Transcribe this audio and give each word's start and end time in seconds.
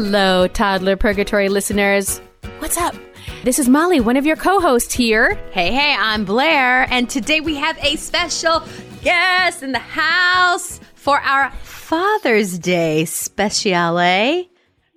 Hello, 0.00 0.46
Toddler 0.46 0.94
Purgatory 0.96 1.48
listeners. 1.48 2.20
What's 2.60 2.76
up? 2.78 2.94
This 3.42 3.58
is 3.58 3.68
Molly, 3.68 3.98
one 3.98 4.16
of 4.16 4.24
your 4.24 4.36
co 4.36 4.60
hosts 4.60 4.94
here. 4.94 5.34
Hey, 5.50 5.72
hey, 5.72 5.92
I'm 5.98 6.24
Blaire, 6.24 6.86
and 6.88 7.10
today 7.10 7.40
we 7.40 7.56
have 7.56 7.76
a 7.78 7.96
special 7.96 8.62
guest 9.02 9.64
in 9.64 9.72
the 9.72 9.80
house 9.80 10.78
for 10.94 11.18
our 11.18 11.50
Father's 11.64 12.60
Day 12.60 13.02
speciale. 13.06 14.48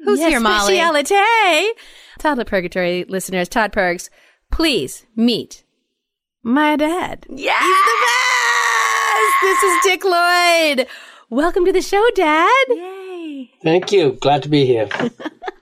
Who's 0.04 0.20
Yes, 0.20 0.30
here, 0.30 0.40
Molly? 0.40 0.76
Specialite. 0.76 1.70
Toddler 2.20 2.46
Purgatory 2.46 3.04
listeners, 3.06 3.50
Todd 3.50 3.74
Pergs, 3.74 4.12
please 4.52 5.08
meet 5.16 5.64
my 6.44 6.76
dad. 6.76 7.26
Yes! 7.28 7.60
He's 7.60 7.86
the 7.88 7.98
guy! 9.18 9.50
This 9.50 9.64
is 9.64 9.78
Dick 9.82 10.04
Lloyd. 10.04 10.88
Welcome 11.32 11.66
to 11.66 11.72
the 11.72 11.82
show, 11.82 12.08
Dad. 12.14 12.66
Yay! 12.70 13.01
Thank 13.64 13.92
you. 13.92 14.18
Glad 14.21 14.44
to 14.44 14.50
be 14.50 14.66
here. 14.66 14.90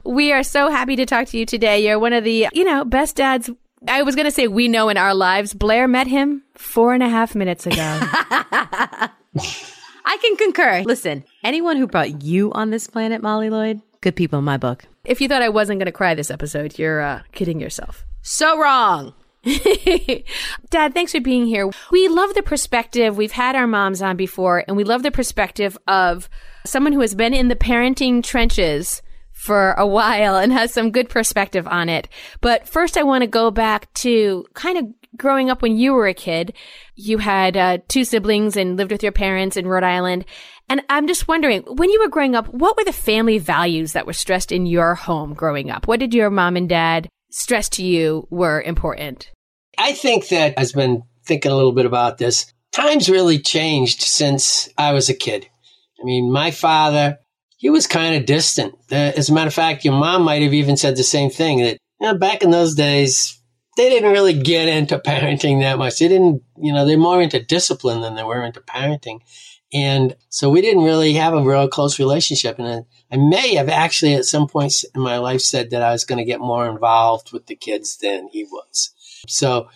We 0.06 0.32
are 0.32 0.42
so 0.42 0.72
happy 0.72 0.96
to 0.96 1.06
talk 1.06 1.28
to 1.28 1.38
you 1.38 1.46
today. 1.46 1.86
You're 1.86 2.00
one 2.00 2.14
of 2.14 2.24
the, 2.24 2.48
you 2.52 2.64
know, 2.64 2.84
best 2.84 3.16
dads. 3.16 3.48
I 3.88 4.02
was 4.02 4.16
going 4.16 4.26
to 4.26 4.32
say 4.32 4.48
we 4.48 4.68
know 4.68 4.90
in 4.90 4.98
our 4.98 5.14
lives. 5.14 5.54
Blaire 5.54 5.88
met 5.88 6.08
him 6.08 6.42
four 6.56 6.96
and 6.96 7.04
a 7.04 7.10
half 7.10 7.36
minutes 7.36 7.68
ago. 7.68 7.76
I 7.80 9.10
can 10.20 10.36
concur. 10.38 10.82
Listen, 10.84 11.24
anyone 11.44 11.78
who 11.78 11.86
brought 11.86 12.24
you 12.24 12.52
on 12.54 12.72
this 12.72 12.88
planet, 12.88 13.22
Molly 13.22 13.52
Lloyd, 13.52 13.82
good 14.02 14.16
people 14.16 14.40
in 14.40 14.46
my 14.46 14.58
book. 14.58 14.86
if 15.06 15.22
you 15.22 15.28
thought 15.28 15.44
I 15.44 15.50
wasn't 15.50 15.78
going 15.78 15.86
to 15.86 15.92
cry 15.92 16.16
this 16.16 16.32
episode, 16.32 16.80
you're 16.80 17.02
uh, 17.02 17.22
kidding 17.32 17.60
yourself. 17.60 18.04
So 18.24 18.58
wrong. 18.60 19.14
Dad, 20.70 20.94
thanks 20.94 21.12
for 21.14 21.22
being 21.22 21.46
here. 21.46 21.70
We 21.92 22.08
love 22.08 22.34
the 22.34 22.44
perspective. 22.44 23.16
We've 23.16 23.32
had 23.32 23.56
our 23.56 23.68
moms 23.68 24.02
on 24.02 24.18
before, 24.18 24.64
and 24.68 24.76
we 24.76 24.84
love 24.84 25.04
the 25.04 25.12
perspective 25.12 25.78
of 25.88 26.30
someone 26.66 26.94
who 26.94 27.02
has 27.02 27.16
been 27.16 27.34
in 27.34 27.48
the 27.48 27.56
parenting 27.56 28.24
trenches 28.24 29.02
for 29.40 29.72
a 29.74 29.88
while 29.88 30.36
and 30.36 30.52
has 30.52 30.74
some 30.74 30.92
good 30.92 31.08
perspective 31.08 31.66
on 31.66 31.88
it. 31.88 32.10
But 32.42 32.68
first, 32.68 32.98
I 32.98 33.04
want 33.04 33.22
to 33.22 33.28
go 33.28 33.52
back 33.52 33.92
to 33.96 34.46
kind 34.54 34.78
of 34.78 34.86
growing 35.16 35.50
up 35.50 35.62
when 35.62 35.78
you 35.78 35.94
were 35.94 36.08
a 36.08 36.14
kid. 36.14 36.54
You 36.96 37.20
had 37.20 37.56
uh, 37.56 37.78
two 37.88 38.04
siblings 38.04 38.58
and 38.58 38.76
lived 38.76 38.92
with 38.92 39.02
your 39.02 39.14
parents 39.14 39.56
in 39.56 39.66
Rhode 39.66 39.84
Island. 39.84 40.26
And 40.68 40.82
I'm 40.90 41.08
just 41.08 41.30
wondering, 41.30 41.62
when 41.64 41.90
you 41.90 42.02
were 42.02 42.10
growing 42.10 42.36
up, 42.36 42.48
what 42.50 42.76
were 42.76 42.84
the 42.84 42.92
family 42.92 43.38
values 43.38 43.94
that 43.94 44.06
were 44.06 44.14
stressed 44.14 44.52
in 44.52 44.66
your 44.66 44.96
home 44.96 45.34
growing 45.34 45.72
up? 45.72 45.88
What 45.88 46.02
did 46.02 46.14
your 46.14 46.30
mom 46.30 46.58
and 46.58 46.68
dad 46.68 47.08
stress 47.32 47.70
to 47.70 47.84
you 47.84 48.28
were 48.30 48.62
important? 48.62 49.32
I 49.80 49.94
think 49.94 50.28
that 50.28 50.56
I've 50.58 50.74
been 50.74 51.04
thinking 51.26 51.52
a 51.52 51.56
little 51.56 51.72
bit 51.72 51.86
about 51.86 52.18
this. 52.18 52.54
Times 52.72 53.10
really 53.10 53.40
changed 53.40 54.02
since 54.02 54.68
I 54.78 54.92
was 54.92 55.10
a 55.10 55.14
kid. 55.14 55.48
I 56.00 56.04
mean, 56.04 56.32
my 56.32 56.52
father, 56.52 57.18
he 57.58 57.70
was 57.70 57.88
kind 57.88 58.16
of 58.16 58.26
distant. 58.26 58.76
Uh, 58.92 59.14
as 59.16 59.30
a 59.30 59.34
matter 59.34 59.48
of 59.48 59.54
fact, 59.54 59.86
your 59.86 59.94
mom 59.94 60.24
might 60.24 60.42
have 60.42 60.54
even 60.54 60.78
said 60.78 60.96
the 60.96 61.04
same 61.04 61.30
thing 61.30 61.60
that 61.60 61.78
you 62.00 62.08
know, 62.08 62.18
back 62.18 62.44
in 62.44 62.52
those 62.52 62.76
days, 62.76 63.42
they 63.78 63.90
didn't 63.90 64.12
really 64.12 64.34
get 64.34 64.68
into 64.68 65.00
parenting 65.06 65.62
that 65.62 65.78
much. 65.78 66.00
They 66.00 66.08
didn't, 66.08 66.44
you 66.58 66.74
know, 66.74 66.86
they're 66.86 66.98
more 66.98 67.22
into 67.22 67.42
discipline 67.42 68.02
than 68.02 68.16
they 68.16 68.24
were 68.24 68.44
into 68.44 68.62
parenting. 68.62 69.22
And 69.72 70.16
so 70.30 70.50
we 70.50 70.62
didn't 70.62 70.84
really 70.84 71.14
have 71.14 71.34
a 71.34 71.44
real 71.44 71.68
close 71.68 72.00
relationship. 72.00 72.58
And 72.60 72.68
I, 72.68 73.16
I 73.16 73.18
may 73.18 73.56
have 73.56 73.70
actually 73.70 74.16
at 74.16 74.26
some 74.26 74.48
points 74.48 74.84
in 74.84 75.02
my 75.02 75.18
life 75.18 75.42
said 75.42 75.70
that 75.70 75.84
I 75.84 75.92
was 75.92 76.06
going 76.06 76.18
to 76.18 76.26
get 76.26 76.40
more 76.40 76.68
involved 76.68 77.32
with 77.32 77.46
the 77.48 77.56
kids 77.56 77.98
than 77.98 78.30
he 78.32 78.44
was. 78.46 78.94
So 79.30 79.70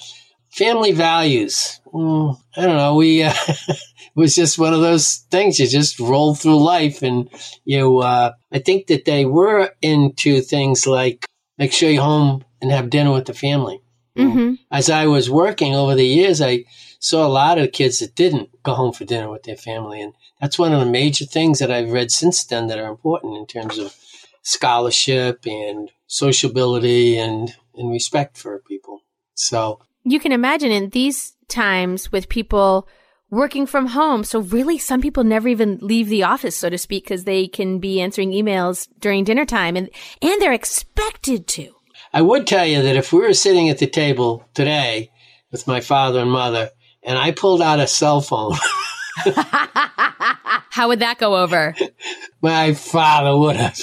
family 0.50 0.92
values, 0.92 1.80
mm, 1.94 2.38
I 2.56 2.62
don't 2.62 2.78
know. 2.78 2.96
We, 2.96 3.23
uh, 3.23 3.34
it 3.68 3.80
was 4.16 4.36
just 4.36 4.59
one 4.59 4.73
of 4.73 4.82
those 4.82 5.26
things. 5.32 5.59
You 5.59 5.68
just 5.68 6.00
roll 6.00 6.36
through 6.36 6.64
life 6.64 7.02
and 7.02 7.30
you, 7.66 8.00
uh, 8.00 8.34
I 8.52 8.59
think 8.59 8.88
that 8.88 9.06
they 9.06 9.26
were 9.26 9.72
into 9.81 10.42
things 10.42 10.86
like 10.86 11.26
make 11.58 11.74
sure 11.74 11.90
you're 11.90 12.04
home 12.04 12.44
and 12.62 12.72
have 12.72 12.90
dinner 12.90 13.12
with 13.12 13.26
the 13.26 13.34
family. 13.34 13.81
Mm-hmm. 14.18 14.56
As 14.72 14.90
I 14.90 15.08
was 15.08 15.30
working 15.30 15.75
over 15.75 15.96
the 15.96 16.06
years, 16.06 16.41
I 16.41 16.66
saw 17.00 17.25
a 17.25 17.28
lot 17.28 17.58
of 17.58 17.72
kids 17.72 18.00
that 18.00 18.16
didn't 18.16 18.50
go 18.64 18.74
home 18.74 18.94
for 18.94 19.06
dinner 19.06 19.30
with 19.30 19.44
their 19.44 19.58
family. 19.58 20.02
And 20.02 20.14
that's 20.40 20.59
one 20.59 20.72
of 20.72 20.80
the 20.80 20.85
major 20.85 21.25
things 21.25 21.59
that 21.59 21.72
I've 21.72 21.91
read 21.91 22.12
since 22.12 22.44
then 22.46 22.68
that 22.68 22.80
are 22.80 22.90
important 22.90 23.38
in 23.38 23.46
terms 23.46 23.78
of 23.78 23.96
scholarship 24.44 25.46
and 25.46 25.90
sociability 26.08 27.18
and, 27.18 27.56
and 27.75 27.90
respect 27.90 28.38
for 28.38 28.59
people. 28.59 28.93
So 29.36 29.80
you 30.04 30.20
can 30.20 30.32
imagine 30.32 30.72
in 30.72 30.90
these 30.90 31.34
times 31.48 32.12
with 32.12 32.30
people 32.30 32.88
working 33.30 33.66
from 33.66 33.88
home. 33.88 34.24
So 34.24 34.40
really, 34.40 34.78
some 34.78 35.02
people 35.02 35.24
never 35.24 35.48
even 35.48 35.80
leave 35.82 36.08
the 36.08 36.24
office, 36.24 36.56
so 36.56 36.70
to 36.70 36.78
speak, 36.78 37.06
because 37.06 37.24
they 37.24 37.48
can 37.48 37.80
be 37.80 38.00
answering 38.00 38.32
emails 38.32 38.88
during 39.00 39.24
dinner 39.24 39.46
time 39.46 39.76
and, 39.76 39.90
and 40.22 40.42
they're 40.42 40.54
expected 40.54 41.48
to. 41.48 41.74
I 42.14 42.22
would 42.22 42.46
tell 42.46 42.66
you 42.66 42.84
that 42.84 42.96
if 42.96 43.12
we 43.12 43.20
were 43.20 43.34
sitting 43.34 43.70
at 43.70 43.80
the 43.80 43.88
table 43.88 44.46
today 44.54 45.12
with 45.52 45.66
my 45.66 45.82
father 45.82 46.20
and 46.20 46.32
mother 46.32 46.70
and 47.02 47.18
I 47.18 47.32
pulled 47.32 47.62
out 47.62 47.80
a 47.80 47.88
cell 47.88 48.22
phone, 48.22 48.54
How 50.70 50.88
would 50.88 51.00
that 51.00 51.18
go 51.20 51.38
over? 51.38 51.76
my 52.42 52.74
father 52.74 53.38
would 53.38 53.56
have 53.56 53.80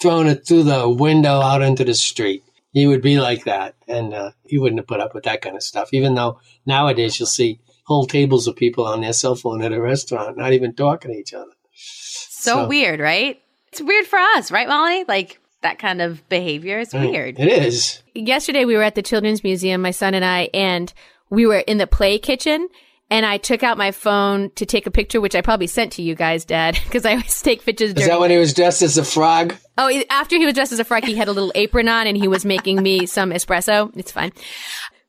thrown 0.00 0.26
it 0.26 0.46
through 0.46 0.64
the 0.64 0.88
window 0.88 1.40
out 1.40 1.62
into 1.62 1.84
the 1.84 1.94
street. 1.94 2.42
He 2.72 2.86
would 2.86 3.02
be 3.02 3.20
like 3.20 3.44
that. 3.44 3.74
And 3.88 4.14
uh, 4.14 4.30
he 4.44 4.58
wouldn't 4.58 4.78
have 4.80 4.86
put 4.86 5.00
up 5.00 5.14
with 5.14 5.24
that 5.24 5.42
kind 5.42 5.56
of 5.56 5.62
stuff, 5.62 5.90
even 5.92 6.14
though 6.14 6.40
nowadays 6.66 7.18
you'll 7.18 7.26
see 7.26 7.60
whole 7.84 8.06
tables 8.06 8.46
of 8.46 8.54
people 8.56 8.84
on 8.86 9.00
their 9.00 9.12
cell 9.12 9.34
phone 9.34 9.62
at 9.62 9.72
a 9.72 9.80
restaurant, 9.80 10.36
not 10.36 10.52
even 10.52 10.74
talking 10.74 11.10
to 11.12 11.16
each 11.18 11.34
other. 11.34 11.50
So, 11.74 12.62
So- 12.62 12.66
weird, 12.68 13.00
right? 13.00 13.40
It's 13.72 13.80
weird 13.80 14.06
for 14.06 14.18
us, 14.18 14.50
right, 14.50 14.66
Molly? 14.66 15.04
Like 15.06 15.40
that 15.62 15.78
kind 15.78 16.02
of 16.02 16.28
behavior. 16.28 16.80
It's 16.80 16.92
weird. 16.92 17.38
It 17.38 17.48
is. 17.48 18.02
Yesterday, 18.14 18.64
we 18.64 18.76
were 18.76 18.82
at 18.82 18.94
the 18.96 19.02
Children's 19.02 19.44
Museum, 19.44 19.82
my 19.82 19.90
son 19.92 20.14
and 20.14 20.24
I, 20.24 20.48
and 20.52 20.92
we 21.28 21.46
were 21.46 21.58
in 21.58 21.78
the 21.78 21.86
play 21.86 22.18
kitchen. 22.18 22.68
And 23.10 23.26
I 23.26 23.38
took 23.38 23.62
out 23.64 23.76
my 23.76 23.90
phone 23.90 24.50
to 24.54 24.64
take 24.64 24.86
a 24.86 24.90
picture, 24.90 25.20
which 25.20 25.34
I 25.34 25.40
probably 25.40 25.66
sent 25.66 25.92
to 25.94 26.02
you 26.02 26.14
guys, 26.14 26.44
Dad, 26.44 26.78
because 26.84 27.04
I 27.04 27.12
always 27.12 27.42
take 27.42 27.64
pictures 27.64 27.92
Is 27.94 28.06
that 28.06 28.20
when 28.20 28.30
he 28.30 28.36
was 28.38 28.54
dressed 28.54 28.82
as 28.82 28.96
a 28.96 29.04
frog? 29.04 29.54
Oh, 29.76 30.02
after 30.10 30.36
he 30.36 30.44
was 30.44 30.54
dressed 30.54 30.72
as 30.72 30.78
a 30.78 30.84
frog, 30.84 31.04
he 31.04 31.16
had 31.16 31.28
a 31.28 31.32
little 31.32 31.52
apron 31.54 31.88
on 31.88 32.06
and 32.06 32.16
he 32.16 32.28
was 32.28 32.44
making 32.44 32.82
me 32.82 33.06
some 33.06 33.30
espresso. 33.30 33.90
It's 33.96 34.12
fine. 34.12 34.32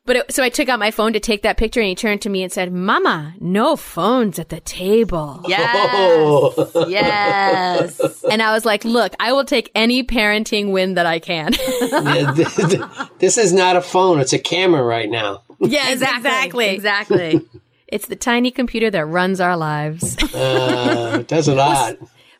But 0.04 0.16
it, 0.16 0.32
so 0.34 0.42
I 0.42 0.50
took 0.50 0.68
out 0.68 0.80
my 0.80 0.90
phone 0.90 1.14
to 1.14 1.20
take 1.20 1.44
that 1.44 1.58
picture 1.58 1.80
and 1.80 1.88
he 1.88 1.94
turned 1.94 2.24
to 2.24 2.30
me 2.30 2.42
and 2.42 2.52
said, 2.52 2.74
Mama, 2.74 3.36
no 3.40 3.76
phones 3.76 4.40
at 4.40 4.50
the 4.50 4.60
table. 4.60 5.42
Yes. 5.48 5.90
Oh. 5.94 6.86
yes. 6.90 8.24
And 8.24 8.42
I 8.42 8.52
was 8.52 8.66
like, 8.66 8.84
look, 8.84 9.14
I 9.20 9.32
will 9.32 9.46
take 9.46 9.70
any 9.76 10.04
parenting 10.04 10.72
win 10.72 10.96
that 10.96 11.06
I 11.06 11.20
can. 11.20 11.54
Yeah, 11.54 12.34
th- 12.34 12.56
th- 12.56 12.82
this 13.20 13.38
is 13.38 13.54
not 13.54 13.76
a 13.76 13.82
phone, 13.82 14.20
it's 14.20 14.34
a 14.34 14.40
camera 14.40 14.84
right 14.84 15.10
now. 15.10 15.44
yes, 15.60 15.92
Exactly. 16.74 17.48
It's 17.92 18.08
the 18.08 18.16
tiny 18.16 18.52
computer 18.52 18.90
that 18.90 19.06
runs 19.06 19.40
our 19.40 19.58
lives. 19.58 20.18
Uh, 20.34 21.18
it 21.20 21.28
does 21.28 21.48
a 21.50 21.54
lot. 21.54 21.98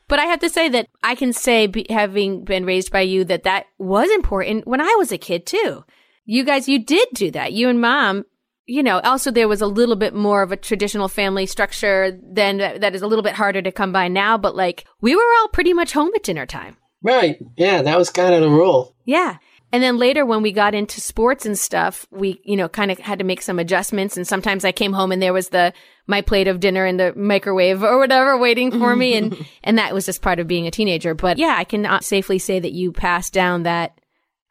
But 0.08 0.20
I 0.20 0.26
have 0.26 0.40
to 0.40 0.50
say 0.50 0.70
that 0.70 0.88
I 1.04 1.14
can 1.14 1.34
say, 1.34 1.68
be, 1.68 1.86
having 1.90 2.44
been 2.44 2.66
raised 2.66 2.92
by 2.92 3.02
you, 3.02 3.24
that 3.26 3.44
that 3.44 3.66
was 3.78 4.10
important 4.12 4.66
when 4.66 4.82
I 4.82 4.96
was 4.98 5.12
a 5.12 5.18
kid 5.18 5.46
too. 5.46 5.84
You 6.26 6.44
guys, 6.44 6.70
you 6.70 6.84
did 6.84 7.08
do 7.14 7.32
that. 7.32 7.54
You 7.54 7.70
and 7.70 7.82
mom, 7.82 8.26
you 8.66 8.82
know, 8.82 9.00
also 9.02 9.30
there 9.30 9.48
was 9.48 9.62
a 9.62 9.68
little 9.68 9.96
bit 9.98 10.14
more 10.14 10.42
of 10.42 10.52
a 10.52 10.58
traditional 10.58 11.10
family 11.10 11.46
structure 11.46 12.18
than 12.24 12.58
that 12.58 12.96
is 12.96 13.02
a 13.02 13.08
little 13.08 13.24
bit 13.24 13.34
harder 13.36 13.62
to 13.62 13.72
come 13.72 13.92
by 13.92 14.08
now. 14.08 14.38
But 14.38 14.56
like, 14.56 14.86
we 15.02 15.16
were 15.16 15.34
all 15.40 15.50
pretty 15.50 15.74
much 15.74 15.92
home 15.92 16.12
at 16.16 16.24
dinner 16.24 16.46
time. 16.46 16.78
Right. 17.02 17.38
Yeah, 17.58 17.82
that 17.82 17.98
was 17.98 18.10
kind 18.10 18.34
of 18.34 18.42
the 18.42 18.50
rule. 18.50 18.96
Yeah. 19.06 19.38
And 19.74 19.82
then 19.82 19.98
later 19.98 20.26
when 20.26 20.42
we 20.42 20.52
got 20.52 20.76
into 20.76 21.00
sports 21.00 21.46
and 21.46 21.58
stuff, 21.58 22.06
we, 22.12 22.42
you 22.44 22.58
know, 22.58 22.68
kind 22.68 22.92
of 22.92 23.00
had 23.00 23.20
to 23.20 23.26
make 23.26 23.42
some 23.42 23.58
adjustments. 23.58 24.18
And 24.18 24.28
sometimes 24.28 24.66
I 24.66 24.72
came 24.72 24.92
home 24.92 25.12
and 25.12 25.22
there 25.22 25.34
was 25.34 25.50
the, 25.50 25.74
my 26.08 26.22
plate 26.22 26.48
of 26.48 26.60
dinner 26.60 26.86
in 26.86 26.98
the 26.98 27.14
microwave 27.16 27.82
or 27.82 27.98
whatever 27.98 28.38
waiting 28.38 28.72
for 28.72 28.96
me. 28.96 29.16
And, 29.16 29.46
and 29.64 29.78
that 29.78 29.94
was 29.94 30.06
just 30.06 30.22
part 30.22 30.40
of 30.40 30.48
being 30.48 30.68
a 30.68 30.72
teenager. 30.72 31.14
But 31.14 31.38
yeah, 31.38 31.56
I 31.58 31.64
can 31.64 31.86
uh, 31.86 32.02
safely 32.02 32.38
say 32.38 32.60
that 32.60 32.74
you 32.74 32.92
passed 32.92 33.34
down 33.34 33.64
that. 33.64 33.98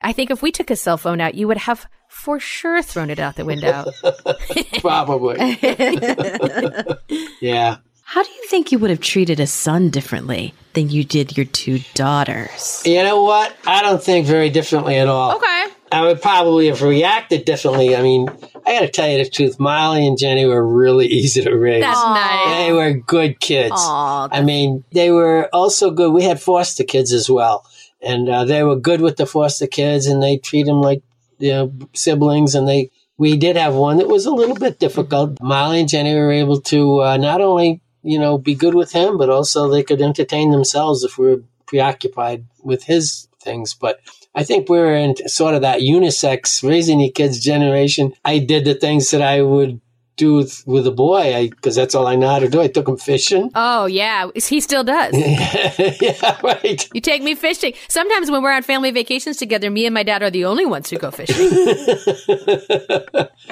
I 0.00 0.14
think 0.14 0.30
if 0.30 0.40
we 0.40 0.50
took 0.50 0.70
a 0.70 0.76
cell 0.76 0.96
phone 0.96 1.20
out, 1.20 1.34
you 1.34 1.46
would 1.48 1.58
have 1.58 1.86
for 2.08 2.40
sure 2.40 2.82
thrown 2.82 3.10
it 3.10 3.18
out 3.18 3.36
the 3.36 3.44
window. 3.44 3.92
Probably. 4.80 5.36
yeah. 7.40 7.76
How 8.10 8.24
do 8.24 8.28
you 8.28 8.44
think 8.48 8.72
you 8.72 8.80
would 8.80 8.90
have 8.90 8.98
treated 8.98 9.38
a 9.38 9.46
son 9.46 9.88
differently 9.88 10.52
than 10.72 10.88
you 10.90 11.04
did 11.04 11.36
your 11.36 11.46
two 11.46 11.78
daughters? 11.94 12.82
You 12.84 13.04
know 13.04 13.22
what? 13.22 13.56
I 13.68 13.82
don't 13.82 14.02
think 14.02 14.26
very 14.26 14.50
differently 14.50 14.96
at 14.96 15.06
all. 15.06 15.36
Okay. 15.36 15.66
I 15.92 16.02
would 16.02 16.20
probably 16.20 16.66
have 16.66 16.82
reacted 16.82 17.44
differently. 17.44 17.94
I 17.94 18.02
mean, 18.02 18.28
I 18.66 18.72
got 18.72 18.80
to 18.80 18.88
tell 18.88 19.08
you 19.08 19.22
the 19.22 19.30
truth. 19.30 19.60
Molly 19.60 20.04
and 20.04 20.18
Jenny 20.18 20.44
were 20.44 20.66
really 20.66 21.06
easy 21.20 21.40
to 21.42 21.56
raise. 21.56 21.84
That's 21.84 22.02
nice. 22.02 22.66
They 22.66 22.72
were 22.72 22.94
good 22.94 23.38
kids. 23.38 23.76
Aw, 23.76 24.28
I 24.32 24.42
mean, 24.42 24.82
they 24.90 25.12
were 25.12 25.48
also 25.52 25.92
good. 25.92 26.12
We 26.12 26.24
had 26.24 26.42
foster 26.42 26.82
kids 26.82 27.12
as 27.12 27.30
well, 27.30 27.64
and 28.02 28.28
uh, 28.28 28.44
they 28.44 28.64
were 28.64 28.74
good 28.74 29.00
with 29.00 29.18
the 29.18 29.26
foster 29.26 29.68
kids, 29.68 30.08
and 30.08 30.20
they 30.20 30.38
treat 30.38 30.66
them 30.66 30.80
like 30.80 31.04
you 31.38 31.52
know 31.52 31.72
siblings. 31.92 32.56
And 32.56 32.66
they 32.66 32.90
we 33.18 33.36
did 33.36 33.54
have 33.54 33.76
one 33.76 33.98
that 33.98 34.08
was 34.08 34.26
a 34.26 34.34
little 34.34 34.56
bit 34.56 34.80
difficult. 34.80 35.40
Molly 35.40 35.78
and 35.78 35.88
Jenny 35.88 36.12
were 36.12 36.32
able 36.32 36.60
to 36.62 37.02
uh, 37.02 37.16
not 37.16 37.40
only 37.40 37.80
you 38.02 38.18
know 38.18 38.38
be 38.38 38.54
good 38.54 38.74
with 38.74 38.92
him, 38.92 39.18
but 39.18 39.30
also 39.30 39.68
they 39.68 39.82
could 39.82 40.00
entertain 40.00 40.50
themselves 40.50 41.04
if 41.04 41.18
we 41.18 41.26
were 41.26 41.42
preoccupied 41.66 42.44
with 42.62 42.84
his 42.84 43.28
things. 43.40 43.74
But 43.74 44.00
I 44.34 44.44
think 44.44 44.68
we're 44.68 44.94
in 44.94 45.16
sort 45.28 45.54
of 45.54 45.62
that 45.62 45.80
unisex 45.80 46.66
raising 46.66 47.00
your 47.00 47.12
kids 47.12 47.40
generation. 47.40 48.12
I 48.24 48.38
did 48.38 48.64
the 48.64 48.74
things 48.74 49.10
that 49.10 49.22
I 49.22 49.42
would 49.42 49.80
do 50.20 50.34
with, 50.34 50.62
with 50.66 50.86
a 50.86 50.90
boy 50.90 51.48
because 51.48 51.74
that's 51.74 51.94
all 51.94 52.06
I 52.06 52.14
know 52.14 52.28
how 52.28 52.38
to 52.40 52.48
do. 52.48 52.60
I 52.60 52.68
took 52.68 52.86
him 52.88 52.96
fishing. 52.96 53.50
Oh, 53.62 53.86
yeah. 53.86 54.28
He 54.34 54.60
still 54.60 54.84
does. 54.84 55.14
yeah, 55.16 56.40
right. 56.42 56.88
You 56.94 57.00
take 57.00 57.22
me 57.22 57.34
fishing. 57.34 57.74
Sometimes 57.88 58.30
when 58.30 58.42
we're 58.42 58.52
on 58.52 58.62
family 58.62 58.90
vacations 58.90 59.36
together, 59.36 59.70
me 59.70 59.86
and 59.86 59.94
my 59.94 60.02
dad 60.02 60.22
are 60.22 60.30
the 60.30 60.44
only 60.46 60.64
ones 60.66 60.88
who 60.88 60.96
go 60.98 61.10
fishing. 61.10 61.36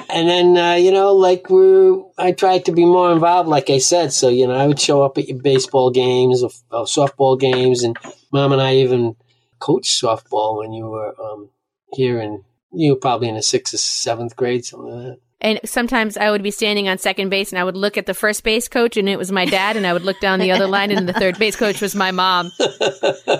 and 0.09 0.27
then, 0.27 0.57
uh, 0.57 0.73
you 0.75 0.91
know, 0.91 1.13
like 1.13 1.49
we're, 1.49 2.01
I 2.17 2.31
tried 2.31 2.65
to 2.65 2.71
be 2.71 2.85
more 2.85 3.11
involved, 3.11 3.49
like 3.49 3.69
I 3.69 3.77
said. 3.77 4.13
So, 4.13 4.29
you 4.29 4.47
know, 4.47 4.55
I 4.55 4.67
would 4.67 4.79
show 4.79 5.03
up 5.03 5.17
at 5.17 5.27
your 5.27 5.41
baseball 5.41 5.91
games 5.91 6.43
or, 6.43 6.49
or 6.71 6.85
softball 6.85 7.39
games. 7.39 7.83
And 7.83 7.97
mom 8.31 8.51
and 8.51 8.61
I 8.61 8.75
even 8.77 9.15
coached 9.59 10.01
softball 10.01 10.57
when 10.57 10.73
you 10.73 10.87
were 10.87 11.13
um, 11.21 11.49
here 11.93 12.19
and 12.19 12.43
you 12.73 12.93
were 12.93 12.99
probably 12.99 13.29
in 13.29 13.35
the 13.35 13.43
sixth 13.43 13.73
or 13.73 13.77
seventh 13.77 14.35
grade, 14.35 14.65
something 14.65 14.91
like 14.91 15.05
that. 15.05 15.19
And 15.41 15.59
sometimes 15.63 16.17
I 16.17 16.31
would 16.31 16.43
be 16.43 16.51
standing 16.51 16.89
on 16.89 16.97
second 16.97 17.29
base 17.29 17.51
and 17.51 17.59
I 17.59 17.63
would 17.63 17.77
look 17.77 17.97
at 17.97 18.05
the 18.05 18.13
first 18.13 18.43
base 18.43 18.67
coach 18.67 18.97
and 18.97 19.07
it 19.07 19.17
was 19.17 19.31
my 19.31 19.45
dad 19.45 19.77
and 19.77 19.87
I 19.87 19.93
would 19.93 20.03
look 20.03 20.19
down 20.19 20.39
the 20.39 20.51
other 20.51 20.67
line 20.67 20.91
and 20.91 21.07
the 21.07 21.13
third 21.13 21.39
base 21.39 21.55
coach 21.55 21.81
was 21.81 21.95
my 21.95 22.11
mom. 22.11 22.51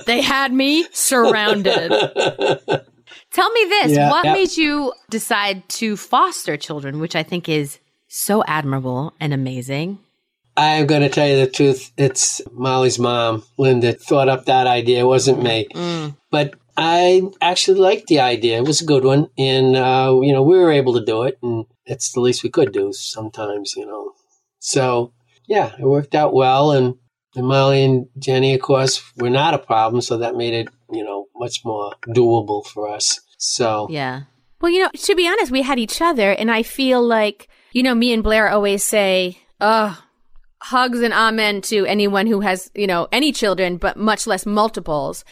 They 0.06 0.22
had 0.22 0.54
me 0.54 0.88
surrounded. 0.92 1.90
Tell 3.31 3.51
me 3.51 3.66
this. 3.66 3.92
Yeah, 3.92 4.10
what 4.10 4.25
yeah. 4.25 4.34
made 4.34 4.56
you 4.57 4.94
decide 5.10 5.68
to 5.69 5.98
foster 5.98 6.57
children, 6.57 7.00
which 7.00 7.16
I 7.16 7.22
think 7.22 7.48
is 7.48 7.80
so 8.07 8.44
admirable 8.45 9.13
and 9.19 9.34
amazing? 9.34 10.00
I'm 10.57 10.88
going 10.88 11.02
to 11.02 11.10
tell 11.10 11.28
you 11.28 11.38
the 11.38 11.52
truth. 11.52 11.92
It's 11.95 12.42
Molly's 12.52 12.98
mom, 12.98 13.44
Linda, 13.57 13.94
thought 13.94 14.30
up 14.30 14.45
that 14.45 14.68
idea. 14.68 15.02
It 15.02 15.07
wasn't 15.07 15.44
me. 15.44 15.68
But 16.31 16.56
I 16.75 17.22
actually 17.42 17.80
liked 17.80 18.07
the 18.07 18.22
idea. 18.22 18.57
It 18.57 18.66
was 18.66 18.81
a 18.81 18.86
good 18.86 19.04
one. 19.04 19.30
And, 19.38 19.75
uh, 19.75 20.18
you 20.22 20.34
know, 20.34 20.44
we 20.44 20.57
were 20.57 20.72
able 20.72 20.94
to 20.94 21.06
do 21.06 21.24
it. 21.24 21.38
And 21.44 21.66
it's 21.90 22.12
the 22.12 22.22
least 22.22 22.44
we 22.44 22.50
could 22.50 22.72
do 22.72 22.94
sometimes, 22.94 23.76
you 23.76 23.86
know. 23.86 24.14
So, 24.60 25.14
yeah, 25.48 25.74
it 25.78 25.84
worked 25.86 26.16
out 26.16 26.34
well. 26.34 26.72
And, 26.72 26.96
and 27.36 27.48
Molly 27.48 27.84
and 27.84 28.08
Jenny, 28.18 28.54
of 28.54 28.62
course, 28.62 29.02
were 29.18 29.30
not 29.30 29.54
a 29.54 29.60
problem. 29.60 30.02
So 30.02 30.18
that 30.18 30.36
made 30.36 30.54
it, 30.54 30.70
you 30.92 31.04
know, 31.04 31.28
much 31.36 31.66
more 31.66 31.94
doable 32.08 32.66
for 32.66 32.88
us. 32.88 33.20
So, 33.38 33.88
Yeah. 33.90 34.22
Well, 34.62 34.72
you 34.72 34.84
know, 34.84 34.90
to 34.94 35.16
be 35.16 35.28
honest, 35.28 35.52
we 35.52 35.62
had 35.62 35.80
each 35.80 36.02
other, 36.02 36.32
and 36.32 36.52
I 36.52 36.64
feel 36.64 37.02
like, 37.02 37.48
you 37.72 37.82
know, 37.82 37.96
me 37.96 38.12
and 38.12 38.22
Blaire 38.22 38.52
always 38.52 38.84
say, 38.84 39.38
oh, 39.62 39.98
hugs 40.62 41.00
and 41.00 41.14
amen 41.14 41.62
to 41.62 41.86
anyone 41.86 42.28
who 42.28 42.42
has, 42.42 42.70
you 42.76 42.86
know, 42.86 43.08
any 43.14 43.32
children, 43.32 43.78
but 43.78 43.96
much 43.96 44.28
less 44.28 44.46
multiples. 44.46 45.24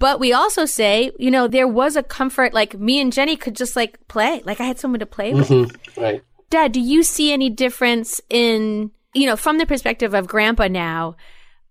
But 0.00 0.18
we 0.18 0.32
also 0.32 0.64
say, 0.64 1.12
you 1.18 1.30
know, 1.30 1.46
there 1.46 1.68
was 1.68 1.94
a 1.94 2.02
comfort, 2.02 2.54
like 2.54 2.74
me 2.74 3.00
and 3.00 3.12
Jenny 3.12 3.36
could 3.36 3.54
just 3.54 3.76
like 3.76 3.98
play. 4.08 4.42
Like 4.44 4.58
I 4.58 4.64
had 4.64 4.80
someone 4.80 4.98
to 4.98 5.06
play 5.06 5.34
with. 5.34 5.48
mhm, 5.48 5.76
right. 5.96 6.24
Dad, 6.48 6.72
do 6.72 6.80
you 6.80 7.02
see 7.02 7.32
any 7.32 7.50
difference 7.50 8.20
in, 8.30 8.90
you 9.14 9.26
know, 9.26 9.36
from 9.36 9.58
the 9.58 9.66
perspective 9.66 10.14
of 10.14 10.26
grandpa 10.26 10.68
now, 10.68 11.16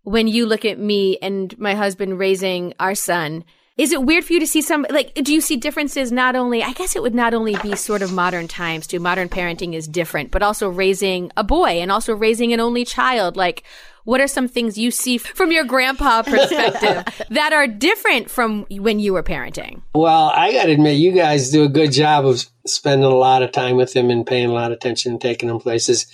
when 0.03 0.27
you 0.27 0.45
look 0.45 0.63
at 0.63 0.79
me 0.79 1.17
and 1.21 1.57
my 1.59 1.73
husband 1.73 2.19
raising 2.19 2.73
our 2.79 2.93
son? 2.95 3.43
Is 3.77 3.91
it 3.93 4.03
weird 4.03 4.25
for 4.25 4.33
you 4.33 4.41
to 4.41 4.47
see 4.47 4.61
some, 4.61 4.85
like, 4.89 5.13
do 5.15 5.33
you 5.33 5.41
see 5.41 5.55
differences 5.55 6.11
not 6.11 6.35
only, 6.35 6.61
I 6.61 6.73
guess 6.73 6.95
it 6.95 7.01
would 7.01 7.15
not 7.15 7.33
only 7.33 7.55
be 7.63 7.75
sort 7.75 8.01
of 8.01 8.13
modern 8.13 8.47
times 8.47 8.85
too, 8.85 8.99
modern 8.99 9.29
parenting 9.29 9.73
is 9.73 9.87
different, 9.87 10.31
but 10.31 10.43
also 10.43 10.69
raising 10.69 11.31
a 11.35 11.43
boy 11.45 11.81
and 11.81 11.91
also 11.91 12.13
raising 12.13 12.53
an 12.53 12.59
only 12.59 12.85
child. 12.85 13.37
Like, 13.37 13.63
what 14.09 14.19
are 14.19 14.27
some 14.27 14.47
things 14.47 14.75
you 14.75 14.89
see 14.89 15.19
from 15.19 15.51
your 15.51 15.63
grandpa 15.63 16.23
perspective 16.23 17.03
that 17.29 17.53
are 17.53 17.67
different 17.67 18.27
from 18.27 18.65
when 18.71 18.99
you 18.99 19.13
were 19.13 19.21
parenting? 19.21 19.83
Well, 19.93 20.31
I 20.35 20.51
got 20.51 20.65
to 20.65 20.71
admit, 20.71 20.97
you 20.97 21.11
guys 21.11 21.51
do 21.51 21.63
a 21.63 21.69
good 21.69 21.91
job 21.91 22.25
of 22.25 22.43
spending 22.65 23.05
a 23.05 23.09
lot 23.09 23.43
of 23.43 23.51
time 23.51 23.75
with 23.75 23.95
him 23.95 24.09
and 24.09 24.25
paying 24.25 24.49
a 24.49 24.53
lot 24.53 24.71
of 24.71 24.77
attention 24.77 25.11
and 25.11 25.21
taking 25.21 25.47
him 25.47 25.59
places. 25.59 26.07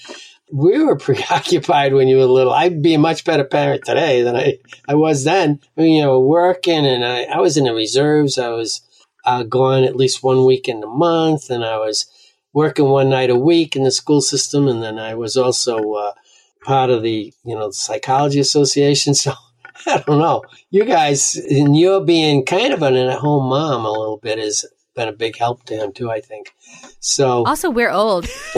We 0.52 0.84
were 0.84 0.98
preoccupied 1.08 1.94
when 1.94 2.10
you 2.10 2.18
were 2.18 2.26
little. 2.26 2.52
I'd 2.52 2.82
be 2.82 2.96
a 2.96 3.00
much 3.00 3.24
better 3.24 3.46
parent 3.46 3.86
today 3.86 4.24
than 4.24 4.36
I, 4.36 4.58
I 4.90 4.96
was 4.96 5.24
then. 5.24 5.62
I 5.78 5.82
mean, 5.82 5.94
you 5.96 6.02
know, 6.02 6.20
working 6.20 6.86
and 6.86 7.06
I, 7.06 7.24
I 7.24 7.40
was 7.40 7.56
in 7.56 7.64
the 7.64 7.74
reserves. 7.74 8.38
I 8.38 8.50
was 8.50 8.82
uh, 9.24 9.44
gone 9.44 9.86
at 9.86 9.96
least 9.96 10.22
one 10.22 10.44
week 10.44 10.68
in 10.68 10.84
a 10.84 10.88
month 10.88 11.50
and 11.50 11.64
I 11.64 11.78
was 11.78 12.08
working 12.52 12.90
one 12.90 13.10
night 13.10 13.30
a 13.30 13.38
week 13.38 13.78
in 13.78 13.84
the 13.84 13.92
school 13.92 14.20
system. 14.20 14.68
And 14.68 14.84
then 14.84 15.00
I 15.00 15.16
was 15.16 15.38
also 15.38 15.94
uh, 15.94 16.12
part 16.66 16.90
of 16.90 17.04
the, 17.04 17.32
you 17.46 17.56
know, 17.56 17.72
psychology 17.72 18.40
association. 18.40 19.14
So 19.26 19.34
I 19.88 20.04
don't 20.08 20.20
know. 20.20 20.44
You 20.72 20.84
guys, 20.84 21.36
and 21.36 21.78
you're 21.78 22.02
being 22.04 22.44
kind 22.46 22.74
of 22.74 22.82
an 22.82 22.96
at-home 22.96 23.50
mom 23.50 23.86
a 23.86 23.92
little 23.92 24.18
bit 24.18 24.40
has 24.40 24.66
been 24.96 25.10
a 25.10 25.12
big 25.14 25.38
help 25.38 25.64
to 25.66 25.76
him 25.76 25.92
too. 25.92 26.10
I 26.10 26.22
think. 26.22 26.48
So 27.00 27.46
Also, 27.46 27.70
we're 27.70 27.92
old. 27.92 28.26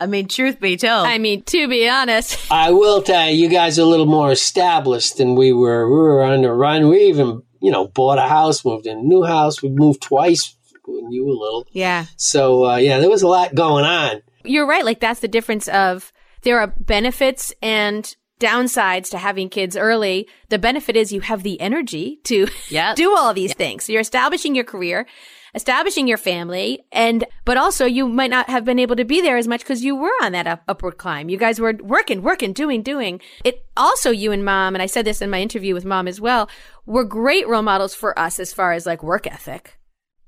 I 0.00 0.06
mean, 0.08 0.26
truth 0.26 0.58
be 0.58 0.76
told. 0.76 1.06
I 1.06 1.18
mean, 1.18 1.42
to 1.44 1.68
be 1.68 1.88
honest. 1.88 2.38
I 2.50 2.70
will 2.72 3.02
tell 3.02 3.28
you, 3.28 3.36
you 3.36 3.48
guys 3.48 3.78
are 3.78 3.82
a 3.82 3.86
little 3.86 4.06
more 4.06 4.32
established 4.32 5.18
than 5.18 5.34
we 5.36 5.52
were. 5.52 5.88
We 5.88 5.96
were 5.96 6.24
on 6.24 6.42
the 6.42 6.52
run. 6.52 6.88
We 6.88 7.04
even, 7.04 7.42
you 7.60 7.70
know, 7.70 7.86
bought 7.86 8.18
a 8.18 8.28
house, 8.28 8.64
moved 8.64 8.86
in 8.86 8.98
a 8.98 9.02
new 9.02 9.22
house. 9.22 9.62
We 9.62 9.68
moved 9.68 10.02
twice 10.02 10.56
when 10.86 11.12
you 11.12 11.26
were 11.26 11.32
little. 11.34 11.66
Yeah. 11.70 12.06
So 12.16 12.64
uh, 12.64 12.76
yeah, 12.76 12.98
there 12.98 13.10
was 13.10 13.22
a 13.22 13.28
lot 13.28 13.54
going 13.54 13.84
on. 13.84 14.22
You're 14.44 14.66
right. 14.66 14.84
Like 14.84 15.00
that's 15.00 15.20
the 15.20 15.28
difference 15.28 15.68
of 15.68 16.12
there 16.42 16.58
are 16.60 16.66
benefits 16.66 17.52
and 17.62 18.14
downsides 18.40 19.08
to 19.10 19.18
having 19.18 19.48
kids 19.48 19.76
early. 19.76 20.28
The 20.48 20.58
benefit 20.58 20.96
is 20.96 21.12
you 21.12 21.20
have 21.20 21.42
the 21.44 21.60
energy 21.60 22.18
to 22.24 22.48
Yep. 22.70 22.96
do 22.96 23.16
all 23.16 23.32
these 23.32 23.54
things. 23.54 23.84
So 23.84 23.92
you're 23.92 24.00
establishing 24.00 24.56
your 24.56 24.64
career, 24.64 25.06
establishing 25.54 26.08
your 26.08 26.18
family, 26.18 26.80
and 26.90 27.24
but 27.44 27.56
also 27.56 27.86
you 27.86 28.08
might 28.08 28.30
not 28.30 28.48
have 28.50 28.64
been 28.64 28.80
able 28.80 28.96
to 28.96 29.04
be 29.04 29.20
there 29.20 29.36
as 29.36 29.46
much 29.46 29.60
because 29.60 29.84
you 29.84 29.94
were 29.94 30.10
on 30.22 30.32
that 30.32 30.48
up, 30.48 30.62
upward 30.66 30.98
climb. 30.98 31.28
You 31.28 31.36
guys 31.38 31.60
were 31.60 31.74
working, 31.80 32.22
working, 32.22 32.52
doing, 32.52 32.82
doing. 32.82 33.20
It 33.44 33.64
also 33.76 34.10
you 34.10 34.32
and 34.32 34.44
mom, 34.44 34.74
and 34.74 34.82
I 34.82 34.86
said 34.86 35.04
this 35.04 35.22
in 35.22 35.30
my 35.30 35.40
interview 35.40 35.72
with 35.74 35.84
mom 35.84 36.08
as 36.08 36.20
well, 36.20 36.50
were 36.84 37.04
great 37.04 37.46
role 37.46 37.62
models 37.62 37.94
for 37.94 38.18
us 38.18 38.40
as 38.40 38.52
far 38.52 38.72
as 38.72 38.86
like 38.86 39.04
work 39.04 39.26
ethic. 39.28 39.78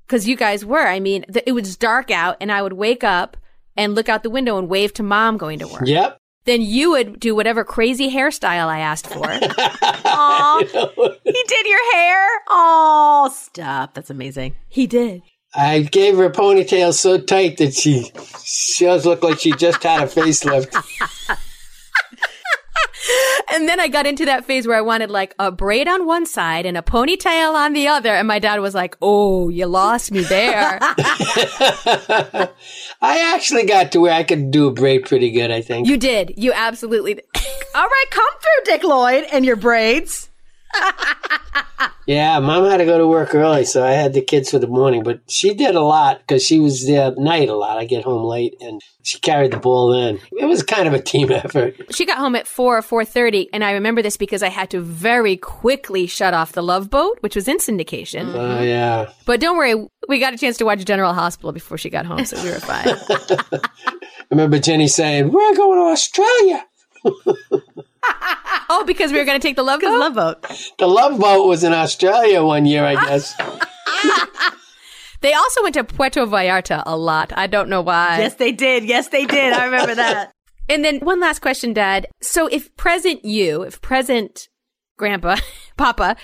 Because 0.07 0.27
you 0.27 0.35
guys 0.37 0.63
were. 0.63 0.87
I 0.87 0.99
mean, 0.99 1.23
th- 1.23 1.43
it 1.47 1.51
was 1.53 1.75
dark 1.75 2.11
out, 2.11 2.37
and 2.39 2.51
I 2.51 2.61
would 2.61 2.73
wake 2.73 3.03
up 3.03 3.35
and 3.75 3.95
look 3.95 4.09
out 4.09 4.23
the 4.23 4.29
window 4.29 4.57
and 4.57 4.67
wave 4.69 4.93
to 4.93 5.03
mom 5.03 5.37
going 5.37 5.59
to 5.59 5.67
work. 5.67 5.83
Yep. 5.85 6.17
Then 6.45 6.61
you 6.61 6.91
would 6.91 7.19
do 7.19 7.33
whatever 7.35 7.63
crazy 7.63 8.11
hairstyle 8.11 8.67
I 8.67 8.79
asked 8.79 9.07
for. 9.07 9.25
Aw, 9.27 10.59
he 11.23 11.43
did 11.47 11.65
your 11.65 11.93
hair. 11.93 12.27
Oh, 12.49 13.31
stop. 13.35 13.93
That's 13.95 14.09
amazing. 14.11 14.55
he 14.69 14.85
did. 14.87 15.21
I 15.57 15.79
gave 15.83 16.17
her 16.17 16.25
a 16.25 16.31
ponytail 16.31 16.93
so 16.93 17.17
tight 17.17 17.57
that 17.57 17.73
she 17.73 18.11
she 18.43 18.83
does 18.85 19.05
look 19.05 19.23
like 19.23 19.39
she 19.39 19.53
just 19.53 19.81
had 19.81 20.03
a 20.03 20.05
facelift. 20.07 20.69
And 23.53 23.69
then 23.69 23.79
I 23.79 23.87
got 23.87 24.07
into 24.07 24.25
that 24.25 24.43
phase 24.45 24.67
where 24.67 24.75
I 24.77 24.81
wanted 24.81 25.09
like 25.11 25.35
a 25.39 25.51
braid 25.51 25.87
on 25.87 26.05
one 26.05 26.25
side 26.25 26.65
and 26.65 26.75
a 26.77 26.81
ponytail 26.81 27.53
on 27.53 27.73
the 27.73 27.87
other. 27.87 28.09
And 28.09 28.27
my 28.27 28.39
dad 28.39 28.59
was 28.59 28.73
like, 28.73 28.97
Oh, 29.01 29.49
you 29.49 29.65
lost 29.67 30.11
me 30.11 30.21
there. 30.21 30.79
I 30.81 32.49
actually 33.01 33.65
got 33.65 33.91
to 33.93 33.99
where 33.99 34.13
I 34.13 34.23
could 34.23 34.51
do 34.51 34.67
a 34.67 34.71
braid 34.71 35.05
pretty 35.05 35.31
good. 35.31 35.51
I 35.51 35.61
think. 35.61 35.87
you 35.87 35.97
did. 35.97 36.33
You 36.37 36.53
absolutely 36.53 37.15
did. 37.15 37.25
All 37.75 37.85
right, 37.87 38.05
come 38.09 38.25
through, 38.41 38.73
Dick 38.73 38.83
Lloyd, 38.83 39.25
and 39.31 39.45
your 39.45 39.55
braids. 39.55 40.29
Yeah, 42.07 42.37
mom 42.37 42.69
had 42.69 42.77
to 42.77 42.85
go 42.85 42.99
to 42.99 43.07
work 43.07 43.33
early, 43.33 43.65
so 43.65 43.83
I 43.83 43.93
had 43.93 44.13
the 44.13 44.21
kids 44.21 44.51
for 44.51 44.59
the 44.59 44.67
morning. 44.67 45.01
But 45.01 45.21
she 45.27 45.55
did 45.55 45.73
a 45.73 45.81
lot 45.81 46.19
because 46.19 46.45
she 46.45 46.59
was 46.59 46.85
there 46.85 47.07
at 47.07 47.17
night 47.17 47.49
a 47.49 47.55
lot. 47.55 47.79
I 47.79 47.85
get 47.85 48.03
home 48.03 48.23
late, 48.23 48.55
and 48.61 48.79
she 49.01 49.17
carried 49.19 49.49
the 49.51 49.57
ball 49.57 49.89
then. 49.89 50.19
It 50.33 50.45
was 50.45 50.61
kind 50.61 50.87
of 50.87 50.93
a 50.93 51.01
team 51.01 51.31
effort. 51.31 51.75
she 51.95 52.05
got 52.05 52.19
home 52.19 52.35
at 52.35 52.47
four 52.47 52.77
or 52.77 52.83
four 52.83 53.05
thirty, 53.05 53.49
and 53.51 53.63
I 53.63 53.71
remember 53.71 54.03
this 54.03 54.17
because 54.17 54.43
I 54.43 54.49
had 54.49 54.69
to 54.69 54.81
very 54.81 55.35
quickly 55.35 56.05
shut 56.05 56.35
off 56.35 56.51
the 56.51 56.61
Love 56.61 56.91
Boat, 56.91 57.17
which 57.21 57.35
was 57.35 57.47
in 57.47 57.57
syndication. 57.57 58.31
Oh 58.35 58.61
yeah, 58.61 59.09
But 59.25 59.39
don't 59.39 59.57
worry, 59.57 59.73
we 60.07 60.19
got 60.19 60.31
a 60.31 60.37
chance 60.37 60.57
to 60.57 60.65
watch 60.65 60.85
General 60.85 61.13
Hospital 61.13 61.53
before 61.53 61.79
she 61.79 61.89
got 61.89 62.05
home, 62.05 62.23
so 62.25 62.39
we 62.43 62.51
were 62.51 62.59
fine. 62.59 62.85
I 62.87 63.59
remember 64.29 64.59
Jenny 64.59 64.87
saying, 64.89 65.31
"We're 65.31 65.55
going 65.55 65.79
to 65.79 65.85
Australia." 65.91 66.65
oh, 68.69 68.83
because 68.85 69.11
we 69.11 69.17
were 69.17 69.25
going 69.25 69.39
to 69.39 69.47
take 69.47 69.55
the 69.55 69.63
Love 69.63 69.81
Boat. 69.81 69.99
Love 69.99 70.15
boat. 70.15 70.73
The 70.77 70.87
Love 70.87 71.19
Boat 71.19 71.47
was 71.47 71.63
in 71.63 71.73
Australia 71.73 72.43
one 72.43 72.65
year, 72.65 72.85
I 72.85 72.95
guess. 73.05 73.35
They 75.21 75.33
also 75.33 75.63
went 75.63 75.73
to 75.73 75.83
Puerto 75.83 76.25
Vallarta 76.25 76.83
a 76.85 76.95
lot. 76.95 77.33
I 77.35 77.47
don't 77.47 77.67
know 77.67 77.81
why. 77.81 78.19
Yes, 78.19 78.35
they 78.35 78.51
did. 78.51 78.83
Yes, 78.83 79.07
they 79.07 79.25
did. 79.25 79.53
I 79.53 79.65
remember 79.65 79.95
that. 79.95 80.31
And 80.69 80.85
then 80.85 80.99
one 80.99 81.19
last 81.19 81.39
question, 81.41 81.73
Dad. 81.73 82.07
So 82.21 82.47
if 82.47 82.75
present 82.75 83.25
you, 83.25 83.63
if 83.63 83.81
present 83.81 84.49
Grandpa, 84.97 85.37
Papa, 85.77 86.15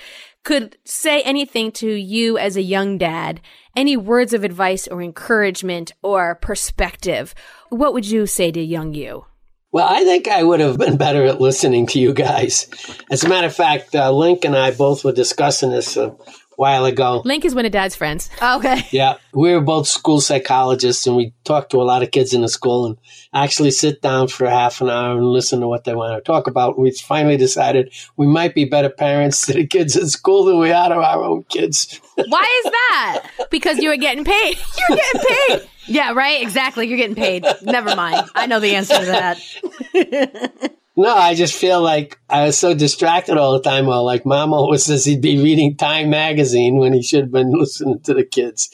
could 0.43 0.77
say 0.85 1.21
anything 1.21 1.71
to 1.71 1.87
you 1.89 2.37
as 2.37 2.55
a 2.55 2.61
young 2.61 2.97
dad, 2.97 3.41
any 3.75 3.97
words 3.97 4.33
of 4.33 4.43
advice 4.43 4.87
or 4.87 5.01
encouragement 5.01 5.93
or 6.03 6.35
perspective, 6.35 7.33
what 7.69 7.93
would 7.93 8.05
you 8.05 8.25
say 8.25 8.51
to 8.51 8.61
young 8.61 8.93
you? 8.93 9.25
Well, 9.71 9.87
I 9.89 10.03
think 10.03 10.27
I 10.27 10.43
would 10.43 10.59
have 10.59 10.77
been 10.77 10.97
better 10.97 11.23
at 11.25 11.39
listening 11.39 11.85
to 11.87 11.99
you 11.99 12.13
guys. 12.13 12.67
As 13.09 13.23
a 13.23 13.29
matter 13.29 13.47
of 13.47 13.55
fact, 13.55 13.95
uh, 13.95 14.11
Link 14.11 14.43
and 14.43 14.55
I 14.55 14.71
both 14.71 15.05
were 15.05 15.13
discussing 15.13 15.71
this 15.71 15.95
a 15.95 16.13
while 16.61 16.85
ago. 16.85 17.23
Link 17.25 17.43
is 17.43 17.55
one 17.55 17.65
of 17.65 17.71
Dad's 17.71 17.95
friends. 17.95 18.29
Okay. 18.39 18.87
Yeah, 18.91 19.17
we 19.33 19.51
were 19.53 19.61
both 19.61 19.87
school 19.87 20.21
psychologists, 20.21 21.07
and 21.07 21.15
we 21.15 21.33
talked 21.43 21.71
to 21.71 21.81
a 21.81 21.83
lot 21.83 22.03
of 22.03 22.11
kids 22.11 22.33
in 22.33 22.41
the 22.41 22.49
school, 22.49 22.85
and 22.85 22.97
actually 23.33 23.71
sit 23.71 24.01
down 24.01 24.27
for 24.27 24.47
half 24.47 24.79
an 24.81 24.89
hour 24.89 25.17
and 25.17 25.25
listen 25.25 25.61
to 25.61 25.67
what 25.67 25.85
they 25.85 25.95
want 25.95 26.15
to 26.17 26.21
talk 26.21 26.45
about. 26.45 26.77
We 26.77 26.91
finally 26.91 27.37
decided 27.37 27.91
we 28.15 28.27
might 28.27 28.53
be 28.53 28.65
better 28.65 28.89
parents 28.89 29.45
to 29.47 29.53
the 29.53 29.65
kids 29.65 29.95
in 29.95 30.07
school 30.07 30.43
than 30.43 30.59
we 30.59 30.71
are 30.71 30.89
to 30.89 30.95
our 30.95 31.23
own 31.23 31.43
kids. 31.45 31.99
Why 32.15 32.61
is 32.65 32.71
that? 32.71 33.27
Because 33.49 33.79
you 33.79 33.89
were 33.89 33.97
getting 33.97 34.25
paid. 34.25 34.57
You're 34.89 34.97
getting 34.97 35.21
paid. 35.21 35.69
Yeah, 35.87 36.13
right. 36.13 36.43
Exactly. 36.43 36.87
You're 36.87 36.97
getting 36.97 37.15
paid. 37.15 37.43
Never 37.63 37.95
mind. 37.95 38.29
I 38.35 38.45
know 38.45 38.59
the 38.59 38.75
answer 38.75 38.99
to 38.99 39.05
that. 39.05 40.70
No, 40.97 41.15
I 41.15 41.35
just 41.35 41.55
feel 41.55 41.81
like 41.81 42.19
I 42.29 42.45
was 42.45 42.57
so 42.57 42.73
distracted 42.73 43.37
all 43.37 43.53
the 43.53 43.61
time. 43.61 43.85
Well, 43.85 44.03
like 44.03 44.25
Mom 44.25 44.53
always 44.53 44.83
says 44.83 45.05
he'd 45.05 45.21
be 45.21 45.41
reading 45.41 45.77
Time 45.77 46.09
magazine 46.09 46.77
when 46.77 46.91
he 46.93 47.01
should 47.01 47.21
have 47.21 47.31
been 47.31 47.51
listening 47.57 48.01
to 48.01 48.13
the 48.13 48.25
kids. 48.25 48.69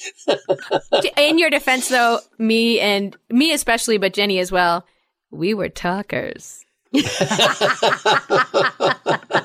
In 1.15 1.38
your 1.38 1.51
defense, 1.51 1.89
though, 1.89 2.19
me 2.39 2.79
and 2.79 3.15
me 3.29 3.53
especially, 3.53 3.97
but 4.00 4.13
Jenny 4.13 4.39
as 4.39 4.51
well, 4.51 4.86
we 5.29 5.53
were 5.53 5.69
talkers. 5.69 6.65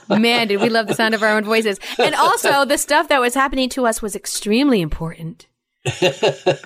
Man, 0.08 0.46
did 0.48 0.60
we 0.60 0.68
love 0.70 0.86
the 0.86 0.94
sound 0.94 1.14
of 1.14 1.22
our 1.22 1.36
own 1.36 1.44
voices. 1.44 1.78
And 1.98 2.14
also, 2.14 2.64
the 2.64 2.78
stuff 2.78 3.08
that 3.08 3.20
was 3.20 3.34
happening 3.34 3.68
to 3.70 3.84
us 3.86 4.00
was 4.00 4.16
extremely 4.16 4.80
important. 4.80 5.46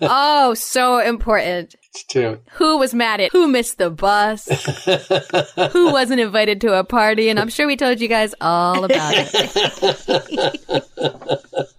oh, 0.03 0.55
so 0.55 0.99
important. 0.99 1.75
True. 2.05 2.39
Who 2.53 2.79
was 2.79 2.93
mad 2.95 3.21
at 3.21 3.33
who 3.33 3.49
missed 3.49 3.79
the 3.79 3.91
bus? 3.91 4.47
who 5.73 5.93
wasn't 5.93 6.21
invited 6.21 6.61
to 6.63 6.79
a 6.79 6.85
party? 6.85 7.29
And 7.29 7.39
I'm 7.39 7.49
sure 7.49 7.67
we 7.67 7.77
told 7.77 8.01
you 8.01 8.09
guys 8.09 8.35
all 8.41 8.85
about 8.85 9.15
it. 9.17 9.27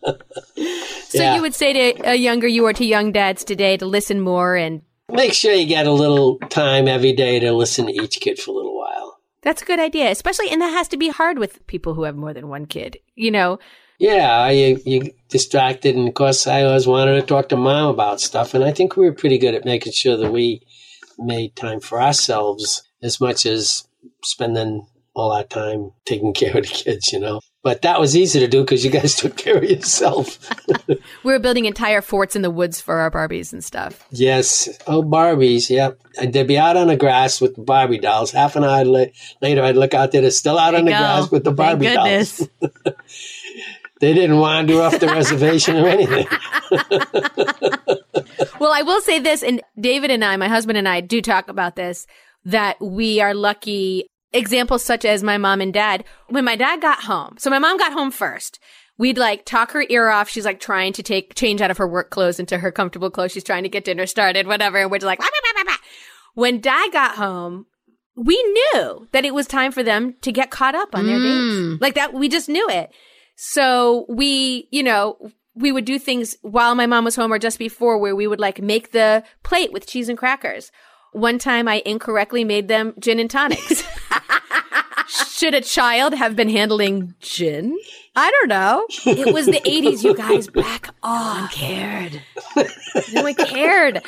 so 1.09 1.21
Yeah. 1.23 1.35
you 1.35 1.41
would 1.41 1.53
say 1.55 1.93
to 1.93 2.11
a 2.11 2.15
younger 2.15 2.47
you 2.47 2.65
or 2.65 2.73
to 2.73 2.85
young 2.85 3.11
dads 3.11 3.43
today 3.43 3.77
to 3.77 3.85
listen 3.85 4.19
more 4.21 4.55
and 4.55 4.81
Make 5.09 5.33
sure 5.33 5.53
you 5.53 5.65
get 5.65 5.87
a 5.87 5.91
little 5.91 6.37
time 6.49 6.87
every 6.89 7.13
day 7.13 7.39
to 7.39 7.53
listen 7.53 7.85
to 7.85 7.93
each 7.93 8.19
kid 8.19 8.37
for 8.39 8.51
a 8.51 8.53
little 8.55 8.77
while. 8.77 9.19
that's 9.41 9.61
a 9.61 9.65
good 9.65 9.79
idea, 9.79 10.11
especially 10.11 10.49
and 10.49 10.61
that 10.61 10.71
has 10.71 10.89
to 10.89 10.97
be 10.97 11.07
hard 11.09 11.39
with 11.39 11.65
people 11.67 11.93
who 11.93 12.03
have 12.03 12.15
more 12.17 12.33
than 12.33 12.49
one 12.49 12.65
kid. 12.65 12.97
You 13.15 13.31
know, 13.31 13.59
Yeah, 13.99 14.49
you 14.49 14.79
you 14.85 15.11
distracted, 15.29 15.95
and 15.95 16.07
of 16.07 16.13
course, 16.13 16.45
I 16.47 16.63
always 16.63 16.85
wanted 16.87 17.15
to 17.15 17.21
talk 17.25 17.49
to 17.49 17.57
mom 17.57 17.89
about 17.89 18.21
stuff, 18.21 18.53
and 18.53 18.63
I 18.63 18.71
think 18.71 18.95
we 18.95 19.05
were 19.05 19.13
pretty 19.13 19.37
good 19.39 19.55
at 19.55 19.65
making 19.65 19.93
sure 19.93 20.17
that 20.17 20.31
we 20.31 20.61
made 21.17 21.55
time 21.55 21.79
for 21.79 22.01
ourselves 22.01 22.83
as 23.01 23.19
much 23.19 23.45
as 23.45 23.87
spending 24.23 24.85
all 25.15 25.31
our 25.31 25.43
time 25.43 25.91
taking 26.05 26.31
care 26.35 26.55
of 26.57 26.63
the 26.63 26.69
kids, 26.71 27.11
you 27.11 27.19
know. 27.19 27.41
But 27.63 27.81
that 27.81 27.99
was 27.99 28.15
easy 28.15 28.39
to 28.39 28.47
do 28.47 28.61
because 28.61 28.85
you 28.85 28.91
guys 28.91 29.15
took 29.17 29.35
care 29.35 29.57
of 29.57 29.63
yourself. 29.63 30.37
we 30.87 30.95
were 31.23 31.39
building 31.39 31.65
entire 31.65 32.01
forts 32.01 32.35
in 32.35 32.41
the 32.43 32.51
woods 32.51 32.79
for 32.79 32.97
our 32.99 33.11
Barbies 33.11 33.51
and 33.51 33.61
stuff. 33.63 34.05
yes. 34.11 34.69
Oh, 34.87 35.01
Barbies. 35.03 35.69
Yep. 35.69 35.99
And 36.21 36.31
they'd 36.33 36.47
be 36.47 36.57
out 36.57 36.77
on 36.77 36.87
the 36.87 36.95
grass 36.95 37.41
with 37.41 37.55
the 37.55 37.61
Barbie 37.63 37.97
dolls. 37.97 38.31
Half 38.31 38.55
an 38.55 38.63
hour 38.63 38.85
la- 38.85 39.05
later, 39.41 39.63
I'd 39.63 39.75
look 39.75 39.93
out 39.93 40.11
there. 40.11 40.21
They're 40.21 40.31
still 40.31 40.57
out 40.57 40.75
on 40.75 40.85
the 40.85 40.91
Go. 40.91 40.97
grass 40.97 41.31
with 41.31 41.43
the 41.43 41.49
Thank 41.53 41.57
Barbie 41.57 41.93
dolls. 41.93 42.47
Goodness. 43.99 44.15
They 44.15 44.21
didn't 44.21 44.39
wander 44.39 44.81
off 44.81 44.99
the 44.99 45.07
reservation 45.07 45.77
or 45.77 45.87
anything. 45.87 46.27
Well, 48.59 48.73
I 48.73 48.81
will 48.81 49.01
say 49.01 49.19
this, 49.19 49.43
and 49.43 49.61
David 49.79 50.09
and 50.09 50.23
I, 50.25 50.35
my 50.37 50.47
husband 50.47 50.77
and 50.77 50.87
I, 50.87 51.01
do 51.01 51.21
talk 51.21 51.47
about 51.47 51.75
this 51.75 52.07
that 52.45 52.79
we 52.81 53.21
are 53.21 53.33
lucky. 53.33 54.07
Examples 54.33 54.83
such 54.83 55.05
as 55.05 55.23
my 55.23 55.37
mom 55.37 55.61
and 55.61 55.73
dad. 55.73 56.03
When 56.27 56.43
my 56.43 56.55
dad 56.55 56.81
got 56.81 57.03
home, 57.03 57.35
so 57.37 57.49
my 57.49 57.59
mom 57.59 57.77
got 57.77 57.93
home 57.93 58.11
first. 58.11 58.59
We'd 58.97 59.17
like 59.17 59.45
talk 59.45 59.71
her 59.71 59.85
ear 59.89 60.09
off. 60.09 60.27
She's 60.27 60.43
like 60.43 60.59
trying 60.59 60.91
to 60.93 61.03
take 61.03 61.35
change 61.35 61.61
out 61.61 61.71
of 61.71 61.77
her 61.77 61.87
work 61.87 62.09
clothes 62.09 62.39
into 62.39 62.57
her 62.57 62.71
comfortable 62.71 63.11
clothes. 63.11 63.31
She's 63.31 63.43
trying 63.43 63.63
to 63.63 63.69
get 63.69 63.85
dinner 63.85 64.05
started, 64.05 64.47
whatever. 64.47 64.79
And 64.79 64.91
we're 64.91 64.97
just 64.97 65.05
like, 65.05 65.19
"Bah, 65.19 65.27
bah, 65.31 65.39
bah, 65.43 65.63
bah, 65.63 65.71
bah." 65.71 65.87
when 66.33 66.59
dad 66.59 66.91
got 66.91 67.15
home, 67.15 67.65
we 68.15 68.35
knew 68.43 69.07
that 69.11 69.25
it 69.25 69.33
was 69.33 69.47
time 69.47 69.71
for 69.71 69.81
them 69.81 70.15
to 70.21 70.31
get 70.31 70.51
caught 70.51 70.75
up 70.75 70.93
on 70.93 71.05
their 71.05 71.19
dates. 71.19 71.55
Mm. 71.55 71.81
Like 71.81 71.95
that, 71.95 72.13
we 72.13 72.27
just 72.27 72.49
knew 72.49 72.67
it. 72.69 72.91
So 73.39 74.07
we, 74.09 74.67
you 74.71 74.81
know, 74.81 75.31
we 75.53 75.71
would 75.71 75.85
do 75.85 75.99
things 75.99 76.35
while 76.41 76.73
my 76.73 76.87
mom 76.87 77.05
was 77.05 77.15
home 77.15 77.31
or 77.31 77.37
just 77.37 77.59
before 77.59 77.99
where 77.99 78.15
we 78.15 78.25
would 78.25 78.39
like 78.39 78.61
make 78.61 78.91
the 78.91 79.23
plate 79.43 79.71
with 79.71 79.85
cheese 79.85 80.09
and 80.09 80.17
crackers. 80.17 80.71
One 81.13 81.37
time 81.37 81.67
I 81.67 81.83
incorrectly 81.85 82.43
made 82.43 82.67
them 82.67 82.95
gin 82.99 83.19
and 83.19 83.29
tonics. 83.29 83.83
Should 85.07 85.53
a 85.53 85.61
child 85.61 86.15
have 86.15 86.35
been 86.35 86.49
handling 86.49 87.13
gin? 87.19 87.77
I 88.15 88.31
don't 88.31 88.49
know. 88.49 88.85
It 89.05 89.31
was 89.31 89.45
the 89.45 89.61
80s, 89.61 90.03
you 90.03 90.15
guys. 90.15 90.47
Back 90.47 90.89
off. 91.03 91.51
Cared. 91.51 92.23
No 93.13 93.21
one 93.21 93.35
cared. 93.35 94.03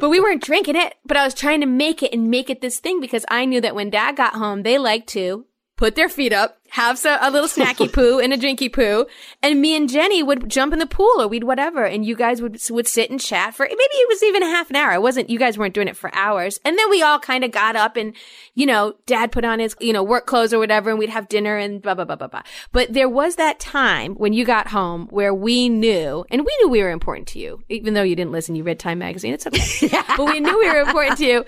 But 0.00 0.08
we 0.08 0.18
weren't 0.18 0.42
drinking 0.42 0.76
it. 0.76 0.94
But 1.04 1.18
I 1.18 1.24
was 1.24 1.34
trying 1.34 1.60
to 1.60 1.66
make 1.66 2.02
it 2.02 2.14
and 2.14 2.30
make 2.30 2.48
it 2.48 2.62
this 2.62 2.80
thing 2.80 3.00
because 3.00 3.26
I 3.28 3.44
knew 3.44 3.60
that 3.60 3.74
when 3.74 3.90
dad 3.90 4.16
got 4.16 4.34
home, 4.34 4.62
they 4.62 4.78
liked 4.78 5.10
to 5.10 5.44
put 5.82 5.96
their 5.96 6.08
feet 6.08 6.32
up, 6.32 6.60
have 6.68 7.04
a 7.04 7.28
little 7.28 7.48
snacky 7.48 7.92
poo 7.92 8.20
and 8.20 8.32
a 8.32 8.38
drinky 8.38 8.72
poo. 8.72 9.04
And 9.42 9.60
me 9.60 9.74
and 9.74 9.88
Jenny 9.88 10.22
would 10.22 10.48
jump 10.48 10.72
in 10.72 10.78
the 10.78 10.86
pool 10.86 11.20
or 11.20 11.26
we'd 11.26 11.42
whatever. 11.42 11.84
And 11.84 12.06
you 12.06 12.14
guys 12.14 12.40
would, 12.40 12.56
would 12.70 12.86
sit 12.86 13.10
and 13.10 13.20
chat 13.20 13.52
for, 13.56 13.64
maybe 13.64 13.76
it 13.76 14.08
was 14.08 14.22
even 14.22 14.44
a 14.44 14.46
half 14.46 14.70
an 14.70 14.76
hour. 14.76 14.92
It 14.92 15.02
wasn't, 15.02 15.28
you 15.28 15.40
guys 15.40 15.58
weren't 15.58 15.74
doing 15.74 15.88
it 15.88 15.96
for 15.96 16.14
hours. 16.14 16.60
And 16.64 16.78
then 16.78 16.88
we 16.88 17.02
all 17.02 17.18
kind 17.18 17.42
of 17.42 17.50
got 17.50 17.74
up 17.74 17.96
and, 17.96 18.14
you 18.54 18.64
know, 18.64 18.94
dad 19.06 19.32
put 19.32 19.44
on 19.44 19.58
his, 19.58 19.74
you 19.80 19.92
know, 19.92 20.04
work 20.04 20.26
clothes 20.26 20.54
or 20.54 20.60
whatever 20.60 20.90
and 20.90 21.00
we'd 21.00 21.10
have 21.10 21.28
dinner 21.28 21.56
and 21.56 21.82
blah, 21.82 21.94
blah, 21.94 22.04
blah, 22.04 22.14
blah, 22.14 22.28
blah. 22.28 22.42
But 22.70 22.92
there 22.92 23.08
was 23.08 23.34
that 23.34 23.58
time 23.58 24.14
when 24.14 24.32
you 24.32 24.44
got 24.44 24.68
home 24.68 25.08
where 25.08 25.34
we 25.34 25.68
knew, 25.68 26.24
and 26.30 26.42
we 26.42 26.56
knew 26.60 26.68
we 26.68 26.80
were 26.80 26.90
important 26.90 27.26
to 27.28 27.40
you, 27.40 27.60
even 27.70 27.94
though 27.94 28.04
you 28.04 28.14
didn't 28.14 28.30
listen, 28.30 28.54
you 28.54 28.62
read 28.62 28.78
Time 28.78 29.00
Magazine. 29.00 29.34
It's 29.34 29.48
okay. 29.48 30.00
but 30.16 30.26
we 30.26 30.38
knew 30.38 30.56
we 30.60 30.70
were 30.70 30.78
important 30.78 31.18
to 31.18 31.24
you. 31.24 31.44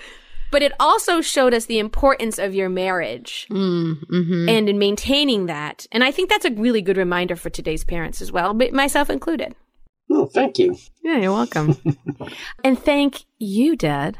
But 0.54 0.62
it 0.62 0.72
also 0.78 1.20
showed 1.20 1.52
us 1.52 1.66
the 1.66 1.80
importance 1.80 2.38
of 2.38 2.54
your 2.54 2.68
marriage 2.68 3.48
mm-hmm. 3.50 4.48
and 4.48 4.68
in 4.68 4.78
maintaining 4.78 5.46
that. 5.46 5.84
And 5.90 6.04
I 6.04 6.12
think 6.12 6.30
that's 6.30 6.44
a 6.44 6.52
really 6.52 6.80
good 6.80 6.96
reminder 6.96 7.34
for 7.34 7.50
today's 7.50 7.82
parents 7.82 8.22
as 8.22 8.30
well, 8.30 8.54
but 8.54 8.72
myself 8.72 9.10
included. 9.10 9.56
Oh, 10.12 10.26
thank 10.26 10.60
you. 10.60 10.76
Yeah, 11.02 11.16
you're 11.16 11.32
welcome. 11.32 11.76
and 12.64 12.78
thank 12.78 13.24
you, 13.38 13.74
Dad, 13.74 14.18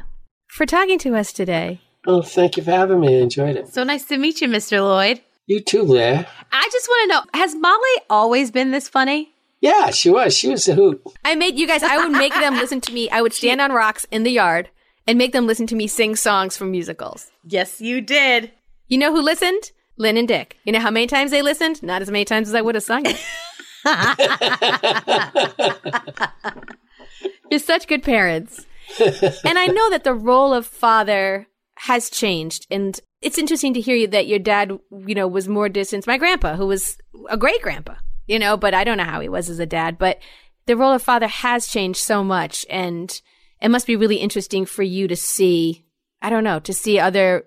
for 0.49 0.65
talking 0.65 0.99
to 0.99 1.15
us 1.15 1.31
today. 1.31 1.79
Oh, 2.05 2.21
thank 2.21 2.57
you 2.57 2.63
for 2.63 2.71
having 2.71 2.99
me. 2.99 3.17
I 3.17 3.21
enjoyed 3.21 3.55
it. 3.55 3.69
So 3.69 3.85
nice 3.85 4.03
to 4.07 4.17
meet 4.17 4.41
you, 4.41 4.49
Mr. 4.49 4.79
Lloyd. 4.81 5.21
You 5.45 5.61
too, 5.61 5.85
Blaire. 5.85 6.27
I 6.51 6.69
just 6.69 6.89
want 6.89 7.11
to 7.11 7.15
know 7.15 7.39
has 7.39 7.55
Molly 7.55 8.01
always 8.09 8.51
been 8.51 8.71
this 8.71 8.89
funny? 8.89 9.31
Yeah, 9.61 9.89
she 9.91 10.09
was. 10.09 10.35
She 10.35 10.49
was 10.49 10.67
a 10.67 10.75
hoot. 10.75 11.01
I 11.23 11.35
made 11.35 11.57
you 11.57 11.65
guys, 11.65 11.81
I 11.81 11.95
would 11.95 12.11
make 12.11 12.33
them 12.33 12.55
listen 12.55 12.81
to 12.81 12.91
me. 12.91 13.09
I 13.09 13.21
would 13.21 13.31
stand 13.31 13.61
on 13.61 13.71
rocks 13.71 14.05
in 14.11 14.23
the 14.23 14.31
yard 14.31 14.69
and 15.07 15.17
make 15.17 15.33
them 15.33 15.47
listen 15.47 15.67
to 15.67 15.75
me 15.75 15.87
sing 15.87 16.15
songs 16.15 16.57
from 16.57 16.71
musicals. 16.71 17.31
Yes, 17.43 17.81
you 17.81 18.01
did. 18.01 18.51
You 18.87 18.97
know 18.97 19.13
who 19.13 19.21
listened? 19.21 19.71
Lynn 19.97 20.17
and 20.17 20.27
Dick. 20.27 20.57
You 20.65 20.73
know 20.73 20.79
how 20.79 20.91
many 20.91 21.07
times 21.07 21.31
they 21.31 21.41
listened? 21.41 21.81
Not 21.81 22.01
as 22.01 22.11
many 22.11 22.25
times 22.25 22.49
as 22.49 22.55
I 22.55 22.61
would 22.61 22.75
have 22.75 22.83
sung 22.83 23.03
it. 23.05 23.21
You're 27.49 27.59
such 27.59 27.87
good 27.87 28.03
parents. 28.03 28.65
and 28.99 29.57
I 29.57 29.67
know 29.67 29.89
that 29.89 30.03
the 30.03 30.13
role 30.13 30.53
of 30.53 30.65
father 30.65 31.47
has 31.79 32.09
changed. 32.09 32.67
And 32.69 32.99
it's 33.21 33.37
interesting 33.37 33.73
to 33.73 33.81
hear 33.81 33.95
you 33.95 34.07
that 34.07 34.27
your 34.27 34.39
dad, 34.39 34.77
you 35.05 35.15
know, 35.15 35.27
was 35.27 35.47
more 35.47 35.69
distant. 35.69 36.07
My 36.07 36.17
grandpa, 36.17 36.55
who 36.55 36.67
was 36.67 36.97
a 37.29 37.37
great 37.37 37.61
grandpa, 37.61 37.95
you 38.27 38.39
know, 38.39 38.57
but 38.57 38.73
I 38.73 38.83
don't 38.83 38.97
know 38.97 39.03
how 39.03 39.19
he 39.19 39.29
was 39.29 39.49
as 39.49 39.59
a 39.59 39.65
dad. 39.65 39.97
But 39.97 40.19
the 40.65 40.75
role 40.75 40.93
of 40.93 41.01
father 41.01 41.27
has 41.27 41.67
changed 41.67 41.99
so 41.99 42.23
much. 42.23 42.65
And 42.69 43.21
it 43.65 43.71
must 43.71 43.87
be 43.87 43.95
really 43.95 44.17
interesting 44.17 44.63
for 44.63 44.83
you 44.83 45.07
to 45.07 45.15
see, 45.15 45.83
I 46.21 46.29
don't 46.29 46.43
know, 46.43 46.59
to 46.59 46.71
see 46.71 46.99
other, 46.99 47.45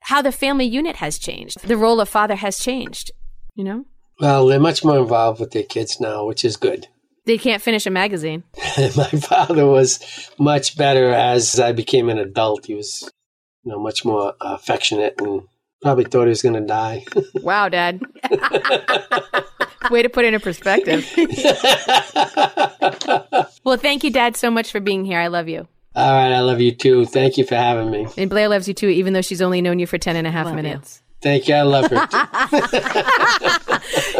how 0.00 0.20
the 0.20 0.32
family 0.32 0.64
unit 0.64 0.96
has 0.96 1.16
changed. 1.16 1.60
The 1.60 1.76
role 1.76 2.00
of 2.00 2.08
father 2.08 2.34
has 2.34 2.58
changed, 2.58 3.12
you 3.54 3.62
know? 3.62 3.84
Well, 4.18 4.48
they're 4.48 4.58
much 4.58 4.84
more 4.84 4.98
involved 4.98 5.38
with 5.38 5.52
their 5.52 5.62
kids 5.62 6.00
now, 6.00 6.26
which 6.26 6.44
is 6.44 6.56
good. 6.56 6.88
They 7.24 7.38
can't 7.38 7.62
finish 7.62 7.86
a 7.86 7.90
magazine. 7.90 8.42
My 8.96 9.10
father 9.10 9.64
was 9.64 10.28
much 10.40 10.76
better 10.76 11.12
as 11.12 11.60
I 11.60 11.70
became 11.70 12.08
an 12.08 12.18
adult. 12.18 12.66
He 12.66 12.74
was, 12.74 13.08
you 13.62 13.70
know, 13.70 13.78
much 13.78 14.04
more 14.04 14.34
affectionate 14.40 15.20
and 15.20 15.42
probably 15.82 16.04
thought 16.04 16.24
he 16.24 16.30
was 16.30 16.42
going 16.42 16.60
to 16.60 16.66
die. 16.66 17.04
Wow, 17.42 17.68
Dad. 17.68 18.00
Way 19.90 20.02
to 20.02 20.08
put 20.08 20.24
it 20.24 20.34
in 20.34 20.40
perspective. 20.40 21.08
well, 23.64 23.76
thank 23.76 24.04
you, 24.04 24.10
Dad, 24.10 24.36
so 24.36 24.50
much 24.50 24.70
for 24.72 24.80
being 24.80 25.04
here. 25.04 25.18
I 25.18 25.28
love 25.28 25.48
you. 25.48 25.68
All 25.96 26.12
right, 26.12 26.32
I 26.32 26.40
love 26.40 26.60
you 26.60 26.72
too. 26.72 27.06
Thank 27.06 27.38
you 27.38 27.44
for 27.44 27.54
having 27.54 27.90
me. 27.90 28.06
And 28.16 28.30
Blaire 28.30 28.48
loves 28.50 28.66
you 28.66 28.74
too, 28.74 28.88
even 28.88 29.12
though 29.12 29.20
she's 29.22 29.42
only 29.42 29.62
known 29.62 29.78
you 29.78 29.86
for 29.86 29.98
10 29.98 30.16
and 30.16 30.26
a 30.26 30.30
half 30.30 30.46
Love 30.46 30.56
you. 30.56 30.62
minutes. 30.62 31.02
Thank 31.22 31.48
you. 31.48 31.54
I 31.54 31.62
love 31.62 31.90
her. 31.90 31.96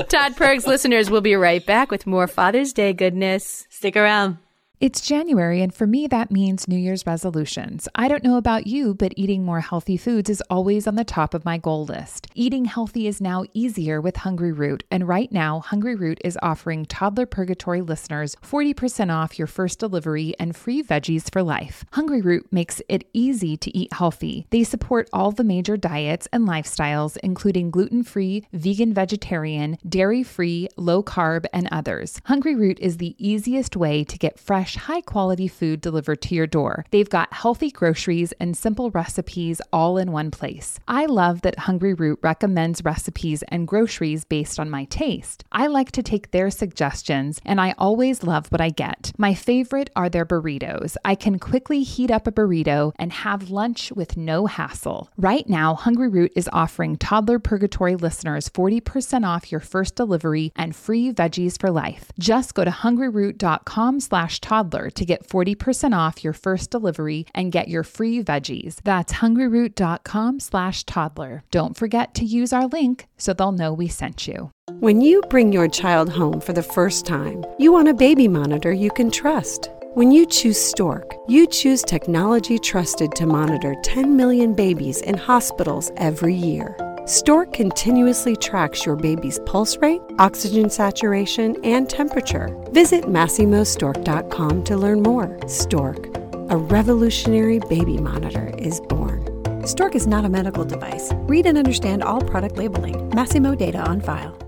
Todd 0.04 0.36
Pergs 0.36 0.66
listeners 0.66 1.10
will 1.10 1.20
be 1.20 1.34
right 1.34 1.64
back 1.66 1.90
with 1.90 2.06
more 2.06 2.26
Father's 2.26 2.72
Day 2.72 2.92
goodness. 2.92 3.66
Stick 3.70 3.96
around. 3.96 4.38
It's 4.80 5.00
January, 5.00 5.62
and 5.62 5.72
for 5.72 5.86
me, 5.86 6.08
that 6.08 6.32
means 6.32 6.66
New 6.66 6.76
Year's 6.76 7.06
resolutions. 7.06 7.86
I 7.94 8.08
don't 8.08 8.24
know 8.24 8.36
about 8.36 8.66
you, 8.66 8.92
but 8.92 9.14
eating 9.16 9.44
more 9.44 9.60
healthy 9.60 9.96
foods 9.96 10.28
is 10.28 10.42
always 10.50 10.88
on 10.88 10.96
the 10.96 11.04
top 11.04 11.32
of 11.32 11.44
my 11.44 11.58
goal 11.58 11.86
list. 11.86 12.26
Eating 12.34 12.64
healthy 12.64 13.06
is 13.06 13.20
now 13.20 13.44
easier 13.54 14.00
with 14.00 14.16
Hungryroot, 14.16 14.82
and 14.90 15.06
right 15.06 15.30
now, 15.30 15.62
Hungryroot 15.64 16.18
is 16.24 16.36
offering 16.42 16.86
Toddler 16.86 17.24
Purgatory 17.24 17.82
listeners 17.82 18.34
40% 18.42 19.14
off 19.14 19.38
your 19.38 19.46
first 19.46 19.78
delivery 19.78 20.34
and 20.40 20.56
free 20.56 20.82
veggies 20.82 21.32
for 21.32 21.44
life. 21.44 21.84
Hungryroot 21.92 22.42
makes 22.50 22.82
it 22.88 23.08
easy 23.12 23.56
to 23.56 23.74
eat 23.78 23.92
healthy. 23.92 24.48
They 24.50 24.64
support 24.64 25.08
all 25.12 25.30
the 25.30 25.44
major 25.44 25.76
diets 25.76 26.26
and 26.32 26.48
lifestyles, 26.48 27.16
including 27.22 27.70
gluten 27.70 28.02
free, 28.02 28.44
vegan, 28.52 28.92
vegetarian, 28.92 29.78
dairy 29.88 30.24
free, 30.24 30.68
low 30.76 31.00
carb, 31.00 31.44
and 31.52 31.68
others. 31.70 32.20
Hungryroot 32.26 32.80
is 32.80 32.96
the 32.96 33.14
easiest 33.18 33.76
way 33.76 34.02
to 34.02 34.18
get 34.18 34.36
fresh, 34.40 34.73
high 34.76 35.00
quality 35.00 35.48
food 35.48 35.80
delivered 35.80 36.20
to 36.22 36.34
your 36.34 36.46
door. 36.46 36.84
They've 36.90 37.08
got 37.08 37.32
healthy 37.32 37.70
groceries 37.70 38.32
and 38.40 38.56
simple 38.56 38.90
recipes 38.90 39.60
all 39.72 39.98
in 39.98 40.10
one 40.10 40.30
place. 40.30 40.80
I 40.88 41.06
love 41.06 41.42
that 41.42 41.58
Hungryroot 41.58 42.16
recommends 42.22 42.84
recipes 42.84 43.42
and 43.48 43.68
groceries 43.68 44.24
based 44.24 44.58
on 44.58 44.70
my 44.70 44.84
taste. 44.86 45.44
I 45.52 45.66
like 45.66 45.92
to 45.92 46.02
take 46.02 46.30
their 46.30 46.50
suggestions, 46.50 47.40
and 47.44 47.60
I 47.60 47.74
always 47.78 48.22
love 48.22 48.50
what 48.50 48.60
I 48.60 48.70
get. 48.70 49.12
My 49.18 49.34
favorite 49.34 49.90
are 49.94 50.08
their 50.08 50.26
burritos. 50.26 50.96
I 51.04 51.14
can 51.14 51.38
quickly 51.38 51.82
heat 51.82 52.10
up 52.10 52.26
a 52.26 52.32
burrito 52.32 52.92
and 52.96 53.12
have 53.12 53.50
lunch 53.50 53.92
with 53.92 54.16
no 54.16 54.46
hassle. 54.46 55.10
Right 55.16 55.48
now, 55.48 55.74
Hungryroot 55.74 56.30
is 56.34 56.50
offering 56.52 56.96
Toddler 56.96 57.38
Purgatory 57.38 57.96
listeners 57.96 58.48
40% 58.48 59.26
off 59.26 59.52
your 59.52 59.60
first 59.60 59.94
delivery 59.94 60.52
and 60.56 60.74
free 60.74 61.12
veggies 61.12 61.60
for 61.60 61.70
life. 61.70 62.10
Just 62.18 62.54
go 62.54 62.64
to 62.64 62.70
hungryroot.com 62.70 64.00
slash 64.00 64.40
toddler 64.40 64.53
to 64.62 65.04
get 65.04 65.28
40% 65.28 65.96
off 65.96 66.22
your 66.22 66.32
first 66.32 66.70
delivery 66.70 67.26
and 67.34 67.52
get 67.52 67.68
your 67.68 67.82
free 67.82 68.22
veggies. 68.22 68.76
That's 68.84 69.14
hungryroot.com 69.14 70.40
slash 70.40 70.84
toddler. 70.84 71.42
Don't 71.50 71.76
forget 71.76 72.14
to 72.14 72.24
use 72.24 72.52
our 72.52 72.66
link 72.66 73.06
so 73.16 73.32
they'll 73.32 73.52
know 73.52 73.72
we 73.72 73.88
sent 73.88 74.28
you. 74.28 74.50
When 74.80 75.00
you 75.00 75.22
bring 75.28 75.52
your 75.52 75.68
child 75.68 76.08
home 76.08 76.40
for 76.40 76.52
the 76.52 76.62
first 76.62 77.06
time, 77.06 77.44
you 77.58 77.72
want 77.72 77.88
a 77.88 77.94
baby 77.94 78.28
monitor 78.28 78.72
you 78.72 78.90
can 78.90 79.10
trust. 79.10 79.70
When 79.94 80.10
you 80.10 80.26
choose 80.26 80.60
Stork, 80.60 81.14
you 81.28 81.46
choose 81.46 81.82
technology 81.82 82.58
trusted 82.58 83.12
to 83.12 83.26
monitor 83.26 83.74
10 83.82 84.16
million 84.16 84.54
babies 84.54 85.00
in 85.02 85.16
hospitals 85.16 85.92
every 85.96 86.34
year. 86.34 86.76
Stork 87.06 87.52
continuously 87.52 88.34
tracks 88.34 88.86
your 88.86 88.96
baby's 88.96 89.38
pulse 89.40 89.76
rate, 89.76 90.00
oxygen 90.18 90.70
saturation, 90.70 91.62
and 91.62 91.88
temperature. 91.88 92.48
Visit 92.70 93.04
MasimoStork.com 93.04 94.64
to 94.64 94.76
learn 94.78 95.02
more. 95.02 95.38
Stork, 95.46 96.06
a 96.48 96.56
revolutionary 96.56 97.58
baby 97.68 97.98
monitor, 97.98 98.54
is 98.56 98.80
born. 98.88 99.22
Stork 99.66 99.94
is 99.94 100.06
not 100.06 100.24
a 100.24 100.30
medical 100.30 100.64
device. 100.64 101.12
Read 101.28 101.44
and 101.44 101.58
understand 101.58 102.02
all 102.02 102.22
product 102.22 102.56
labeling. 102.56 103.10
Masimo 103.10 103.54
data 103.54 103.80
on 103.80 104.00
file. 104.00 104.38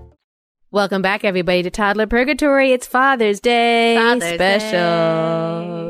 Welcome 0.71 1.03
back, 1.03 1.23
everybody, 1.23 1.61
to 1.61 1.69
Toddler 1.69 2.07
Purgatory. 2.07 2.71
It's 2.71 2.87
Father's 2.87 3.39
Day 3.39 3.95
Father's 3.97 4.33
special. 4.33 5.86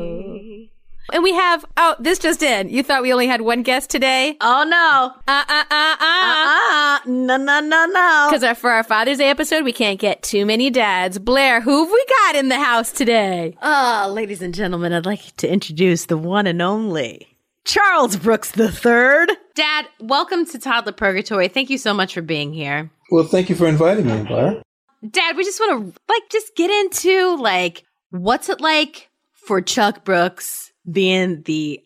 And 1.12 1.22
we 1.22 1.32
have, 1.32 1.64
oh, 1.76 1.96
this 1.98 2.18
just 2.18 2.42
in. 2.42 2.68
You 2.68 2.82
thought 2.82 3.02
we 3.02 3.12
only 3.12 3.26
had 3.26 3.40
one 3.40 3.62
guest 3.62 3.88
today? 3.88 4.36
Oh 4.40 4.64
no. 4.68 5.14
Uh, 5.26 5.44
uh, 5.48 5.64
uh, 5.70 5.96
uh. 5.98 5.98
Uh-uh. 6.00 6.98
No, 7.06 7.36
no, 7.36 7.60
no, 7.60 7.86
no. 7.86 8.28
Because 8.30 8.58
for 8.58 8.70
our 8.70 8.82
Father's 8.82 9.18
Day 9.18 9.30
episode, 9.30 9.64
we 9.64 9.72
can't 9.72 9.98
get 9.98 10.22
too 10.22 10.44
many 10.44 10.68
dads. 10.68 11.18
Blaire, 11.18 11.62
who 11.62 11.84
have 11.84 11.92
we 11.92 12.04
got 12.08 12.36
in 12.36 12.48
the 12.48 12.58
house 12.58 12.92
today? 12.92 13.56
Oh, 13.62 14.10
ladies 14.14 14.42
and 14.42 14.54
gentlemen, 14.54 14.92
I'd 14.92 15.06
like 15.06 15.34
to 15.36 15.50
introduce 15.50 16.06
the 16.06 16.18
one 16.18 16.46
and 16.46 16.60
only 16.60 17.26
Charles 17.64 18.16
Brooks 18.16 18.52
III. 18.56 19.34
Dad, 19.54 19.86
welcome 20.00 20.44
to 20.46 20.58
Toddler 20.58 20.92
Purgatory. 20.92 21.48
Thank 21.48 21.70
you 21.70 21.78
so 21.78 21.94
much 21.94 22.14
for 22.14 22.22
being 22.22 22.52
here. 22.52 22.90
Well, 23.10 23.24
thank 23.24 23.48
you 23.48 23.56
for 23.56 23.66
inviting 23.66 24.06
me, 24.06 24.24
Blaire. 24.24 24.60
Dad, 25.08 25.36
we 25.36 25.44
just 25.44 25.60
want 25.60 25.94
to 25.94 26.00
like 26.08 26.28
just 26.30 26.54
get 26.54 26.70
into 26.70 27.36
like 27.36 27.84
what's 28.10 28.48
it 28.48 28.60
like 28.60 29.08
for 29.32 29.62
Chuck 29.62 30.04
Brooks 30.04 30.67
being 30.90 31.42
the 31.42 31.82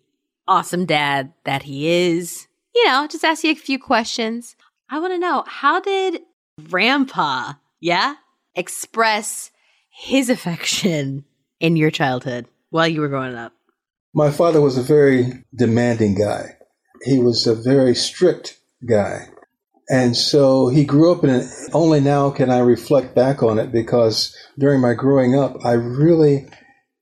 awesome 0.47 0.87
dad 0.87 1.33
that 1.45 1.63
he 1.63 1.89
is. 1.89 2.47
You 2.75 2.87
know, 2.87 3.07
just 3.07 3.25
ask 3.25 3.45
you 3.45 3.53
a 3.53 3.57
few 3.57 3.79
questions. 3.79 4.57
I 4.89 4.99
want 4.99 5.13
to 5.13 5.19
know 5.19 5.45
how 5.47 5.81
did 5.81 6.21
Grandpa, 6.69 7.55
yeah, 7.81 8.15
express 8.55 9.51
his 9.91 10.29
affection 10.29 11.25
in 11.61 11.77
your 11.77 11.91
childhood 11.91 12.47
while 12.71 12.89
you 12.89 13.01
were 13.01 13.09
growing 13.09 13.35
up? 13.35 13.53
My 14.15 14.31
father 14.31 14.61
was 14.61 14.77
a 14.77 14.83
very 14.83 15.45
demanding 15.55 16.15
guy. 16.15 16.57
He 17.05 17.19
was 17.19 17.47
a 17.47 17.55
very 17.55 17.95
strict 17.95 18.59
guy. 18.87 19.29
And 19.89 20.17
so 20.17 20.69
he 20.69 20.85
grew 20.85 21.13
up 21.13 21.25
in 21.25 21.31
an, 21.31 21.49
only 21.73 22.01
now 22.01 22.31
can 22.31 22.51
I 22.51 22.59
reflect 22.59 23.15
back 23.15 23.43
on 23.43 23.59
it 23.59 23.73
because 23.73 24.37
during 24.59 24.81
my 24.81 24.95
growing 24.95 25.39
up, 25.39 25.57
I 25.65 25.73
really 25.73 26.49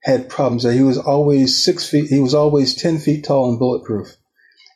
had 0.03 0.29
problems. 0.29 0.63
He 0.63 0.81
was 0.81 0.97
always 0.97 1.63
six 1.63 1.87
feet, 1.87 2.09
he 2.09 2.19
was 2.19 2.33
always 2.33 2.75
10 2.75 2.99
feet 2.99 3.23
tall 3.23 3.49
and 3.49 3.59
bulletproof. 3.59 4.15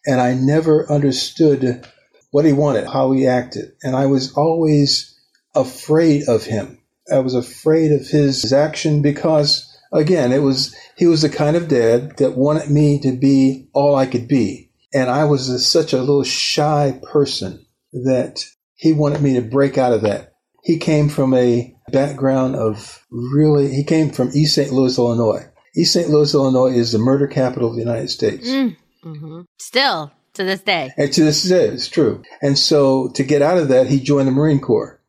And 0.06 0.22
I 0.22 0.34
never 0.36 0.90
understood 0.92 1.86
what 2.32 2.46
he 2.46 2.54
wanted, 2.54 2.86
how 2.86 3.12
he 3.12 3.28
acted. 3.28 3.74
And 3.82 3.96
I 3.96 4.06
was 4.06 4.34
always 4.34 5.18
afraid 5.56 6.28
of 6.28 6.44
him. 6.44 6.80
I 7.12 7.20
was 7.20 7.34
afraid 7.34 7.92
of 7.92 8.08
his 8.08 8.52
action 8.52 9.02
because, 9.02 9.68
again, 9.92 10.32
it 10.32 10.42
was, 10.42 10.76
he 10.96 11.08
was 11.08 11.22
the 11.22 11.30
kind 11.30 11.56
of 11.56 11.68
dad 11.68 12.18
that 12.18 12.38
wanted 12.38 12.70
me 12.70 13.00
to 13.00 13.12
be 13.12 13.68
all 13.74 13.96
I 13.96 14.06
could 14.06 14.28
be. 14.28 14.72
And 14.94 15.10
I 15.10 15.26
was 15.26 15.50
a, 15.50 15.60
such 15.60 15.94
a 15.94 16.00
little 16.00 16.24
shy 16.24 17.00
person 17.12 17.66
that 17.94 18.46
he 18.76 18.94
wanted 18.94 19.22
me 19.22 19.36
to 19.36 19.42
break 19.42 19.78
out 19.78 19.94
of 19.94 20.02
that. 20.02 20.34
He 20.64 20.78
came 20.78 21.10
from 21.10 21.34
a 21.34 21.75
background 21.96 22.56
of 22.56 23.04
really, 23.10 23.74
he 23.74 23.84
came 23.84 24.12
from 24.12 24.30
East 24.36 24.56
St. 24.56 24.72
Louis, 24.72 24.98
Illinois. 24.98 25.46
East 25.76 25.94
St. 25.94 26.10
Louis, 26.10 26.34
Illinois 26.34 26.74
is 26.74 26.92
the 26.92 27.00
murder 27.00 27.28
capital 27.28 27.70
of 27.70 27.76
the 27.76 27.82
United 27.82 28.10
States. 28.10 28.48
Mm, 28.48 28.78
mm-hmm. 29.04 29.42
Still 29.58 30.12
to 30.34 30.44
this 30.44 30.62
day. 30.62 30.92
And 30.98 31.12
to 31.14 31.24
this 31.24 31.44
day, 31.44 31.68
it's 31.68 31.88
true. 31.88 32.22
And 32.42 32.58
so 32.58 33.10
to 33.16 33.24
get 33.24 33.42
out 33.42 33.58
of 33.58 33.70
that, 33.70 33.88
he 33.88 34.00
joined 34.00 34.28
the 34.28 34.32
Marine 34.32 34.60
Corps. 34.60 35.02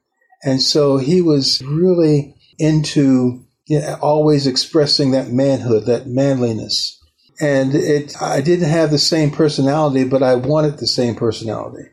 And 0.42 0.62
so 0.62 0.96
he 0.96 1.20
was 1.20 1.62
really 1.62 2.35
into 2.59 3.44
you 3.66 3.81
know, 3.81 3.99
always 4.01 4.46
expressing 4.46 5.11
that 5.11 5.31
manhood, 5.31 5.87
that 5.87 6.07
manliness. 6.07 7.03
And 7.40 7.75
it, 7.75 8.20
I 8.22 8.40
didn't 8.40 8.68
have 8.68 8.90
the 8.90 8.99
same 8.99 9.31
personality, 9.31 10.05
but 10.05 10.22
I 10.22 10.37
wanted 10.37 10.79
the 10.79 10.87
same 10.87 11.16
personality. 11.16 11.85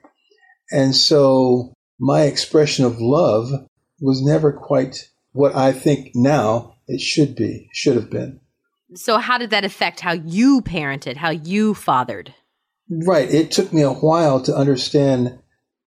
And 0.71 0.95
so 0.95 1.73
my 1.99 2.23
expression 2.23 2.86
of 2.86 3.01
love 3.01 3.49
was 4.04 4.22
never 4.22 4.52
quite 4.52 5.10
what 5.32 5.56
I 5.56 5.72
think 5.72 6.12
now 6.13 6.76
it 6.88 7.02
should 7.02 7.36
be, 7.36 7.70
should 7.74 7.96
have 7.96 8.10
been. 8.10 8.42
So, 8.96 9.18
how 9.18 9.38
did 9.38 9.50
that 9.50 9.66
affect 9.66 10.02
how 10.02 10.12
you 10.12 10.62
parented, 10.62 11.16
how 11.16 11.32
you 11.32 11.74
fathered? 11.74 12.34
Right. 12.89 13.34
It 13.34 13.50
took 13.50 13.74
me 13.74 13.82
a 13.82 13.92
while 13.92 14.42
to 14.44 14.56
understand 14.56 15.39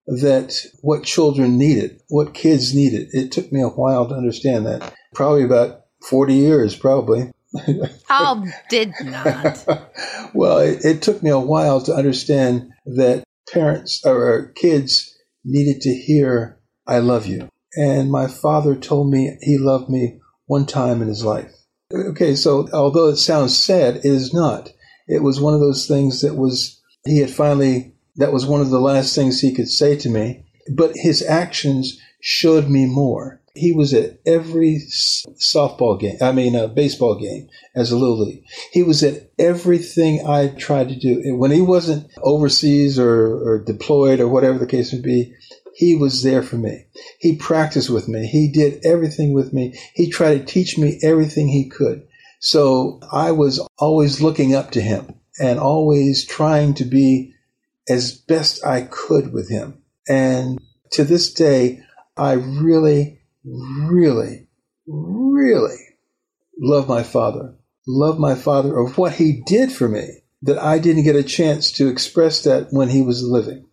that 0.07 0.55
what 0.81 1.05
children 1.05 1.59
needed, 1.59 2.01
what 2.09 2.35
kids 2.35 2.75
needed. 2.75 3.09
It 3.13 3.33
took 3.33 3.53
me 3.53 3.61
a 3.61 3.69
while 3.69 4.09
to 4.09 4.15
understand 4.15 4.67
that. 4.67 4.95
Probably 5.15 5.45
about 5.45 5.83
40 6.09 6.35
years, 6.35 6.75
probably. 6.75 7.31
Oh, 8.11 8.45
did 8.69 8.93
not. 9.03 9.65
well, 10.35 10.59
it, 10.59 10.85
it, 10.85 11.03
took 11.03 11.23
me 11.23 11.31
a 11.31 11.39
while 11.39 11.81
to 11.83 11.95
understand 11.95 12.71
that 12.85 13.25
parents 13.51 14.05
or 14.05 14.53
kids 14.55 15.17
needed 15.45 15.81
to 15.83 15.91
hear, 15.95 16.61
I 16.87 16.99
love 16.99 17.27
you. 17.27 17.49
And 17.77 18.11
my 18.11 18.27
father 18.27 18.75
told 18.75 19.11
me 19.11 19.37
he 19.43 19.59
loved 19.59 19.91
me 19.91 20.21
one 20.47 20.67
time 20.67 21.03
in 21.03 21.09
his 21.09 21.25
life. 21.25 21.53
Okay, 21.93 22.35
so 22.35 22.69
although 22.73 23.09
it 23.09 23.17
sounds 23.17 23.57
sad, 23.57 23.97
it 23.97 24.05
is 24.05 24.35
not. 24.35 24.73
It 25.07 25.23
was 25.23 25.41
one 25.41 25.55
of 25.55 25.61
those 25.61 25.87
things 25.87 26.23
that 26.23 26.35
was, 26.35 26.81
he 27.05 27.19
had 27.19 27.31
finally, 27.31 27.95
that 28.17 28.33
was 28.33 28.47
one 28.47 28.61
of 28.61 28.71
the 28.71 28.81
last 28.81 29.15
things 29.15 29.41
he 29.41 29.53
could 29.53 29.69
say 29.69 29.97
to 29.97 30.09
me. 30.09 30.45
But 30.75 30.97
his 30.97 31.23
actions 31.23 32.01
showed 32.21 32.69
me 32.69 32.87
more. 32.87 33.41
He 33.55 33.73
was 33.73 33.95
at 33.95 34.19
every 34.27 34.83
softball 35.39 35.99
game, 35.99 36.17
I 36.21 36.33
mean, 36.33 36.55
a 36.55 36.69
baseball 36.69 37.19
game 37.19 37.49
as 37.75 37.91
a 37.91 37.97
little 37.97 38.27
league. 38.27 38.45
He 38.73 38.83
was 38.83 39.03
at 39.03 39.31
everything 39.39 40.27
I 40.27 40.49
tried 40.49 40.89
to 40.91 40.99
do. 40.99 41.23
When 41.37 41.53
he 41.53 41.62
wasn't 41.62 42.11
overseas 42.23 42.99
or, 42.99 43.09
or 43.09 43.65
deployed 43.65 44.21
or 44.21 44.29
whatever 44.29 44.59
the 44.59 44.67
case 44.67 44.93
may 44.93 45.01
be, 45.01 45.35
he 45.77 45.95
was 45.95 46.23
there 46.23 46.43
for 46.43 46.57
me. 46.57 46.87
He 47.19 47.37
practiced 47.37 47.91
with 47.91 48.09
me. 48.09 48.27
He 48.27 48.51
did 48.51 48.87
everything 48.87 49.35
with 49.35 49.53
me. 49.53 49.79
He 49.93 50.09
tried 50.09 50.39
to 50.39 50.45
teach 50.45 50.79
me 50.79 50.99
everything 51.03 51.49
he 51.49 51.69
could. 51.69 52.09
So 52.41 52.99
I 53.12 53.33
was 53.33 53.61
always 53.79 54.23
looking 54.23 54.55
up 54.55 54.71
to 54.71 54.81
him 54.81 55.21
and 55.39 55.59
always 55.59 56.25
trying 56.25 56.73
to 56.75 56.87
be 56.87 57.35
as 57.91 58.17
best 58.17 58.65
I 58.65 58.89
could 58.91 59.35
with 59.35 59.51
him. 59.51 59.83
And 60.09 60.59
to 60.93 61.05
this 61.05 61.35
day, 61.35 61.83
I 62.17 62.33
really, 62.33 63.21
really, 63.45 64.49
really 64.87 65.77
love 66.59 66.89
my 66.89 67.03
father. 67.03 67.55
love 67.87 68.19
my 68.19 68.35
father 68.35 68.75
or 68.75 68.89
what 68.91 69.15
he 69.15 69.43
did 69.47 69.71
for 69.73 69.89
me 69.89 70.09
that 70.43 70.59
I 70.59 70.79
didn't 70.79 71.05
get 71.05 71.17
a 71.17 71.23
chance 71.23 71.73
to 71.73 71.89
express 71.89 72.43
that 72.45 72.69
when 72.71 72.89
he 72.89 73.03
was 73.03 73.23
living. 73.23 73.66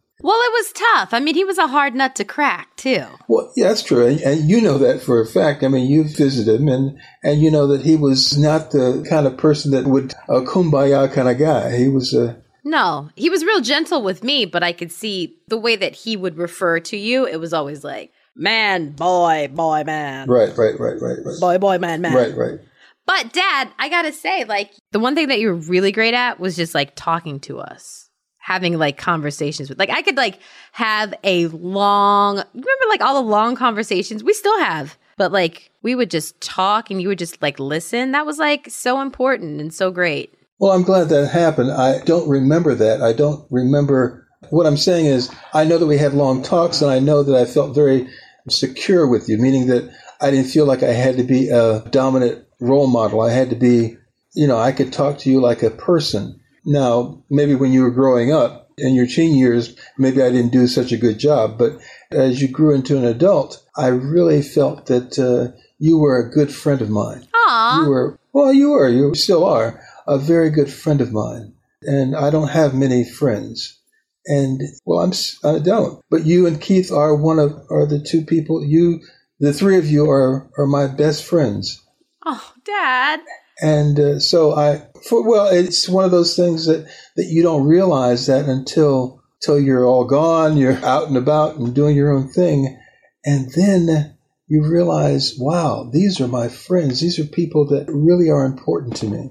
Well, 0.83 0.91
it 0.91 0.95
was 0.95 1.09
tough. 1.09 1.13
I 1.13 1.19
mean, 1.19 1.35
he 1.35 1.43
was 1.43 1.57
a 1.57 1.67
hard 1.67 1.95
nut 1.95 2.15
to 2.15 2.25
crack, 2.25 2.75
too. 2.75 3.05
Well, 3.27 3.51
yeah, 3.55 3.67
that's 3.67 3.83
true. 3.83 4.05
And, 4.05 4.19
and 4.21 4.49
you 4.49 4.61
know 4.61 4.77
that 4.77 5.01
for 5.01 5.21
a 5.21 5.25
fact. 5.25 5.63
I 5.63 5.67
mean, 5.67 5.89
you've 5.89 6.15
visited 6.15 6.61
him 6.61 6.67
and, 6.67 6.99
and 7.23 7.41
you 7.41 7.51
know 7.51 7.67
that 7.67 7.81
he 7.81 7.95
was 7.95 8.37
not 8.37 8.71
the 8.71 9.05
kind 9.09 9.27
of 9.27 9.37
person 9.37 9.71
that 9.71 9.85
would, 9.85 10.13
a 10.27 10.41
kumbaya 10.41 11.11
kind 11.11 11.29
of 11.29 11.37
guy. 11.37 11.77
He 11.77 11.87
was 11.87 12.13
a, 12.13 12.41
No, 12.63 13.09
he 13.15 13.29
was 13.29 13.43
real 13.43 13.61
gentle 13.61 14.01
with 14.01 14.23
me, 14.23 14.45
but 14.45 14.63
I 14.63 14.73
could 14.73 14.91
see 14.91 15.37
the 15.47 15.57
way 15.57 15.75
that 15.75 15.95
he 15.95 16.15
would 16.17 16.37
refer 16.37 16.79
to 16.81 16.97
you. 16.97 17.25
It 17.25 17.39
was 17.39 17.53
always 17.53 17.83
like, 17.83 18.11
man, 18.35 18.91
boy, 18.91 19.49
boy, 19.53 19.83
man. 19.85 20.29
right, 20.29 20.55
right, 20.57 20.79
right, 20.79 21.01
right, 21.01 21.17
right. 21.25 21.39
Boy, 21.39 21.57
boy, 21.57 21.77
man, 21.77 22.01
man. 22.01 22.15
Right, 22.15 22.35
right. 22.35 22.59
But 23.05 23.33
dad, 23.33 23.69
I 23.77 23.89
gotta 23.89 24.13
say, 24.13 24.45
like, 24.45 24.71
the 24.91 24.99
one 24.99 25.13
thing 25.13 25.27
that 25.27 25.39
you 25.39 25.49
were 25.49 25.55
really 25.55 25.91
great 25.91 26.13
at 26.13 26.39
was 26.39 26.55
just 26.55 26.73
like 26.73 26.93
talking 26.95 27.41
to 27.41 27.59
us, 27.59 28.02
having 28.43 28.77
like 28.77 28.97
conversations 28.97 29.69
with, 29.69 29.79
like, 29.79 29.89
I 29.89 30.01
could 30.01 30.17
like 30.17 30.37
have 30.73 31.13
a 31.23 31.47
long, 31.47 32.35
remember 32.53 32.85
like 32.89 33.01
all 33.01 33.15
the 33.15 33.29
long 33.29 33.55
conversations 33.55 34.21
we 34.21 34.33
still 34.33 34.59
have, 34.59 34.97
but 35.15 35.31
like 35.31 35.71
we 35.81 35.95
would 35.95 36.11
just 36.11 36.39
talk 36.41 36.91
and 36.91 37.01
you 37.01 37.07
would 37.07 37.19
just 37.19 37.41
like 37.41 37.57
listen. 37.57 38.11
That 38.11 38.25
was 38.25 38.39
like 38.39 38.69
so 38.69 38.99
important 39.01 39.61
and 39.61 39.73
so 39.73 39.91
great. 39.91 40.33
Well, 40.59 40.73
I'm 40.73 40.83
glad 40.83 41.07
that 41.09 41.29
happened. 41.29 41.71
I 41.71 41.99
don't 42.03 42.27
remember 42.27 42.75
that. 42.75 43.01
I 43.01 43.13
don't 43.13 43.47
remember. 43.49 44.27
What 44.49 44.67
I'm 44.67 44.77
saying 44.77 45.05
is, 45.05 45.31
I 45.53 45.63
know 45.63 45.77
that 45.77 45.87
we 45.87 45.97
had 45.97 46.13
long 46.13 46.43
talks, 46.43 46.81
and 46.81 46.91
I 46.91 46.99
know 46.99 47.23
that 47.23 47.35
I 47.35 47.45
felt 47.45 47.73
very 47.73 48.09
secure 48.49 49.07
with 49.07 49.29
you, 49.29 49.37
meaning 49.37 49.67
that 49.67 49.89
I 50.19 50.31
didn't 50.31 50.51
feel 50.51 50.65
like 50.65 50.83
I 50.83 50.91
had 50.91 51.15
to 51.15 51.23
be 51.23 51.47
a 51.47 51.79
dominant 51.89 52.45
role 52.59 52.87
model. 52.87 53.21
I 53.21 53.31
had 53.31 53.51
to 53.51 53.55
be, 53.55 53.95
you 54.33 54.47
know, 54.47 54.57
I 54.57 54.73
could 54.73 54.91
talk 54.91 55.19
to 55.19 55.29
you 55.29 55.39
like 55.41 55.63
a 55.63 55.69
person. 55.69 56.41
Now, 56.65 57.23
maybe 57.29 57.55
when 57.55 57.73
you 57.73 57.83
were 57.83 57.91
growing 57.91 58.31
up 58.31 58.71
in 58.77 58.95
your 58.95 59.05
teen 59.05 59.35
years, 59.35 59.75
maybe 59.97 60.21
I 60.21 60.31
didn't 60.31 60.51
do 60.51 60.67
such 60.67 60.91
a 60.91 60.97
good 60.97 61.19
job, 61.19 61.57
but 61.57 61.73
as 62.11 62.41
you 62.41 62.47
grew 62.47 62.73
into 62.73 62.97
an 62.97 63.05
adult, 63.05 63.63
I 63.75 63.87
really 63.87 64.41
felt 64.41 64.87
that 64.87 65.19
uh, 65.19 65.55
you 65.77 65.97
were 65.97 66.17
a 66.17 66.31
good 66.31 66.53
friend 66.53 66.81
of 66.81 66.89
mine. 66.89 67.27
Aw. 67.33 67.83
You 67.83 67.89
were, 67.89 68.19
well, 68.31 68.53
you 68.53 68.71
were, 68.71 68.89
you 68.89 69.13
still 69.15 69.45
are, 69.45 69.81
a 70.07 70.17
very 70.17 70.49
good 70.49 70.71
friend 70.71 71.01
of 71.01 71.11
mine. 71.11 71.53
And 71.81 72.15
I 72.15 72.29
don't 72.29 72.49
have 72.49 72.73
many 72.73 73.03
friends. 73.03 73.79
And, 74.25 74.61
well, 74.85 74.99
I'm, 74.99 75.11
I 75.43 75.59
don't. 75.59 76.01
But 76.09 76.25
you 76.25 76.47
and 76.47 76.61
Keith 76.61 76.91
are 76.91 77.13
one 77.13 77.39
of, 77.39 77.51
are 77.69 77.85
the 77.85 77.99
two 77.99 78.23
people, 78.23 78.63
you, 78.63 79.01
the 79.39 79.51
three 79.51 79.77
of 79.77 79.85
you 79.85 80.09
are, 80.09 80.49
are 80.57 80.65
my 80.65 80.87
best 80.87 81.25
friends. 81.25 81.83
Oh, 82.25 82.53
dad. 82.63 83.19
And 83.61 83.99
uh, 83.99 84.19
so 84.19 84.53
I, 84.53 84.81
for, 85.07 85.27
well, 85.27 85.47
it's 85.47 85.87
one 85.87 86.05
of 86.05 86.11
those 86.11 86.35
things 86.35 86.65
that, 86.65 86.87
that 87.15 87.25
you 87.25 87.43
don't 87.43 87.67
realize 87.67 88.27
that 88.27 88.45
until, 88.45 89.21
until 89.41 89.59
you're 89.59 89.85
all 89.85 90.05
gone, 90.05 90.57
you're 90.57 90.73
out 90.85 91.07
and 91.07 91.17
about 91.17 91.55
and 91.55 91.73
doing 91.73 91.95
your 91.95 92.11
own 92.11 92.29
thing. 92.29 92.79
And 93.25 93.51
then 93.55 94.17
you 94.47 94.69
realize, 94.69 95.35
wow, 95.39 95.89
these 95.91 96.19
are 96.19 96.27
my 96.27 96.47
friends. 96.49 96.99
These 96.99 97.19
are 97.19 97.25
people 97.25 97.67
that 97.69 97.85
really 97.87 98.29
are 98.29 98.45
important 98.45 98.95
to 98.97 99.07
me. 99.07 99.29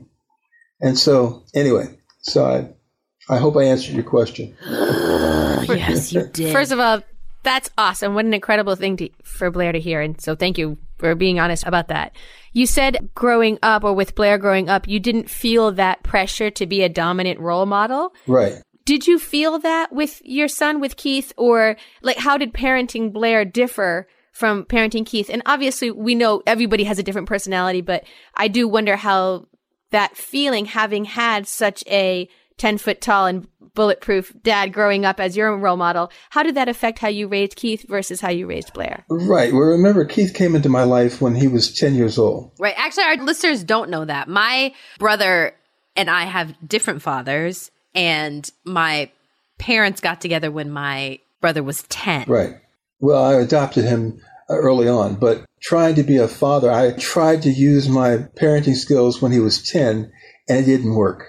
And 0.81 0.99
so, 0.99 1.45
anyway, 1.55 1.87
so 2.23 2.45
I, 2.45 3.33
I 3.33 3.39
hope 3.39 3.57
I 3.57 3.65
answered 3.65 3.95
your 3.95 4.05
question. 4.05 4.57
yes, 4.67 6.13
you 6.13 6.27
did. 6.27 6.53
First 6.53 6.73
of 6.73 6.81
all, 6.81 7.03
that's 7.43 7.71
awesome. 7.77 8.15
What 8.15 8.25
an 8.25 8.35
incredible 8.35 8.77
thing 8.77 8.97
to, 8.99 9.09
for 9.23 9.51
Blaire 9.51 9.73
to 9.73 9.81
hear. 9.81 10.01
And 10.01 10.21
so 10.21 10.35
thank 10.35 10.59
you 10.59 10.79
for 10.99 11.15
being 11.15 11.41
honest 11.41 11.67
about 11.67 11.89
that. 11.89 12.15
You 12.53 12.67
said 12.67 13.11
growing 13.15 13.59
up 13.63 13.85
or 13.85 13.93
with 13.93 14.15
Blaire 14.15 14.41
growing 14.41 14.69
up, 14.69 14.87
you 14.87 15.01
didn't 15.01 15.29
feel 15.29 15.73
that 15.73 16.03
pressure 16.03 16.51
to 16.51 16.67
be 16.67 16.83
a 16.83 16.89
dominant 16.89 17.41
role 17.41 17.67
model. 17.67 18.15
Right. 18.27 18.63
Did 18.85 19.07
you 19.07 19.19
feel 19.19 19.59
that 19.61 19.93
with 19.93 20.21
your 20.25 20.49
son, 20.49 20.81
with 20.81 20.97
Keith, 20.97 21.33
or 21.37 21.77
like 22.03 22.19
how 22.19 22.37
did 22.37 22.53
parenting 22.53 23.13
Blaire 23.13 23.51
differ 23.51 24.09
from 24.33 24.65
parenting 24.65 25.07
Keith? 25.07 25.31
And 25.31 25.43
obviously, 25.47 25.91
we 25.91 26.15
know 26.15 26.43
everybody 26.47 26.85
has 26.85 26.99
a 26.99 27.03
different 27.03 27.29
personality, 27.29 27.81
but 27.81 28.05
I 28.37 28.49
do 28.49 28.67
wonder 28.67 28.97
how 28.97 29.47
that 29.91 30.17
feeling, 30.17 30.65
having 30.65 31.05
had 31.05 31.47
such 31.47 31.85
a 31.87 32.29
10 32.59 32.79
foot 32.79 33.01
tall 33.01 33.27
and 33.27 33.47
bulletproof 33.75 34.33
dad 34.43 34.73
growing 34.73 35.05
up 35.05 35.19
as 35.19 35.37
your 35.37 35.57
role 35.57 35.77
model, 35.77 36.11
how 36.31 36.43
did 36.43 36.55
that 36.55 36.69
affect 36.69 36.99
how 36.99 37.09
you 37.09 37.29
raised 37.29 37.57
Keith 37.57 37.87
versus 37.89 38.21
how 38.21 38.31
you 38.31 38.47
raised 38.47 38.75
Blaire? 38.75 39.05
Right. 39.09 39.53
Well, 39.53 39.63
remember, 39.63 40.05
Keith 40.05 40.35
came 40.35 40.55
into 40.55 40.69
my 40.69 40.85
life 40.85 41.21
when 41.21 41.35
he 41.35 41.49
was 41.49 41.73
10 41.75 41.95
years 41.95 42.19
old. 42.19 42.53
Right. 42.59 42.75
Actually, 42.77 43.05
our 43.05 43.17
listeners 43.17 43.65
don't 43.65 43.91
know 43.91 44.05
that. 44.05 44.29
My 44.29 44.75
brother 44.99 45.55
and 45.97 46.11
I 46.11 46.25
have 46.25 46.57
different 46.67 47.03
fathers, 47.03 47.71
and 47.95 48.49
my 48.65 49.11
parents 49.59 50.01
got 50.01 50.21
together 50.21 50.51
when 50.51 50.71
my 50.71 51.19
brother 51.41 51.63
was 51.63 51.83
10. 51.85 52.25
Right. 52.29 52.55
Well, 53.01 53.23
I 53.23 53.35
adopted 53.35 53.85
him 53.85 54.21
uh, 54.49 54.55
early 54.55 54.89
on, 54.89 55.17
but 55.17 55.45
trying 55.61 55.97
to 55.97 56.03
be 56.03 56.17
a 56.17 56.29
father, 56.29 56.71
I 56.71 56.93
tried 56.93 57.43
to 57.43 57.51
use 57.51 57.89
my 57.89 58.19
parenting 58.41 58.77
skills 58.77 59.21
when 59.21 59.33
he 59.33 59.41
was 59.41 59.63
10, 59.63 60.11
and 60.49 60.59
it 60.59 60.65
didn't 60.65 60.95
work. 60.95 61.27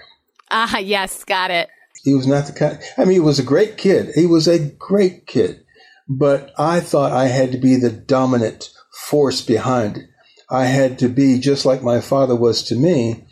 Ah, 0.56 0.78
yes, 0.78 1.24
got 1.24 1.50
it. 1.50 1.68
He 2.04 2.14
was 2.14 2.28
not 2.28 2.46
the 2.46 2.52
kind, 2.52 2.78
I 2.96 3.04
mean, 3.04 3.14
he 3.14 3.20
was 3.20 3.40
a 3.40 3.44
great 3.44 3.76
kid. 3.76 4.14
He 4.14 4.24
was 4.24 4.46
a 4.46 4.60
great 4.60 5.26
kid, 5.26 5.64
but 6.08 6.52
I 6.56 6.78
thought 6.78 7.10
I 7.10 7.26
had 7.26 7.50
to 7.52 7.58
be 7.58 7.74
the 7.74 7.90
dominant 7.90 8.70
force 9.08 9.42
behind 9.42 9.96
it. 9.96 10.04
I 10.48 10.66
had 10.66 11.00
to 11.00 11.08
be 11.08 11.40
just 11.40 11.66
like 11.66 11.82
my 11.82 12.00
father 12.00 12.36
was 12.36 12.62
to 12.64 12.76
me. 12.76 13.26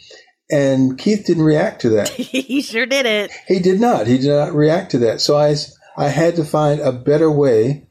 And 0.50 0.98
Keith 0.98 1.24
didn't 1.24 1.44
react 1.44 1.82
to 1.82 1.90
that. 1.90 2.08
he 2.10 2.60
sure 2.60 2.86
did 2.86 3.06
it. 3.06 3.30
He 3.46 3.60
did 3.60 3.80
not. 3.80 4.08
He 4.08 4.18
did 4.18 4.28
not 4.28 4.52
react 4.52 4.90
to 4.90 4.98
that. 4.98 5.20
So 5.20 5.36
I, 5.36 5.54
I 5.96 6.08
had 6.08 6.34
to 6.36 6.44
find 6.44 6.80
a 6.80 6.90
better 6.90 7.30
way 7.30 7.86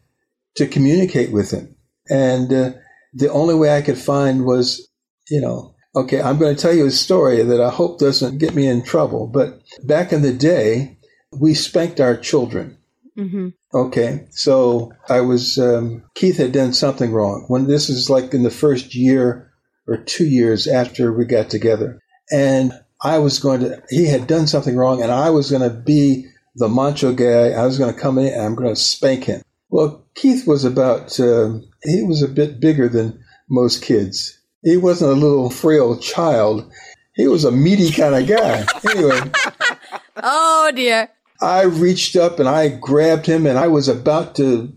to 0.56 0.68
communicate 0.68 1.32
with 1.32 1.52
him. 1.52 1.76
And 2.10 2.52
uh, 2.52 2.72
the 3.14 3.32
only 3.32 3.56
way 3.56 3.76
I 3.76 3.82
could 3.82 3.98
find 3.98 4.46
was, 4.46 4.90
you 5.30 5.40
know, 5.40 5.76
okay, 5.96 6.22
I'm 6.22 6.38
going 6.38 6.56
to 6.56 6.62
tell 6.62 6.74
you 6.74 6.86
a 6.86 6.92
story 6.92 7.42
that 7.44 7.62
I 7.62 7.70
hope 7.70 8.00
doesn't 8.00 8.38
get 8.38 8.56
me 8.56 8.68
in 8.68 8.84
trouble. 8.84 9.28
But 9.28 9.62
back 9.84 10.14
in 10.14 10.22
the 10.22 10.34
day, 10.34 10.98
we 11.32 11.54
spanked 11.54 12.00
our 12.00 12.18
children. 12.18 12.78
Mm-hmm. 13.18 13.50
Okay, 13.74 14.28
so 14.32 14.92
I 15.10 15.22
was, 15.22 15.58
um, 15.58 16.04
Keith 16.16 16.38
had 16.38 16.52
done 16.52 16.74
something 16.74 17.12
wrong. 17.12 17.46
When 17.48 17.68
this 17.68 17.90
is 17.90 18.10
like 18.10 18.34
in 18.34 18.44
the 18.44 18.50
first 18.50 18.96
year 18.96 19.52
or 19.88 19.98
two 19.98 20.26
years 20.26 20.68
after 20.68 21.12
we 21.12 21.26
got 21.26 21.50
together. 21.50 22.00
And 22.32 22.74
I 23.02 23.18
was 23.20 23.40
going 23.40 23.62
to, 23.62 23.82
he 23.90 24.08
had 24.08 24.28
done 24.28 24.48
something 24.48 24.76
wrong, 24.76 25.02
and 25.02 25.12
I 25.12 25.30
was 25.30 25.50
going 25.50 25.68
to 25.68 25.76
be 25.76 26.28
the 26.56 26.70
macho 26.70 27.14
guy. 27.14 27.52
I 27.52 27.66
was 27.66 27.78
going 27.78 27.94
to 27.94 28.00
come 28.00 28.18
in 28.18 28.34
and 28.34 28.42
I'm 28.42 28.56
going 28.56 28.70
to 28.70 28.76
spank 28.76 29.26
him. 29.26 29.42
Well, 29.70 30.06
Keith 30.16 30.46
was 30.46 30.66
about, 30.66 31.18
um 31.20 31.68
he 31.84 32.04
was 32.04 32.22
a 32.22 32.28
bit 32.28 32.60
bigger 32.60 32.88
than 32.88 33.24
most 33.50 33.82
kids. 33.82 34.38
He 34.64 34.78
wasn't 34.78 35.12
a 35.12 35.16
little 35.16 35.50
frail 35.50 35.98
child. 35.98 36.72
He 37.16 37.28
was 37.28 37.44
a 37.46 37.52
meaty 37.52 37.92
kind 37.92 38.16
of 38.16 38.28
guy. 38.28 38.66
anyway, 38.92 39.32
Oh, 40.24 40.72
dear. 40.76 41.10
I 41.42 41.64
reached 41.64 42.16
up 42.16 42.40
and 42.40 42.48
I 42.48 42.70
grabbed 42.70 43.26
him 43.26 43.48
and 43.48 43.58
I 43.58 43.68
was 43.68 43.88
about 43.88 44.36
to 44.36 44.72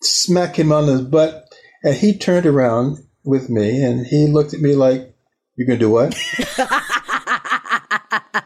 smack 0.00 0.58
him 0.58 0.72
on 0.72 0.88
his 0.88 1.02
butt. 1.02 1.44
And 1.82 1.94
he 1.94 2.16
turned 2.16 2.46
around 2.46 2.98
with 3.24 3.50
me 3.50 3.82
and 3.82 4.06
he 4.06 4.26
looked 4.26 4.54
at 4.54 4.60
me 4.60 4.74
like, 4.74 5.14
You're 5.56 5.66
going 5.66 5.78
to 5.78 5.84
do 5.84 5.90
what? 5.90 6.14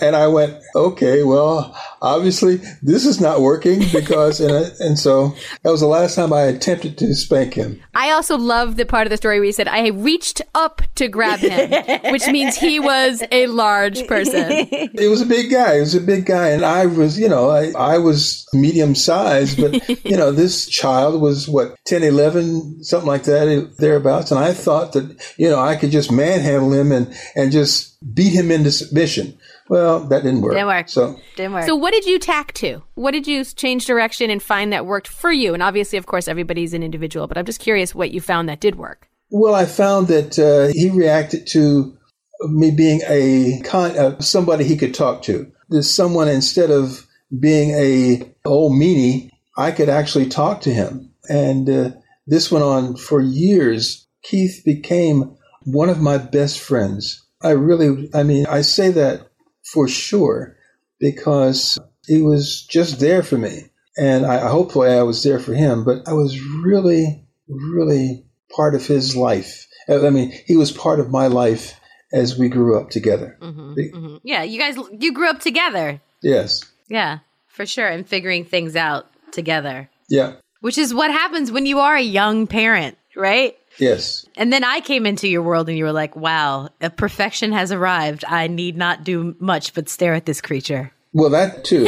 and 0.00 0.14
I 0.14 0.26
went, 0.26 0.62
Okay, 0.74 1.22
well, 1.22 1.74
obviously 2.02 2.56
this 2.82 3.06
is 3.06 3.20
not 3.20 3.40
working 3.40 3.80
because, 3.92 4.40
and, 4.40 4.52
I, 4.52 4.70
and 4.80 4.98
so 4.98 5.34
that 5.62 5.70
was 5.70 5.80
the 5.80 5.86
last 5.86 6.16
time 6.16 6.32
I 6.32 6.42
attempted 6.42 6.98
to 6.98 7.14
spank 7.14 7.54
him. 7.54 7.80
I 7.94 8.10
also 8.10 8.36
love 8.36 8.76
the 8.76 8.84
part 8.84 9.06
of 9.06 9.10
the 9.10 9.16
story 9.16 9.38
where 9.38 9.46
you 9.46 9.52
said, 9.52 9.68
I 9.68 9.88
reached 9.88 10.42
up 10.54 10.82
to 10.96 11.08
grab 11.08 11.38
him, 11.38 11.70
which 12.12 12.26
means 12.26 12.56
he 12.56 12.80
was 12.80 13.22
a 13.30 13.46
large 13.46 14.06
person. 14.06 14.46
It 14.50 15.08
was 15.08 15.20
a 15.20 15.26
big 15.26 15.50
guy. 15.50 15.76
It 15.76 15.80
was 15.80 15.94
a 15.94 16.00
big 16.00 16.26
guy. 16.26 16.48
And 16.48 16.64
I 16.64 16.86
was, 16.86 17.18
you 17.18 17.28
know, 17.28 17.50
I, 17.50 17.72
I 17.78 17.98
was 17.98 18.46
medium 18.52 18.94
sized, 18.94 19.60
but, 19.60 20.04
you 20.04 20.16
know, 20.16 20.32
this 20.32 20.68
child 20.68 21.20
was 21.20 21.48
what, 21.48 21.76
10, 21.86 22.02
11, 22.02 22.82
something 22.84 23.08
like 23.08 23.24
that, 23.24 23.76
thereabouts. 23.78 24.32
And 24.32 24.40
I 24.40 24.52
thought 24.52 24.92
that, 24.92 25.34
you 25.36 25.48
know, 25.48 25.60
I 25.60 25.76
could 25.76 25.92
just 25.92 26.10
manhandle 26.10 26.72
him 26.72 26.90
and, 26.90 27.16
and 27.36 27.52
just 27.52 27.92
beat 28.14 28.32
him 28.32 28.50
into 28.50 28.72
submission. 28.72 29.38
Well, 29.72 30.00
that 30.00 30.22
didn't 30.22 30.42
work. 30.42 30.52
Didn't 30.52 30.66
work. 30.66 30.88
So, 30.90 31.18
Didn't 31.34 31.54
work. 31.54 31.64
So, 31.64 31.74
what 31.74 31.92
did 31.92 32.04
you 32.04 32.18
tack 32.18 32.52
to? 32.56 32.82
What 32.92 33.12
did 33.12 33.26
you 33.26 33.42
change 33.42 33.86
direction 33.86 34.28
and 34.28 34.42
find 34.42 34.70
that 34.70 34.84
worked 34.84 35.08
for 35.08 35.32
you? 35.32 35.54
And 35.54 35.62
obviously, 35.62 35.96
of 35.96 36.04
course, 36.04 36.28
everybody's 36.28 36.74
an 36.74 36.82
individual, 36.82 37.26
but 37.26 37.38
I'm 37.38 37.46
just 37.46 37.58
curious 37.58 37.94
what 37.94 38.10
you 38.10 38.20
found 38.20 38.50
that 38.50 38.60
did 38.60 38.74
work. 38.74 39.08
well, 39.30 39.54
I 39.54 39.64
found 39.64 40.08
that 40.08 40.38
uh, 40.38 40.74
he 40.74 40.90
reacted 40.90 41.46
to 41.52 41.96
me 42.42 42.70
being 42.70 43.00
a 43.08 43.62
kind 43.64 43.96
of 43.96 44.22
somebody 44.22 44.64
he 44.64 44.76
could 44.76 44.92
talk 44.92 45.22
to. 45.22 45.50
There's 45.70 45.90
someone 45.90 46.28
instead 46.28 46.70
of 46.70 47.06
being 47.40 47.70
a 47.70 48.30
old 48.44 48.72
meanie, 48.74 49.30
I 49.56 49.70
could 49.70 49.88
actually 49.88 50.28
talk 50.28 50.60
to 50.62 50.74
him. 50.74 51.14
And 51.30 51.70
uh, 51.70 51.90
this 52.26 52.52
went 52.52 52.66
on 52.66 52.96
for 52.96 53.22
years. 53.22 54.06
Keith 54.22 54.60
became 54.66 55.34
one 55.64 55.88
of 55.88 56.02
my 56.02 56.18
best 56.18 56.60
friends. 56.60 57.24
I 57.40 57.52
really, 57.52 58.10
I 58.12 58.22
mean, 58.22 58.44
I 58.46 58.60
say 58.60 58.90
that 58.90 59.31
for 59.64 59.88
sure 59.88 60.56
because 60.98 61.78
he 62.06 62.22
was 62.22 62.62
just 62.62 63.00
there 63.00 63.22
for 63.22 63.38
me. 63.38 63.70
And 63.96 64.24
I 64.24 64.48
hopefully 64.48 64.90
I 64.90 65.02
was 65.02 65.22
there 65.22 65.38
for 65.38 65.52
him, 65.52 65.84
but 65.84 66.08
I 66.08 66.14
was 66.14 66.40
really, 66.40 67.26
really 67.48 68.24
part 68.54 68.74
of 68.74 68.86
his 68.86 69.14
life. 69.16 69.66
I 69.88 70.10
mean, 70.10 70.32
he 70.46 70.56
was 70.56 70.72
part 70.72 71.00
of 71.00 71.10
my 71.10 71.26
life 71.26 71.78
as 72.12 72.38
we 72.38 72.48
grew 72.48 72.78
up 72.78 72.90
together. 72.90 73.36
Mm-hmm, 73.40 73.74
mm-hmm. 73.74 74.16
Yeah, 74.22 74.42
you 74.42 74.58
guys, 74.58 74.76
you 74.98 75.12
grew 75.12 75.28
up 75.28 75.40
together. 75.40 76.00
Yes. 76.22 76.62
Yeah, 76.88 77.18
for 77.48 77.66
sure. 77.66 77.88
And 77.88 78.06
figuring 78.06 78.44
things 78.44 78.76
out 78.76 79.06
together. 79.32 79.90
Yeah. 80.08 80.34
Which 80.60 80.78
is 80.78 80.94
what 80.94 81.10
happens 81.10 81.50
when 81.50 81.66
you 81.66 81.80
are 81.80 81.96
a 81.96 82.02
young 82.02 82.46
parent, 82.46 82.96
right? 83.16 83.56
Yes. 83.78 84.26
And 84.36 84.52
then 84.52 84.64
I 84.64 84.80
came 84.80 85.06
into 85.06 85.28
your 85.28 85.42
world 85.42 85.68
and 85.68 85.78
you 85.78 85.84
were 85.84 85.92
like, 85.92 86.14
wow, 86.16 86.68
a 86.80 86.90
perfection 86.90 87.52
has 87.52 87.72
arrived. 87.72 88.24
I 88.26 88.46
need 88.46 88.76
not 88.76 89.04
do 89.04 89.34
much 89.38 89.74
but 89.74 89.88
stare 89.88 90.14
at 90.14 90.26
this 90.26 90.40
creature. 90.40 90.92
Well, 91.12 91.30
that 91.30 91.64
too. 91.64 91.84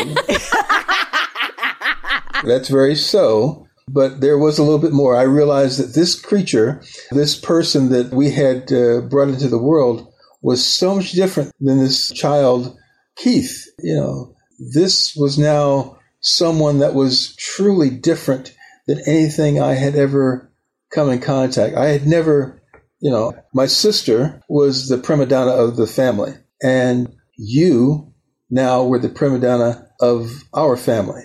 That's 2.44 2.68
very 2.68 2.94
so. 2.94 3.66
But 3.87 4.20
there 4.20 4.38
was 4.38 4.59
a 4.59 4.62
little 4.62 4.79
bit 4.79 4.92
more. 4.92 5.14
I 5.14 5.23
realized 5.23 5.79
that 5.79 5.94
this 5.94 6.18
creature, 6.18 6.83
this 7.11 7.38
person 7.38 7.90
that 7.90 8.12
we 8.12 8.31
had 8.31 8.73
uh, 8.73 9.03
brought 9.03 9.29
into 9.29 9.49
the 9.49 9.59
world, 9.59 10.11
was 10.40 10.64
so 10.66 10.97
much 10.97 11.12
different 11.12 11.53
than 11.61 11.79
this 11.79 12.11
child, 12.11 12.77
Keith. 13.16 13.66
You 13.79 13.97
know, 13.97 14.37
this 14.73 15.14
was 15.14 15.38
now 15.38 15.99
someone 16.20 16.79
that 16.79 16.94
was 16.94 17.37
truly 17.37 17.90
different 17.90 18.55
than 18.87 19.01
anything 19.07 19.61
I 19.61 19.75
had 19.75 19.97
ever 19.97 20.51
come 20.95 21.11
in 21.11 21.21
contact. 21.21 21.77
I 21.77 21.89
had 21.89 22.07
never, 22.07 22.63
you 23.01 23.11
know, 23.11 23.33
my 23.53 23.67
sister 23.67 24.41
was 24.49 24.89
the 24.89 24.99
prima 24.99 25.27
donna 25.27 25.51
of 25.51 25.77
the 25.77 25.87
family, 25.87 26.35
and 26.63 27.15
you 27.37 28.13
now 28.51 28.85
were 28.85 28.99
the 28.99 29.09
prima 29.09 29.41
donna 29.41 29.89
of 30.01 30.45
our 30.55 30.77
family, 30.77 31.23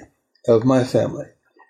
of 0.47 0.65
my 0.65 0.83
family. 0.83 1.25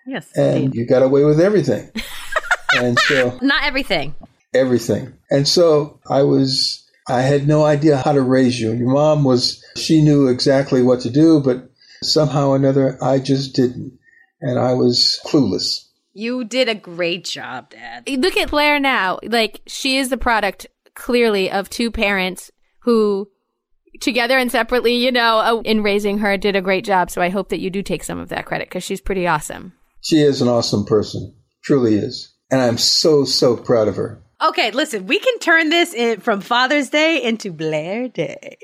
Yes. 0.06 0.30
And 0.34 0.64
indeed. 0.64 0.74
you 0.74 0.86
got 0.86 1.02
away 1.02 1.24
with 1.24 1.40
everything. 1.40 1.90
and 2.76 2.98
so 2.98 3.38
not 3.42 3.64
everything. 3.64 4.14
Everything. 4.54 5.12
And 5.30 5.46
so 5.46 6.00
I 6.08 6.22
was 6.22 6.84
I 7.08 7.22
had 7.22 7.46
no 7.46 7.64
idea 7.64 7.96
how 7.98 8.12
to 8.12 8.22
raise 8.22 8.60
you. 8.60 8.72
Your 8.72 8.90
mom 8.90 9.24
was 9.24 9.64
she 9.76 10.02
knew 10.02 10.28
exactly 10.28 10.82
what 10.82 11.00
to 11.00 11.10
do, 11.10 11.40
but 11.40 11.70
somehow 12.02 12.48
or 12.48 12.56
another 12.56 12.98
I 13.02 13.18
just 13.18 13.54
didn't. 13.54 13.98
And 14.40 14.58
I 14.58 14.72
was 14.72 15.20
clueless. 15.26 15.89
You 16.20 16.44
did 16.44 16.68
a 16.68 16.74
great 16.74 17.24
job, 17.24 17.70
Dad. 17.70 18.06
Look 18.06 18.36
at 18.36 18.50
Blaire 18.50 18.78
now. 18.78 19.20
Like, 19.22 19.62
she 19.66 19.96
is 19.96 20.10
the 20.10 20.18
product, 20.18 20.66
clearly, 20.94 21.50
of 21.50 21.70
two 21.70 21.90
parents 21.90 22.50
who, 22.80 23.30
together 24.02 24.36
and 24.36 24.52
separately, 24.52 24.96
you 24.96 25.10
know, 25.10 25.38
uh, 25.38 25.62
in 25.62 25.82
raising 25.82 26.18
her, 26.18 26.36
did 26.36 26.56
a 26.56 26.60
great 26.60 26.84
job. 26.84 27.10
So 27.10 27.22
I 27.22 27.30
hope 27.30 27.48
that 27.48 27.60
you 27.60 27.70
do 27.70 27.82
take 27.82 28.04
some 28.04 28.18
of 28.18 28.28
that 28.28 28.44
credit 28.44 28.68
because 28.68 28.84
she's 28.84 29.00
pretty 29.00 29.26
awesome. 29.26 29.72
She 30.02 30.20
is 30.20 30.42
an 30.42 30.48
awesome 30.48 30.84
person. 30.84 31.34
Truly 31.62 31.94
is. 31.94 32.34
And 32.50 32.60
I'm 32.60 32.76
so, 32.76 33.24
so 33.24 33.56
proud 33.56 33.88
of 33.88 33.96
her. 33.96 34.22
Okay, 34.42 34.72
listen, 34.72 35.06
we 35.06 35.20
can 35.20 35.38
turn 35.38 35.70
this 35.70 35.94
in 35.94 36.20
from 36.20 36.42
Father's 36.42 36.90
Day 36.90 37.22
into 37.22 37.50
Blaire 37.50 38.12
Day. 38.12 38.58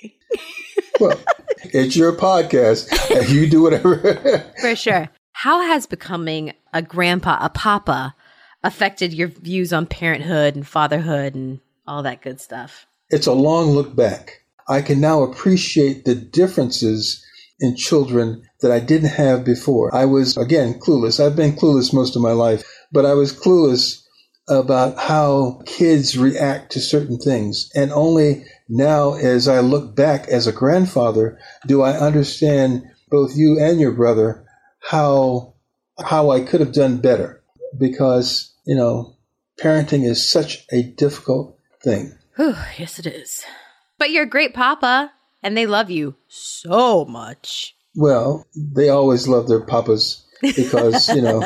well, 1.01 1.19
it's 1.63 1.97
your 1.97 2.13
podcast. 2.13 2.93
You 3.33 3.49
do 3.49 3.63
whatever. 3.63 4.45
For 4.61 4.77
sure. 4.77 5.09
How 5.33 5.61
has 5.61 5.87
becoming 5.87 6.55
a 6.77 6.83
grandpa, 6.83 7.39
a 7.41 7.49
papa, 7.49 8.15
affected 8.63 9.15
your 9.15 9.29
views 9.29 9.73
on 9.73 9.87
parenthood 9.87 10.55
and 10.55 10.67
fatherhood 10.67 11.35
and 11.35 11.61
all 11.87 12.03
that 12.03 12.21
good 12.21 12.41
stuff? 12.41 12.87
It's 13.09 13.27
a 13.27 13.33
long 13.33 13.71
look 13.71 13.97
back. 13.97 14.43
I 14.69 14.83
can 14.83 15.01
now 15.01 15.23
appreciate 15.23 16.05
the 16.05 16.15
differences 16.15 17.25
in 17.61 17.77
children 17.77 18.43
that 18.61 18.71
I 18.71 18.81
didn't 18.81 19.11
have 19.11 19.45
before. 19.45 19.95
I 19.95 20.05
was, 20.05 20.37
again, 20.37 20.75
clueless. 20.75 21.25
I've 21.25 21.37
been 21.37 21.53
clueless 21.53 21.95
most 21.95 22.15
of 22.15 22.23
my 22.23 22.33
life, 22.33 22.63
but 22.93 23.07
I 23.07 23.15
was 23.15 23.33
clueless 23.33 24.03
about 24.49 24.99
how 24.99 25.63
kids 25.65 26.19
react 26.19 26.73
to 26.73 26.81
certain 26.81 27.19
things. 27.19 27.71
And 27.75 27.91
only 27.91 28.45
now, 28.69 29.15
as 29.15 29.49
I 29.49 29.61
look 29.61 29.97
back 29.97 30.29
as 30.29 30.47
a 30.47 30.53
grandfather, 30.53 31.39
do 31.67 31.81
I 31.83 31.93
understand 31.93 32.85
both 33.09 33.35
you 33.35 33.59
and 33.59 33.81
your 33.81 33.93
brother 33.93 34.45
how 34.81 35.56
how 36.05 36.31
I 36.31 36.41
could 36.41 36.61
have 36.61 36.73
done 36.73 36.99
better 36.99 37.43
because 37.79 38.53
you 38.65 38.77
know 38.77 39.17
parenting 39.61 40.05
is 40.05 40.29
such 40.29 40.67
a 40.71 40.83
difficult 40.83 41.59
thing. 41.83 42.17
Whew, 42.37 42.55
yes, 42.79 42.99
it 42.99 43.07
is. 43.07 43.45
But 43.99 44.11
you're 44.11 44.25
a 44.25 44.29
great 44.29 44.55
papa, 44.55 45.13
and 45.43 45.57
they 45.57 45.67
love 45.67 45.91
you 45.91 46.17
so 46.29 47.05
much. 47.07 47.75
Well, 47.95 48.47
they 48.55 48.91
always 48.91 49.27
love 49.27 49.49
their 49.49 49.65
papas 49.65 50.27
because 50.43 51.09
you 51.09 51.23
know, 51.23 51.43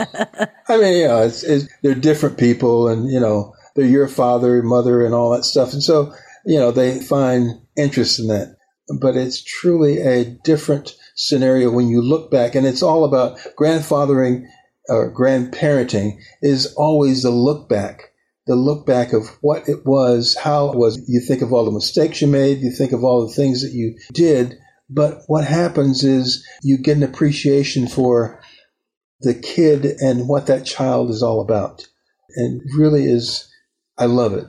I 0.68 0.76
mean, 0.76 0.98
you 0.98 1.08
know, 1.08 1.22
it's, 1.22 1.44
it's, 1.44 1.68
they're 1.82 1.94
different 1.94 2.38
people, 2.38 2.88
and 2.88 3.08
you 3.10 3.20
know, 3.20 3.54
they're 3.76 3.86
your 3.86 4.08
father, 4.08 4.62
mother, 4.62 5.04
and 5.04 5.14
all 5.14 5.30
that 5.30 5.44
stuff, 5.44 5.72
and 5.72 5.82
so 5.82 6.12
you 6.44 6.58
know, 6.58 6.72
they 6.72 7.00
find 7.00 7.60
interest 7.76 8.18
in 8.18 8.28
that. 8.28 8.56
But 9.00 9.16
it's 9.16 9.42
truly 9.42 9.98
a 10.00 10.24
different 10.24 10.96
scenario 11.20 11.70
when 11.70 11.88
you 11.88 12.00
look 12.00 12.30
back, 12.30 12.54
and 12.54 12.66
it's 12.66 12.82
all 12.82 13.04
about 13.04 13.38
grandfathering 13.58 14.46
or 14.88 15.14
grandparenting 15.14 16.18
is 16.40 16.74
always 16.76 17.22
the 17.22 17.30
look 17.30 17.68
back, 17.68 18.12
the 18.46 18.56
look 18.56 18.86
back 18.86 19.12
of 19.12 19.28
what 19.42 19.68
it 19.68 19.84
was, 19.84 20.34
how 20.34 20.70
it 20.70 20.78
was. 20.78 20.98
You 21.06 21.20
think 21.20 21.42
of 21.42 21.52
all 21.52 21.66
the 21.66 21.70
mistakes 21.70 22.22
you 22.22 22.26
made, 22.26 22.60
you 22.60 22.70
think 22.70 22.92
of 22.92 23.04
all 23.04 23.26
the 23.26 23.34
things 23.34 23.62
that 23.62 23.72
you 23.72 23.98
did, 24.14 24.56
but 24.88 25.20
what 25.26 25.44
happens 25.44 26.02
is 26.02 26.44
you 26.62 26.78
get 26.78 26.96
an 26.96 27.02
appreciation 27.02 27.86
for 27.86 28.40
the 29.20 29.34
kid 29.34 29.84
and 30.00 30.26
what 30.26 30.46
that 30.46 30.64
child 30.64 31.10
is 31.10 31.22
all 31.22 31.42
about. 31.42 31.86
And 32.34 32.62
really 32.78 33.04
is, 33.04 33.46
I 33.98 34.06
love 34.06 34.32
it. 34.32 34.46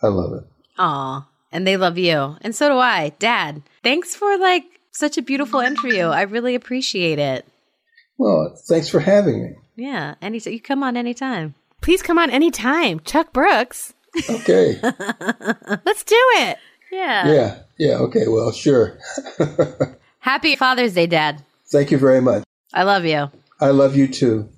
I 0.00 0.06
love 0.06 0.34
it. 0.34 0.44
Aw, 0.78 1.26
and 1.50 1.66
they 1.66 1.76
love 1.76 1.98
you. 1.98 2.36
And 2.42 2.54
so 2.54 2.68
do 2.68 2.78
I. 2.78 3.12
Dad, 3.18 3.62
thanks 3.82 4.14
for 4.14 4.38
like 4.38 4.64
such 4.92 5.18
a 5.18 5.22
beautiful 5.22 5.60
interview. 5.60 6.04
I 6.04 6.22
really 6.22 6.54
appreciate 6.54 7.18
it. 7.18 7.46
Well, 8.18 8.54
thanks 8.68 8.88
for 8.88 9.00
having 9.00 9.42
me. 9.42 9.54
Yeah, 9.74 10.14
any 10.22 10.38
you 10.38 10.60
come 10.60 10.82
on 10.82 10.96
anytime. 10.96 11.54
Please 11.80 12.02
come 12.02 12.18
on 12.18 12.30
anytime. 12.30 13.00
Chuck 13.00 13.32
Brooks. 13.32 13.94
Okay. 14.30 14.78
Let's 14.82 16.04
do 16.04 16.16
it. 16.16 16.58
Yeah. 16.92 17.26
Yeah. 17.26 17.58
Yeah. 17.78 17.94
Okay. 17.96 18.28
Well, 18.28 18.52
sure. 18.52 18.98
Happy 20.20 20.54
Father's 20.54 20.94
Day, 20.94 21.06
Dad. 21.06 21.42
Thank 21.66 21.90
you 21.90 21.98
very 21.98 22.20
much. 22.20 22.44
I 22.74 22.84
love 22.84 23.04
you. 23.04 23.30
I 23.60 23.70
love 23.70 23.96
you 23.96 24.06
too. 24.06 24.48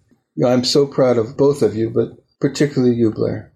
I'm 0.44 0.64
so 0.64 0.86
proud 0.86 1.16
of 1.16 1.36
both 1.36 1.62
of 1.62 1.76
you, 1.76 1.90
but 1.90 2.18
particularly 2.40 2.94
you, 2.94 3.12
Blaire. 3.12 3.50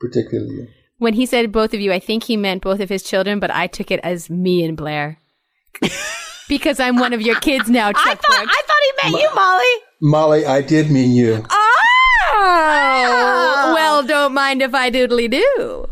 Particularly 0.00 0.54
you. 0.54 0.68
When 0.98 1.14
he 1.14 1.26
said 1.26 1.52
both 1.52 1.72
of 1.72 1.80
you, 1.80 1.92
I 1.92 2.00
think 2.00 2.24
he 2.24 2.36
meant 2.36 2.62
both 2.62 2.80
of 2.80 2.88
his 2.88 3.02
children, 3.02 3.38
but 3.38 3.50
I 3.50 3.66
took 3.66 3.90
it 3.90 4.00
as 4.02 4.28
me 4.28 4.64
and 4.64 4.76
Blaire. 4.76 5.16
because 6.48 6.80
I'm 6.80 6.96
one 6.96 7.12
of 7.12 7.20
your 7.20 7.38
kids 7.40 7.68
now, 7.68 7.92
Chuck 7.92 8.06
I 8.06 8.14
thought, 8.14 8.46
I 8.48 8.62
thought 8.66 8.82
he 8.82 8.92
meant 9.02 9.12
Ma- 9.12 9.18
you, 9.18 9.34
Molly. 9.34 9.74
Molly, 10.00 10.46
I 10.46 10.62
did 10.62 10.90
mean 10.90 11.12
you. 11.12 11.44
Oh! 11.48 11.70
oh. 12.32 13.72
Well, 13.74 14.02
don't 14.02 14.34
mind 14.34 14.62
if 14.62 14.74
I 14.74 14.90
doodly 14.90 15.30
do. 15.30 15.88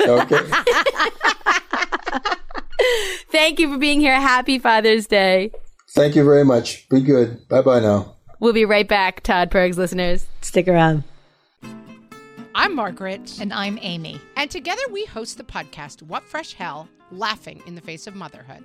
Okay. 0.00 0.40
Thank 3.30 3.60
you 3.60 3.72
for 3.72 3.78
being 3.78 4.00
here. 4.00 4.20
Happy 4.20 4.58
Father's 4.58 5.06
Day. 5.06 5.52
Thank 5.90 6.16
you 6.16 6.24
very 6.24 6.44
much. 6.44 6.88
Be 6.88 7.00
good. 7.00 7.46
Bye 7.48 7.62
bye 7.62 7.80
now. 7.80 8.16
We'll 8.40 8.52
be 8.52 8.64
right 8.64 8.88
back, 8.88 9.22
Todd 9.22 9.50
Pergs 9.50 9.76
listeners. 9.76 10.26
Stick 10.40 10.66
around. 10.66 11.04
I'm 12.54 12.74
Margaret. 12.74 13.38
And 13.40 13.52
I'm 13.52 13.78
Amy. 13.82 14.20
And 14.36 14.50
together 14.50 14.82
we 14.90 15.04
host 15.04 15.36
the 15.36 15.44
podcast, 15.44 16.02
What 16.02 16.24
Fresh 16.24 16.54
Hell 16.54 16.88
Laughing 17.12 17.60
in 17.66 17.74
the 17.74 17.80
Face 17.80 18.06
of 18.06 18.14
Motherhood. 18.14 18.64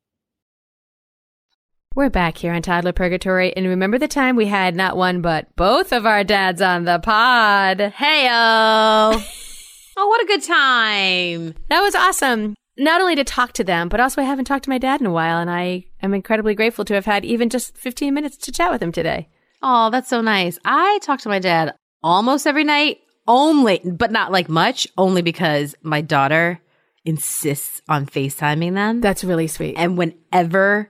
We're 1.93 2.09
back 2.09 2.37
here 2.37 2.53
on 2.53 2.61
Toddler 2.61 2.93
Purgatory, 2.93 3.53
and 3.53 3.67
remember 3.67 3.97
the 3.97 4.07
time 4.07 4.37
we 4.37 4.45
had 4.45 4.77
not 4.77 4.95
one 4.95 5.21
but 5.21 5.53
both 5.57 5.91
of 5.91 6.05
our 6.05 6.23
dads 6.23 6.61
on 6.61 6.85
the 6.85 6.99
pod? 6.99 7.79
Heyo! 7.79 8.29
oh, 9.97 10.07
what 10.07 10.23
a 10.23 10.25
good 10.25 10.41
time! 10.41 11.53
That 11.67 11.81
was 11.81 11.93
awesome. 11.93 12.55
Not 12.77 13.01
only 13.01 13.17
to 13.17 13.25
talk 13.25 13.51
to 13.53 13.65
them, 13.65 13.89
but 13.89 13.99
also 13.99 14.21
I 14.21 14.23
haven't 14.23 14.45
talked 14.45 14.63
to 14.63 14.69
my 14.69 14.77
dad 14.77 15.01
in 15.01 15.05
a 15.05 15.11
while, 15.11 15.37
and 15.37 15.51
I 15.51 15.83
am 16.01 16.13
incredibly 16.13 16.55
grateful 16.55 16.85
to 16.85 16.93
have 16.93 17.03
had 17.03 17.25
even 17.25 17.49
just 17.49 17.75
15 17.75 18.13
minutes 18.13 18.37
to 18.37 18.53
chat 18.53 18.71
with 18.71 18.81
him 18.81 18.93
today. 18.93 19.27
Oh, 19.61 19.89
that's 19.89 20.07
so 20.07 20.21
nice. 20.21 20.57
I 20.63 20.97
talk 21.01 21.19
to 21.19 21.29
my 21.29 21.39
dad 21.39 21.75
almost 22.01 22.47
every 22.47 22.63
night, 22.63 22.99
only, 23.27 23.81
but 23.83 24.13
not 24.13 24.31
like 24.31 24.47
much, 24.47 24.87
only 24.97 25.21
because 25.21 25.75
my 25.81 25.99
daughter 25.99 26.61
insists 27.03 27.81
on 27.89 28.05
FaceTiming 28.05 28.75
them. 28.75 29.01
That's 29.01 29.25
really 29.25 29.47
sweet. 29.47 29.75
And 29.75 29.97
whenever 29.97 30.89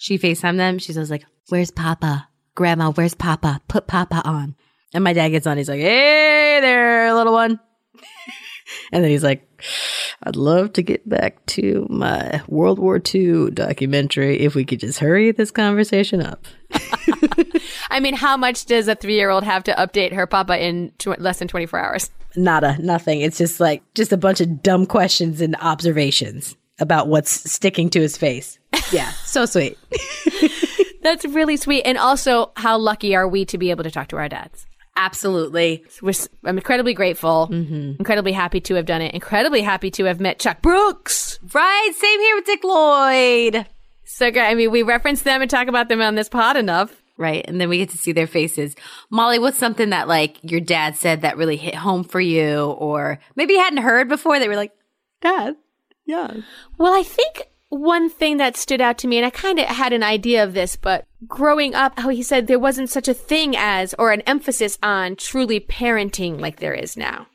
she 0.00 0.18
FaceTime 0.18 0.56
them. 0.56 0.78
She's 0.78 0.96
always 0.96 1.10
like, 1.10 1.26
Where's 1.50 1.70
Papa? 1.70 2.26
Grandma, 2.54 2.90
where's 2.90 3.14
Papa? 3.14 3.60
Put 3.68 3.86
Papa 3.86 4.22
on. 4.24 4.56
And 4.94 5.04
my 5.04 5.12
dad 5.12 5.28
gets 5.28 5.46
on. 5.46 5.58
He's 5.58 5.68
like, 5.68 5.80
Hey 5.80 6.58
there, 6.62 7.14
little 7.14 7.34
one. 7.34 7.60
and 8.92 9.04
then 9.04 9.10
he's 9.10 9.22
like, 9.22 9.46
I'd 10.22 10.36
love 10.36 10.72
to 10.74 10.82
get 10.82 11.06
back 11.06 11.44
to 11.46 11.86
my 11.90 12.40
World 12.48 12.78
War 12.78 12.98
II 13.14 13.50
documentary 13.50 14.40
if 14.40 14.54
we 14.54 14.64
could 14.64 14.80
just 14.80 14.98
hurry 14.98 15.32
this 15.32 15.50
conversation 15.50 16.22
up. 16.22 16.46
I 17.90 18.00
mean, 18.00 18.14
how 18.14 18.38
much 18.38 18.64
does 18.64 18.88
a 18.88 18.94
three 18.94 19.16
year 19.16 19.28
old 19.28 19.44
have 19.44 19.64
to 19.64 19.74
update 19.74 20.14
her 20.14 20.26
papa 20.26 20.58
in 20.58 20.92
tw- 20.98 21.20
less 21.20 21.40
than 21.40 21.48
24 21.48 21.78
hours? 21.78 22.10
Nada, 22.36 22.78
nothing. 22.80 23.20
It's 23.20 23.36
just 23.36 23.60
like, 23.60 23.82
just 23.94 24.12
a 24.12 24.16
bunch 24.16 24.40
of 24.40 24.62
dumb 24.62 24.86
questions 24.86 25.42
and 25.42 25.56
observations 25.60 26.56
about 26.80 27.08
what's 27.08 27.50
sticking 27.50 27.90
to 27.90 28.00
his 28.00 28.16
face. 28.16 28.58
Yeah, 28.92 29.10
so 29.24 29.46
sweet. 29.46 29.78
That's 31.02 31.24
really 31.24 31.56
sweet. 31.56 31.82
And 31.82 31.96
also, 31.96 32.52
how 32.56 32.78
lucky 32.78 33.14
are 33.14 33.28
we 33.28 33.44
to 33.46 33.58
be 33.58 33.70
able 33.70 33.84
to 33.84 33.90
talk 33.90 34.08
to 34.08 34.16
our 34.16 34.28
dads? 34.28 34.66
Absolutely. 34.96 35.84
We're, 36.02 36.12
I'm 36.44 36.58
incredibly 36.58 36.94
grateful, 36.94 37.48
mm-hmm. 37.50 37.92
incredibly 37.98 38.32
happy 38.32 38.60
to 38.62 38.74
have 38.74 38.86
done 38.86 39.00
it, 39.00 39.14
incredibly 39.14 39.62
happy 39.62 39.90
to 39.92 40.04
have 40.04 40.20
met 40.20 40.38
Chuck 40.38 40.60
Brooks. 40.60 41.38
Right, 41.54 41.92
same 41.96 42.20
here 42.20 42.36
with 42.36 42.44
Dick 42.44 42.64
Lloyd. 42.64 43.66
So 44.04 44.30
great. 44.30 44.46
I 44.46 44.54
mean, 44.54 44.70
we 44.70 44.82
reference 44.82 45.22
them 45.22 45.40
and 45.40 45.50
talk 45.50 45.68
about 45.68 45.88
them 45.88 46.02
on 46.02 46.16
this 46.16 46.28
pod 46.28 46.56
enough. 46.56 47.00
Right. 47.16 47.44
And 47.46 47.60
then 47.60 47.68
we 47.68 47.78
get 47.78 47.90
to 47.90 47.98
see 47.98 48.12
their 48.12 48.26
faces. 48.26 48.74
Molly, 49.10 49.38
what's 49.38 49.58
something 49.58 49.90
that 49.90 50.08
like 50.08 50.38
your 50.42 50.60
dad 50.60 50.96
said 50.96 51.20
that 51.20 51.36
really 51.36 51.56
hit 51.56 51.74
home 51.74 52.02
for 52.02 52.20
you 52.20 52.64
or 52.64 53.20
maybe 53.36 53.54
you 53.54 53.60
hadn't 53.60 53.82
heard 53.82 54.08
before 54.08 54.38
that 54.38 54.48
were 54.48 54.56
like, 54.56 54.72
Dad, 55.20 55.56
yeah. 56.10 56.34
Well, 56.76 56.92
I 56.92 57.02
think 57.02 57.48
one 57.68 58.10
thing 58.10 58.36
that 58.38 58.56
stood 58.56 58.80
out 58.80 58.98
to 58.98 59.06
me, 59.06 59.16
and 59.16 59.24
I 59.24 59.30
kind 59.30 59.60
of 59.60 59.66
had 59.66 59.92
an 59.92 60.02
idea 60.02 60.42
of 60.42 60.54
this, 60.54 60.74
but 60.74 61.06
growing 61.26 61.74
up, 61.74 61.98
how 61.98 62.08
he 62.08 62.22
said 62.22 62.46
there 62.46 62.58
wasn't 62.58 62.90
such 62.90 63.06
a 63.06 63.14
thing 63.14 63.54
as, 63.56 63.94
or 63.98 64.10
an 64.10 64.22
emphasis 64.22 64.76
on 64.82 65.14
truly 65.14 65.60
parenting 65.60 66.40
like 66.40 66.58
there 66.58 66.74
is 66.74 66.96
now. 66.96 67.28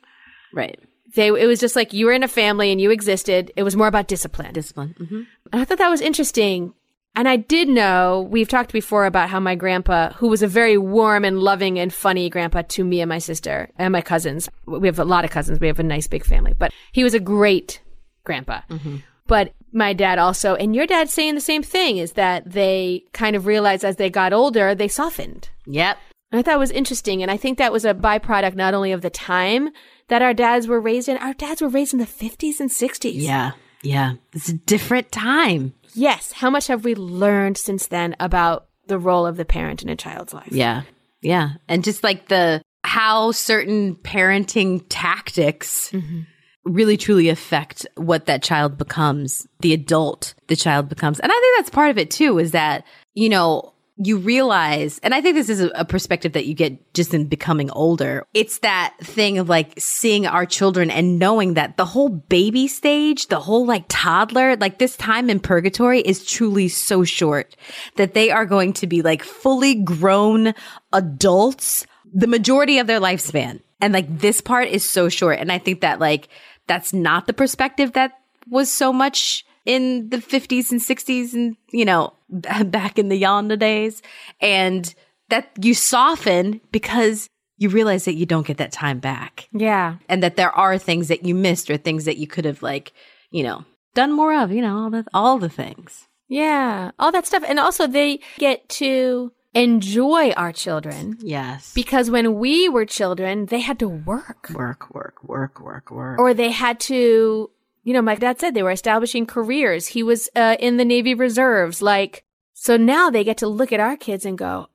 Right. 0.54 0.78
They, 1.16 1.28
it 1.28 1.48
was 1.48 1.62
just 1.62 1.78
like 1.78 1.94
you 1.94 2.06
were 2.08 2.12
in 2.12 2.24
a 2.24 2.28
family 2.28 2.72
and 2.72 2.82
you 2.82 2.92
existed. 2.92 3.52
It 3.56 3.64
was 3.64 3.78
more 3.78 3.88
about 3.88 4.10
discipline. 4.10 4.52
Discipline. 4.54 4.96
Mm-hmm. 5.00 5.22
And 5.54 5.62
I 5.62 5.64
thought 5.64 5.78
that 5.78 5.90
was 5.90 6.02
interesting. 6.02 6.74
And 7.16 7.30
I 7.30 7.38
did 7.38 7.70
know, 7.70 8.28
we've 8.30 8.50
talked 8.50 8.74
before 8.74 9.06
about 9.06 9.30
how 9.30 9.40
my 9.40 9.56
grandpa, 9.56 10.12
who 10.12 10.28
was 10.28 10.44
a 10.44 10.48
very 10.48 10.78
warm 10.78 11.24
and 11.24 11.40
loving 11.40 11.80
and 11.80 11.94
funny 11.94 12.30
grandpa 12.30 12.64
to 12.68 12.84
me 12.84 13.00
and 13.00 13.08
my 13.08 13.20
sister 13.20 13.70
and 13.78 13.94
my 13.94 14.02
cousins, 14.02 14.50
we 14.66 14.90
have 14.90 15.00
a 15.00 15.06
lot 15.06 15.24
of 15.24 15.32
cousins. 15.32 15.62
We 15.62 15.68
have 15.68 15.80
a 15.80 15.84
nice 15.84 16.08
big 16.08 16.26
family, 16.26 16.52
but 16.52 16.74
he 16.92 17.06
was 17.06 17.14
a 17.14 17.22
great 17.22 17.80
grandpa. 18.26 18.62
Mm-hmm. 18.70 18.98
But 19.28 19.54
my 19.72 19.94
dad 19.94 20.20
also, 20.20 20.56
and 20.56 20.76
your 20.76 20.86
dad 20.86 21.10
saying 21.10 21.36
the 21.36 21.42
same 21.42 21.64
thing, 21.64 21.98
is 21.98 22.14
that 22.14 22.50
they 22.50 23.04
kind 23.14 23.36
of 23.36 23.46
realized 23.46 23.84
as 23.84 23.96
they 23.96 24.10
got 24.10 24.34
older, 24.34 24.76
they 24.76 24.88
softened. 24.88 25.50
Yep. 25.66 25.98
And 26.32 26.40
I 26.40 26.42
thought 26.42 26.56
it 26.56 26.60
was 26.60 26.72
interesting. 26.72 27.22
And 27.22 27.32
I 27.32 27.38
think 27.38 27.58
that 27.58 27.72
was 27.72 27.86
a 27.86 27.94
byproduct 27.94 28.56
not 28.56 28.74
only 28.74 28.92
of 28.92 29.02
the 29.02 29.10
time 29.10 29.70
that 30.08 30.22
our 30.22 30.34
dads 30.34 30.68
were 30.68 30.80
raised 30.80 31.10
in, 31.10 31.18
our 31.18 31.34
dads 31.34 31.62
were 31.62 31.70
raised 31.70 31.94
in 31.94 32.00
the 32.00 32.06
50s 32.06 32.60
and 32.60 32.70
60s. 32.70 33.14
Yeah. 33.16 33.52
Yeah. 33.82 34.14
It's 34.34 34.50
a 34.50 34.54
different 34.54 35.12
time. 35.12 35.74
Yes. 35.94 36.32
How 36.32 36.50
much 36.50 36.68
have 36.68 36.84
we 36.84 36.96
learned 36.96 37.58
since 37.58 37.88
then 37.88 38.16
about 38.20 38.68
the 38.88 39.00
role 39.00 39.26
of 39.26 39.38
the 39.38 39.46
parent 39.46 39.82
in 39.84 39.90
a 39.90 39.96
child's 39.96 40.34
life? 40.34 40.52
Yeah. 40.52 40.84
Yeah. 41.22 41.52
And 41.68 41.84
just 41.84 42.04
like 42.04 42.28
the, 42.28 42.62
how 42.84 43.32
certain 43.32 43.96
parenting 43.96 44.86
tactics 44.90 45.92
mm-hmm 45.92 46.22
really 46.66 46.98
truly 46.98 47.30
affect 47.30 47.88
what 47.96 48.26
that 48.26 48.44
child 48.44 48.78
becomes, 48.78 49.48
the 49.60 49.74
adult 49.74 50.34
the 50.48 50.56
child 50.56 50.90
becomes. 50.90 51.20
And 51.20 51.32
I 51.32 51.36
think 51.36 51.58
that's 51.58 51.70
part 51.70 51.92
of 51.92 51.98
it 51.98 52.12
too, 52.12 52.40
is 52.40 52.52
that, 52.52 52.86
you 53.14 53.30
know, 53.30 53.74
you 53.98 54.18
realize, 54.18 55.00
and 55.04 55.14
I 55.14 55.22
think 55.22 55.36
this 55.36 55.48
is 55.48 55.62
a, 55.74 55.86
perspective 55.86 56.34
that 56.34 56.46
you 56.46 56.54
get 56.54 56.94
just 56.94 57.14
in 57.14 57.28
becoming 57.28 57.72
older. 57.72 58.26
It's 58.34 58.60
that 58.60 58.94
thing 59.02 59.38
of 59.38 59.48
like 59.48 59.74
seeing 59.78 60.28
our 60.28 60.46
children 60.46 60.92
and 60.92 61.18
knowing 61.18 61.54
that 61.54 61.78
the 61.78 61.86
whole 61.86 62.10
baby 62.10 62.68
stage, 62.68 63.28
the 63.28 63.40
whole 63.40 63.66
like 63.66 63.86
toddler, 63.88 64.58
like 64.58 64.80
this 64.80 64.98
time 64.98 65.30
in 65.30 65.40
purgatory 65.40 66.02
is 66.02 66.26
truly 66.26 66.68
so 66.68 67.06
short 67.06 67.56
that 67.96 68.14
they 68.14 68.32
are 68.32 68.46
going 68.46 68.74
to 68.74 68.88
be 68.88 69.02
like 69.02 69.24
fully 69.24 69.76
grown 69.76 70.54
adults 70.92 71.88
the 72.14 72.28
majority 72.28 72.80
of 72.80 72.88
their 72.88 73.00
lifespan. 73.00 73.62
And 73.80 73.94
like 73.94 74.20
this 74.20 74.42
part 74.42 74.68
is 74.68 74.90
so 74.90 75.10
short. 75.10 75.40
And 75.40 75.52
I 75.52 75.58
think 75.58 75.82
that 75.82 76.00
like 76.00 76.28
that's 76.68 76.94
not 76.94 77.28
the 77.28 77.34
perspective 77.34 77.94
that 77.94 78.20
was 78.50 78.72
so 78.72 78.94
much 78.94 79.46
in 79.66 80.10
the 80.10 80.18
50s 80.18 80.72
and 80.72 80.80
60s 80.80 81.34
and, 81.34 81.58
you 81.72 81.86
know, 81.86 82.14
back 82.66 83.00
in 83.00 83.10
the 83.10 83.18
yonder 83.18 83.56
days. 83.56 84.02
And 84.40 84.94
that 85.30 85.50
you 85.60 85.74
soften 85.74 86.62
because 86.72 87.30
you 87.58 87.70
realize 87.70 88.06
that 88.06 88.16
you 88.16 88.26
don't 88.26 88.46
get 88.46 88.58
that 88.58 88.72
time 88.72 89.00
back. 89.00 89.48
Yeah. 89.52 89.96
And 90.10 90.22
that 90.22 90.36
there 90.36 90.52
are 90.52 90.78
things 90.78 91.08
that 91.08 91.26
you 91.26 91.34
missed 91.34 91.70
or 91.70 91.78
things 91.78 92.06
that 92.06 92.18
you 92.18 92.28
could 92.28 92.46
have 92.46 92.62
like, 92.62 92.94
you 93.32 93.44
know, 93.44 93.66
done 93.94 94.12
more 94.12 94.38
of, 94.38 94.52
you 94.52 94.62
know, 94.62 94.78
all 94.78 94.90
the 94.90 95.06
all 95.14 95.40
the 95.40 95.50
things. 95.50 96.08
Yeah. 96.28 96.92
All 97.00 97.12
that 97.12 97.26
stuff. 97.26 97.44
And 97.48 97.60
also 97.60 97.88
they 97.88 98.20
get 98.38 98.68
to 98.70 99.32
enjoy 99.56 100.32
our 100.32 100.52
children. 100.52 101.18
Yes. 101.22 101.74
Because 101.74 102.12
when 102.12 102.36
we 102.36 102.70
were 102.70 102.86
children, 102.86 103.48
they 103.48 103.62
had 103.62 103.80
to 103.80 103.88
work. 103.88 104.50
Work, 104.54 104.94
work, 104.94 105.24
work, 105.24 105.60
work, 105.60 105.90
work. 105.90 106.20
Or 106.20 106.34
they 106.34 106.52
had 106.52 106.80
to, 106.82 107.50
you 107.84 107.94
know, 107.94 108.02
my 108.02 108.16
dad 108.16 108.40
said 108.40 108.54
they 108.54 108.64
were 108.64 108.72
establishing 108.72 109.26
careers. 109.26 109.88
He 109.88 110.04
was 110.04 110.30
uh, 110.36 110.58
in 110.60 110.78
the 110.78 110.86
Navy 110.86 111.14
Reserves. 111.16 111.82
Like, 111.82 112.24
so 112.54 112.78
now 112.78 113.10
they 113.10 113.24
get 113.24 113.38
to 113.38 113.48
look 113.48 113.72
at 113.72 113.80
our 113.80 113.98
kids 113.98 114.26
and 114.26 114.38
go, 114.38 114.68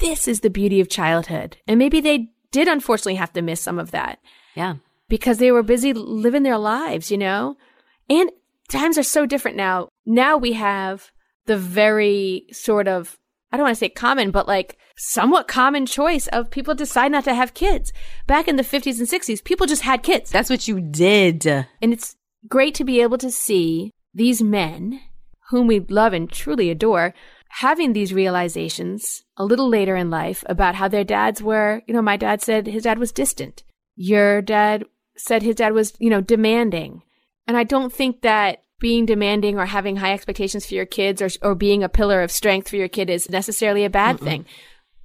this 0.00 0.28
is 0.28 0.40
the 0.40 0.50
beauty 0.50 0.80
of 0.80 0.88
childhood. 0.88 1.56
And 1.66 1.78
maybe 1.78 2.00
they 2.00 2.30
did 2.52 2.68
unfortunately 2.68 3.16
have 3.16 3.32
to 3.34 3.42
miss 3.42 3.60
some 3.60 3.78
of 3.78 3.90
that. 3.90 4.20
Yeah. 4.54 4.76
because 5.08 5.38
they 5.38 5.50
were 5.52 5.62
busy 5.62 5.92
living 5.92 6.42
their 6.42 6.58
lives, 6.58 7.10
you 7.10 7.18
know? 7.18 7.56
And 8.10 8.30
times 8.68 8.98
are 8.98 9.02
so 9.02 9.26
different 9.26 9.56
now. 9.56 9.88
Now 10.04 10.36
we 10.36 10.52
have 10.52 11.10
the 11.46 11.56
very 11.56 12.46
sort 12.52 12.88
of, 12.88 13.18
I 13.50 13.56
don't 13.56 13.64
want 13.64 13.76
to 13.76 13.78
say 13.78 13.88
common, 13.88 14.30
but 14.30 14.46
like 14.46 14.78
somewhat 14.96 15.48
common 15.48 15.86
choice 15.86 16.26
of 16.28 16.50
people 16.50 16.74
decide 16.74 17.12
not 17.12 17.24
to 17.24 17.34
have 17.34 17.54
kids. 17.54 17.92
Back 18.26 18.48
in 18.48 18.56
the 18.56 18.62
50s 18.62 18.98
and 18.98 19.08
60s, 19.08 19.42
people 19.42 19.66
just 19.66 19.82
had 19.82 20.02
kids. 20.02 20.30
That's 20.30 20.50
what 20.50 20.68
you 20.68 20.80
did. 20.80 21.46
And 21.46 21.66
it's 21.92 22.16
great 22.48 22.74
to 22.76 22.84
be 22.84 23.00
able 23.00 23.18
to 23.18 23.30
see 23.30 23.92
these 24.12 24.42
men 24.42 25.00
whom 25.50 25.66
we 25.66 25.80
love 25.80 26.12
and 26.12 26.30
truly 26.30 26.70
adore 26.70 27.14
having 27.48 27.92
these 27.92 28.12
realizations 28.12 29.24
a 29.36 29.44
little 29.44 29.68
later 29.68 29.96
in 29.96 30.10
life 30.10 30.44
about 30.46 30.74
how 30.74 30.88
their 30.88 31.04
dads 31.04 31.42
were, 31.42 31.82
you 31.86 31.94
know, 31.94 32.02
my 32.02 32.16
dad 32.16 32.42
said 32.42 32.66
his 32.66 32.82
dad 32.82 32.98
was 32.98 33.12
distant. 33.12 33.62
Your 33.96 34.42
dad 34.42 34.84
said 35.16 35.42
his 35.42 35.56
dad 35.56 35.72
was, 35.72 35.94
you 35.98 36.10
know, 36.10 36.20
demanding. 36.20 37.02
And 37.46 37.56
I 37.56 37.64
don't 37.64 37.92
think 37.92 38.20
that 38.22 38.62
being 38.80 39.06
demanding 39.06 39.58
or 39.58 39.66
having 39.66 39.96
high 39.96 40.12
expectations 40.12 40.66
for 40.66 40.74
your 40.74 40.86
kids 40.86 41.20
or, 41.20 41.28
or 41.42 41.54
being 41.54 41.82
a 41.82 41.88
pillar 41.88 42.22
of 42.22 42.30
strength 42.30 42.68
for 42.68 42.76
your 42.76 42.88
kid 42.88 43.10
is 43.10 43.28
necessarily 43.28 43.84
a 43.84 43.90
bad 43.90 44.16
Mm-mm. 44.16 44.24
thing 44.24 44.46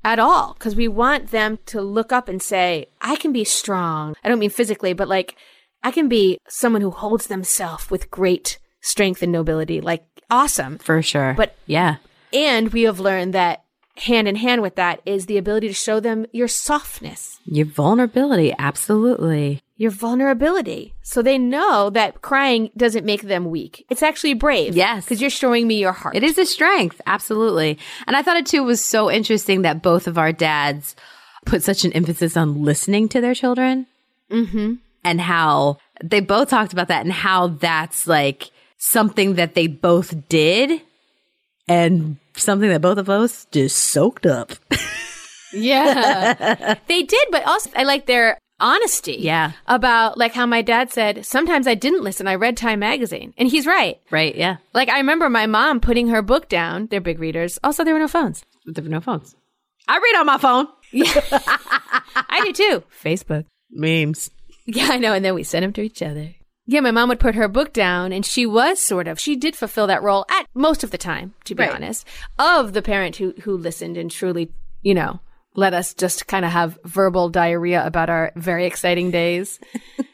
at 0.03 0.19
all. 0.19 0.55
Cause 0.59 0.75
we 0.75 0.87
want 0.87 1.31
them 1.31 1.59
to 1.67 1.81
look 1.81 2.11
up 2.11 2.27
and 2.27 2.41
say, 2.41 2.87
I 3.01 3.15
can 3.15 3.33
be 3.33 3.43
strong. 3.43 4.15
I 4.23 4.29
don't 4.29 4.39
mean 4.39 4.49
physically, 4.49 4.93
but 4.93 5.07
like 5.07 5.35
I 5.81 5.91
can 5.91 6.07
be 6.07 6.37
someone 6.47 6.81
who 6.81 6.91
holds 6.91 7.27
themselves 7.27 7.89
with 7.89 8.11
great 8.11 8.59
strength 8.81 9.21
and 9.21 9.31
nobility. 9.31 9.81
Like 9.81 10.05
awesome. 10.29 10.77
For 10.77 11.01
sure. 11.01 11.33
But 11.35 11.55
yeah. 11.65 11.97
And 12.31 12.71
we 12.73 12.83
have 12.83 12.99
learned 12.99 13.33
that 13.33 13.62
hand 13.95 14.27
in 14.27 14.35
hand 14.35 14.61
with 14.61 14.75
that 14.75 15.01
is 15.05 15.25
the 15.25 15.37
ability 15.37 15.67
to 15.67 15.73
show 15.73 15.99
them 15.99 16.25
your 16.31 16.47
softness, 16.47 17.39
your 17.45 17.65
vulnerability. 17.65 18.53
Absolutely. 18.57 19.61
Your 19.75 19.91
vulnerability. 19.91 20.93
So 21.01 21.21
they 21.21 21.37
know 21.37 21.89
that 21.89 22.21
crying 22.21 22.69
doesn't 22.77 23.05
make 23.05 23.23
them 23.23 23.45
weak. 23.49 23.85
It's 23.89 24.03
actually 24.03 24.35
brave. 24.35 24.75
Yes. 24.75 25.03
Because 25.03 25.19
you're 25.19 25.29
showing 25.29 25.67
me 25.67 25.79
your 25.79 25.91
heart. 25.91 26.15
It 26.15 26.23
is 26.23 26.37
a 26.37 26.45
strength. 26.45 27.01
Absolutely. 27.05 27.79
And 28.07 28.15
I 28.15 28.21
thought 28.21 28.37
it 28.37 28.45
too 28.45 28.63
was 28.63 28.83
so 28.83 29.11
interesting 29.11 29.63
that 29.63 29.81
both 29.81 30.07
of 30.07 30.17
our 30.17 30.31
dads 30.31 30.95
put 31.45 31.63
such 31.63 31.83
an 31.85 31.91
emphasis 31.93 32.37
on 32.37 32.63
listening 32.63 33.09
to 33.09 33.21
their 33.21 33.33
children. 33.33 33.87
Mm-hmm. 34.29 34.75
And 35.03 35.21
how 35.21 35.79
they 36.03 36.21
both 36.21 36.49
talked 36.49 36.71
about 36.71 36.87
that 36.87 37.03
and 37.03 37.11
how 37.11 37.47
that's 37.47 38.07
like 38.07 38.51
something 38.77 39.35
that 39.35 39.53
they 39.53 39.67
both 39.67 40.29
did 40.29 40.81
and 41.67 42.17
something 42.35 42.69
that 42.69 42.81
both 42.81 42.97
of 42.97 43.09
us 43.09 43.45
just 43.51 43.77
soaked 43.77 44.25
up. 44.25 44.51
yeah. 45.53 46.75
they 46.87 47.03
did, 47.03 47.27
but 47.31 47.45
also 47.45 47.69
I 47.75 47.83
like 47.83 48.05
their 48.05 48.37
honesty. 48.59 49.17
Yeah. 49.19 49.51
About 49.67 50.17
like 50.17 50.33
how 50.33 50.45
my 50.45 50.61
dad 50.61 50.91
said, 50.91 51.25
sometimes 51.25 51.67
I 51.67 51.75
didn't 51.75 52.03
listen. 52.03 52.27
I 52.27 52.35
read 52.35 52.57
Time 52.57 52.79
magazine. 52.79 53.33
And 53.37 53.49
he's 53.49 53.65
right. 53.65 53.99
Right. 54.09 54.35
Yeah. 54.35 54.57
Like 54.73 54.89
I 54.89 54.97
remember 54.97 55.29
my 55.29 55.45
mom 55.45 55.79
putting 55.79 56.07
her 56.07 56.21
book 56.21 56.49
down. 56.49 56.87
They're 56.87 57.01
big 57.01 57.19
readers. 57.19 57.59
Also, 57.63 57.83
there 57.83 57.93
were 57.93 57.99
no 57.99 58.07
phones. 58.07 58.43
There 58.65 58.83
were 58.83 58.89
no 58.89 59.01
phones. 59.01 59.35
I 59.87 59.97
read 59.97 60.19
on 60.19 60.25
my 60.25 60.37
phone. 60.37 60.67
Yeah. 60.91 61.11
I 62.15 62.41
do 62.45 62.53
too. 62.53 62.83
Facebook. 63.03 63.45
Memes. 63.69 64.29
Yeah, 64.65 64.89
I 64.91 64.97
know. 64.97 65.13
And 65.13 65.25
then 65.25 65.35
we 65.35 65.43
send 65.43 65.63
them 65.63 65.73
to 65.73 65.81
each 65.81 66.01
other. 66.01 66.33
Yeah, 66.65 66.79
my 66.79 66.91
mom 66.91 67.09
would 67.09 67.19
put 67.19 67.35
her 67.35 67.47
book 67.47 67.73
down 67.73 68.13
and 68.13 68.25
she 68.25 68.45
was 68.45 68.81
sort 68.81 69.07
of, 69.07 69.19
she 69.19 69.35
did 69.35 69.55
fulfill 69.55 69.87
that 69.87 70.01
role 70.01 70.25
at 70.29 70.47
most 70.53 70.83
of 70.83 70.91
the 70.91 70.97
time, 70.97 71.33
to 71.45 71.55
be 71.55 71.63
right. 71.63 71.73
honest, 71.73 72.07
of 72.39 72.73
the 72.73 72.81
parent 72.81 73.17
who, 73.17 73.33
who 73.41 73.57
listened 73.57 73.97
and 73.97 74.09
truly, 74.09 74.49
you 74.81 74.93
know, 74.93 75.19
let 75.55 75.73
us 75.73 75.93
just 75.93 76.27
kind 76.27 76.45
of 76.45 76.51
have 76.51 76.79
verbal 76.85 77.29
diarrhea 77.29 77.85
about 77.85 78.09
our 78.09 78.31
very 78.35 78.65
exciting 78.65 79.11
days. 79.11 79.59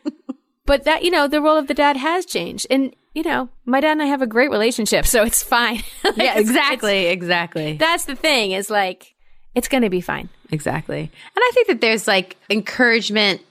but 0.66 0.86
that, 0.86 1.04
you 1.04 1.12
know, 1.12 1.28
the 1.28 1.42
role 1.42 1.58
of 1.58 1.68
the 1.68 1.74
dad 1.76 1.98
has 1.98 2.26
changed. 2.26 2.66
And, 2.72 2.96
you 3.14 3.22
know, 3.24 3.50
my 3.66 3.80
dad 3.80 3.92
and 3.92 4.02
I 4.02 4.06
have 4.06 4.24
a 4.24 4.28
great 4.28 4.50
relationship, 4.50 5.06
so 5.06 5.24
it's 5.24 5.44
fine. 5.44 5.84
like, 6.04 6.18
yeah, 6.18 6.40
exactly, 6.40 7.08
exactly. 7.08 7.78
That's 7.78 8.06
the 8.06 8.16
thing 8.16 8.52
is 8.52 8.72
like, 8.72 9.14
it's 9.54 9.68
going 9.68 9.84
to 9.84 9.90
be 9.90 10.02
fine. 10.02 10.30
Exactly. 10.52 11.02
And 11.02 11.12
I 11.38 11.52
think 11.54 11.68
that 11.68 11.82
there's 11.82 12.08
like 12.08 12.38
encouragement 12.50 13.42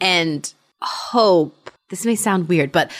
and 0.00 0.52
hope 0.82 1.61
this 1.92 2.06
may 2.06 2.14
sound 2.14 2.48
weird, 2.48 2.72
but 2.72 2.90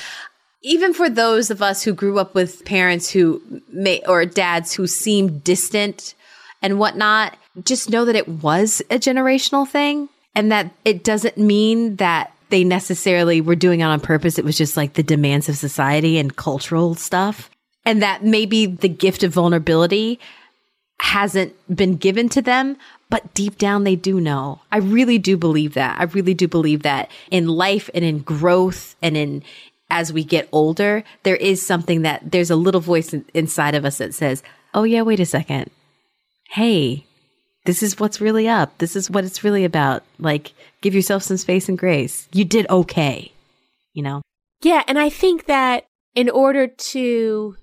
even 0.61 0.93
for 0.93 1.09
those 1.09 1.51
of 1.51 1.62
us 1.62 1.82
who 1.82 1.95
grew 1.95 2.18
up 2.18 2.34
with 2.34 2.62
parents 2.66 3.09
who 3.09 3.40
may, 3.72 4.03
or 4.07 4.26
dads 4.26 4.74
who 4.74 4.86
seem 4.86 5.38
distant 5.38 6.14
and 6.61 6.78
whatnot, 6.78 7.34
just 7.64 7.88
know 7.88 8.05
that 8.05 8.16
it 8.16 8.28
was 8.28 8.82
a 8.90 8.99
generational 8.99 9.66
thing 9.66 10.11
and 10.34 10.53
that 10.53 10.70
it 10.84 11.05
doesn't 11.05 11.38
mean 11.38 11.97
that 11.97 12.34
they 12.51 12.64
necessarily 12.64 13.40
were 13.40 13.57
doing 13.57 13.80
it 13.80 13.84
on 13.84 13.99
purpose. 13.99 14.38
It 14.38 14.45
was 14.45 14.59
just 14.59 14.76
like 14.76 14.93
the 14.93 15.03
demands 15.03 15.49
of 15.49 15.57
society 15.57 16.18
and 16.18 16.36
cultural 16.36 16.95
stuff. 16.95 17.49
And 17.86 18.03
that 18.03 18.22
maybe 18.22 18.66
the 18.66 18.90
gift 18.90 19.22
of 19.22 19.32
vulnerability 19.32 20.20
hasn't 21.01 21.55
been 21.74 21.97
given 21.97 22.28
to 22.28 22.43
them, 22.43 22.76
but 23.12 23.34
deep 23.34 23.58
down 23.58 23.84
they 23.84 23.94
do 23.94 24.22
know. 24.22 24.62
I 24.72 24.78
really 24.78 25.18
do 25.18 25.36
believe 25.36 25.74
that. 25.74 26.00
I 26.00 26.04
really 26.04 26.32
do 26.32 26.48
believe 26.48 26.82
that 26.82 27.10
in 27.30 27.46
life 27.46 27.90
and 27.92 28.02
in 28.02 28.20
growth 28.20 28.96
and 29.02 29.18
in 29.18 29.42
as 29.90 30.14
we 30.14 30.24
get 30.24 30.48
older, 30.50 31.04
there 31.22 31.36
is 31.36 31.64
something 31.64 32.00
that 32.00 32.22
there's 32.32 32.48
a 32.48 32.56
little 32.56 32.80
voice 32.80 33.12
in, 33.12 33.26
inside 33.34 33.74
of 33.74 33.84
us 33.84 33.98
that 33.98 34.14
says, 34.14 34.42
"Oh 34.72 34.84
yeah, 34.84 35.02
wait 35.02 35.20
a 35.20 35.26
second. 35.26 35.70
Hey, 36.48 37.04
this 37.66 37.82
is 37.82 38.00
what's 38.00 38.18
really 38.18 38.48
up. 38.48 38.78
This 38.78 38.96
is 38.96 39.10
what 39.10 39.24
it's 39.24 39.44
really 39.44 39.66
about. 39.66 40.04
Like 40.18 40.54
give 40.80 40.94
yourself 40.94 41.22
some 41.22 41.36
space 41.36 41.68
and 41.68 41.76
grace. 41.76 42.28
You 42.32 42.46
did 42.46 42.66
okay." 42.70 43.30
You 43.92 44.04
know? 44.04 44.22
Yeah, 44.62 44.84
and 44.88 44.98
I 44.98 45.10
think 45.10 45.44
that 45.44 45.84
in 46.14 46.30
order 46.30 46.66
to 46.66 47.56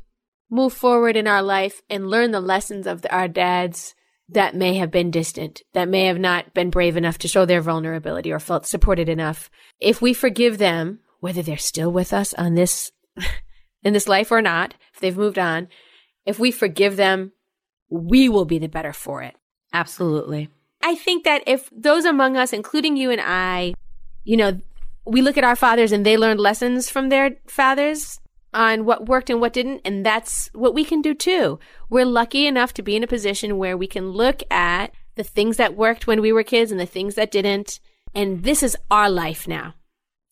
move 0.52 0.74
forward 0.74 1.18
in 1.18 1.26
our 1.26 1.42
life 1.42 1.82
and 1.90 2.08
learn 2.08 2.30
the 2.30 2.40
lessons 2.40 2.86
of 2.86 3.04
our 3.10 3.28
dads 3.28 3.96
that 4.32 4.56
may 4.56 4.76
have 4.76 4.92
been 4.92 5.12
distant, 5.12 5.62
that 5.74 5.90
may 5.90 6.06
have 6.06 6.20
not 6.20 6.54
been 6.54 6.70
brave 6.70 6.96
enough 6.96 7.18
to 7.20 7.28
show 7.28 7.46
their 7.46 7.62
vulnerability 7.62 8.32
or 8.32 8.40
felt 8.40 8.68
supported 8.68 9.10
enough. 9.10 9.50
If 9.80 10.02
we 10.02 10.14
forgive 10.14 10.58
them, 10.58 11.00
whether 11.20 11.42
they're 11.42 11.58
still 11.58 11.92
with 11.92 12.14
us 12.14 12.34
on 12.36 12.56
this, 12.56 12.92
in 13.84 13.94
this 13.94 14.08
life 14.08 14.32
or 14.32 14.42
not, 14.42 14.76
if 14.94 15.00
they've 15.00 15.18
moved 15.18 15.40
on, 15.40 15.68
if 16.26 16.40
we 16.40 16.52
forgive 16.52 16.96
them, 16.96 17.32
we 17.90 18.30
will 18.30 18.46
be 18.46 18.60
the 18.60 18.68
better 18.68 18.94
for 18.94 19.24
it. 19.24 19.36
Absolutely. 19.74 20.50
I 20.82 20.96
think 20.96 21.24
that 21.24 21.44
if 21.48 21.70
those 21.72 22.06
among 22.06 22.38
us, 22.38 22.54
including 22.54 22.98
you 22.98 23.12
and 23.12 23.22
I, 23.24 23.74
you 24.24 24.38
know, 24.38 24.60
we 25.06 25.22
look 25.22 25.38
at 25.38 25.44
our 25.44 25.56
fathers 25.56 25.92
and 25.92 26.06
they 26.06 26.18
learned 26.18 26.40
lessons 26.40 26.90
from 26.90 27.10
their 27.10 27.38
fathers, 27.48 28.20
on 28.54 28.86
what 28.86 29.08
worked 29.08 29.30
and 29.30 29.40
what 29.42 29.54
didn't. 29.54 29.82
And 29.86 30.06
that's 30.06 30.50
what 30.54 30.74
we 30.74 30.84
can 30.84 31.02
do 31.02 31.14
too. 31.14 31.60
We're 31.90 32.06
lucky 32.06 32.48
enough 32.48 32.74
to 32.76 32.82
be 32.82 32.96
in 32.96 33.04
a 33.04 33.08
position 33.08 33.58
where 33.58 33.78
we 33.78 33.88
can 33.88 34.12
look 34.12 34.42
at 34.52 34.92
the 35.16 35.24
things 35.24 35.58
that 35.58 35.76
worked 35.76 36.08
when 36.08 36.22
we 36.22 36.32
were 36.32 36.44
kids 36.44 36.72
and 36.72 36.80
the 36.80 36.86
things 36.86 37.16
that 37.16 37.32
didn't. 37.32 37.80
And 38.14 38.44
this 38.44 38.64
is 38.64 38.78
our 38.90 39.10
life 39.10 39.48
now. 39.48 39.76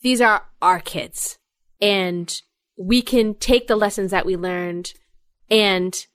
These 0.02 0.22
are 0.22 0.46
our 0.62 0.80
kids. 0.80 1.38
And 1.82 2.42
we 2.78 3.02
can 3.02 3.36
take 3.36 3.68
the 3.68 3.76
lessons 3.76 4.12
that 4.12 4.26
we 4.26 4.36
learned 4.36 4.94
and 5.50 6.06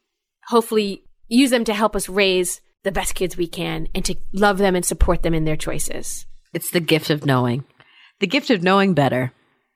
hopefully 0.46 1.04
use 1.28 1.50
them 1.50 1.64
to 1.64 1.74
help 1.74 1.96
us 1.96 2.08
raise 2.08 2.60
the 2.84 2.92
best 2.92 3.14
kids 3.14 3.36
we 3.36 3.46
can 3.46 3.88
and 3.94 4.04
to 4.04 4.16
love 4.32 4.58
them 4.58 4.74
and 4.74 4.84
support 4.84 5.22
them 5.22 5.34
in 5.34 5.44
their 5.44 5.56
choices. 5.56 6.26
It's 6.52 6.70
the 6.70 6.80
gift 6.80 7.10
of 7.10 7.24
knowing. 7.24 7.64
The 8.20 8.26
gift 8.26 8.50
of 8.50 8.62
knowing 8.62 8.94
better. 8.94 9.32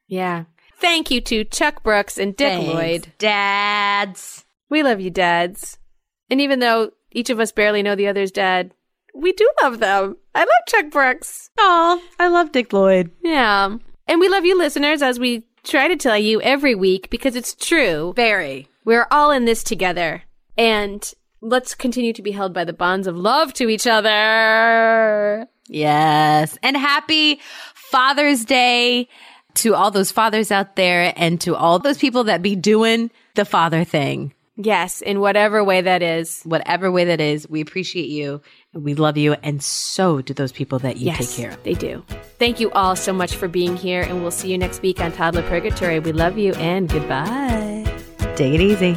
Yeah. 0.09 0.45
Thank 0.79 1.11
you 1.11 1.21
to 1.23 1.45
Chuck 1.45 1.83
Brooks 1.83 2.19
and 2.19 2.37
Dick 2.37 2.53
Thanks, 2.53 2.73
Lloyd. 2.73 3.13
Dads. 3.19 4.45
We 4.69 4.83
love 4.83 5.01
you, 5.01 5.11
dads. 5.11 5.79
And 6.29 6.41
even 6.41 6.59
though 6.59 6.91
each 7.13 7.31
of 7.31 7.41
us 7.41 7.53
barely 7.53 7.83
know 7.83 7.95
the 7.95 8.09
other's 8.09 8.31
dad, 8.31 8.73
we 9.15 9.33
do 9.33 9.49
love 9.63 9.79
them. 9.79 10.17
I 10.35 10.41
love 10.41 10.49
Chuck 10.69 10.91
Brooks. 10.91 11.51
Oh, 11.59 12.03
I 12.19 12.29
love 12.29 12.53
Dick 12.53 12.73
Lloyd. 12.73 13.11
Yeah. 13.23 13.77
And 14.07 14.21
we 14.21 14.29
love 14.29 14.45
you, 14.45 14.57
listeners, 14.59 15.03
as 15.03 15.19
we 15.19 15.47
try 15.65 15.89
to 15.89 15.97
tell 15.97 16.19
you 16.19 16.41
every 16.43 16.75
week 16.75 17.09
because 17.11 17.35
it's 17.35 17.55
true. 17.55 18.13
Very. 18.15 18.69
We're 18.85 19.07
all 19.11 19.31
in 19.31 19.47
this 19.47 19.65
together. 19.65 20.23
And 20.59 21.11
let's 21.41 21.75
continue 21.75 22.13
to 22.13 22.23
be 22.23 22.33
held 22.33 22.53
by 22.53 22.65
the 22.65 22.73
bonds 22.73 23.07
of 23.07 23.17
love 23.17 23.53
to 23.55 23.69
each 23.69 23.87
other. 23.87 25.49
Yes. 25.69 26.59
And 26.63 26.77
happy 26.77 27.41
Father's 27.75 28.45
Day 28.45 29.09
to 29.57 29.75
all 29.75 29.91
those 29.91 30.13
fathers 30.13 30.51
out 30.51 30.77
there 30.77 31.13
and 31.17 31.41
to 31.43 31.57
all 31.57 31.79
those 31.79 31.99
people 31.99 32.25
that 32.25 32.43
be 32.43 32.57
doing 32.57 33.11
the 33.35 33.45
father 33.45 33.85
thing. 33.85 34.33
Yes, 34.57 35.03
in 35.03 35.21
whatever 35.21 35.63
way 35.63 35.83
that 35.83 36.03
is. 36.03 36.43
Whatever 36.45 36.91
way 36.91 37.05
that 37.05 37.21
is, 37.21 37.49
we 37.49 37.61
appreciate 37.61 38.09
you 38.09 38.41
and 38.73 38.85
we 38.85 38.95
love 38.95 39.19
you. 39.19 39.35
And 39.43 39.63
so 39.63 40.23
do 40.23 40.33
those 40.33 40.53
people 40.53 40.79
that 40.79 40.97
you 40.97 41.07
yes, 41.07 41.19
take 41.19 41.45
care 41.45 41.53
of. 41.53 41.63
They 41.63 41.75
do. 41.75 42.03
Thank 42.39 42.59
you 42.59 42.71
all 42.71 42.97
so 42.97 43.13
much 43.13 43.37
for 43.37 43.49
being 43.49 43.77
here. 43.77 44.01
And 44.01 44.23
we'll 44.23 44.31
see 44.31 44.51
you 44.51 44.57
next 44.57 44.81
week 44.81 45.01
on 45.01 45.13
Toddler 45.13 45.43
Purgatory. 45.43 46.01
We 46.01 46.13
love 46.13 46.39
you 46.39 46.55
and 46.55 46.89
goodbye. 46.89 47.85
Take 48.37 48.55
it 48.55 48.61
easy. 48.61 48.97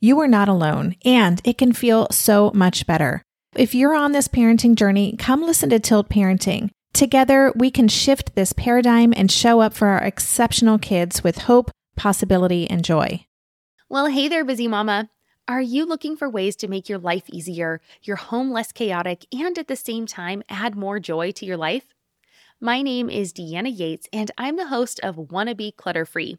you 0.00 0.20
are 0.20 0.28
not 0.28 0.48
alone, 0.48 0.94
and 1.04 1.40
it 1.44 1.58
can 1.58 1.72
feel 1.72 2.06
so 2.10 2.50
much 2.54 2.86
better. 2.86 3.22
If 3.54 3.74
you're 3.74 3.94
on 3.94 4.12
this 4.12 4.28
parenting 4.28 4.74
journey, 4.74 5.16
come 5.16 5.42
listen 5.42 5.70
to 5.70 5.80
Tilt 5.80 6.08
Parenting. 6.08 6.70
Together, 6.92 7.52
we 7.56 7.70
can 7.70 7.88
shift 7.88 8.34
this 8.34 8.52
paradigm 8.52 9.12
and 9.16 9.30
show 9.30 9.60
up 9.60 9.74
for 9.74 9.88
our 9.88 10.02
exceptional 10.02 10.78
kids 10.78 11.24
with 11.24 11.38
hope, 11.38 11.70
possibility, 11.96 12.68
and 12.70 12.84
joy. 12.84 13.24
Well, 13.88 14.06
hey 14.06 14.28
there, 14.28 14.44
busy 14.44 14.68
mama. 14.68 15.10
Are 15.48 15.62
you 15.62 15.86
looking 15.86 16.16
for 16.16 16.28
ways 16.28 16.56
to 16.56 16.68
make 16.68 16.88
your 16.88 16.98
life 16.98 17.24
easier, 17.32 17.80
your 18.02 18.16
home 18.16 18.52
less 18.52 18.70
chaotic, 18.70 19.24
and 19.32 19.58
at 19.58 19.66
the 19.66 19.76
same 19.76 20.06
time 20.06 20.42
add 20.48 20.76
more 20.76 21.00
joy 21.00 21.32
to 21.32 21.46
your 21.46 21.56
life? 21.56 21.94
My 22.60 22.82
name 22.82 23.08
is 23.08 23.32
Deanna 23.32 23.76
Yates, 23.76 24.08
and 24.12 24.30
I'm 24.36 24.56
the 24.56 24.68
host 24.68 25.00
of 25.00 25.32
Wanna 25.32 25.54
Be 25.54 25.72
Clutter 25.72 26.04
Free 26.04 26.38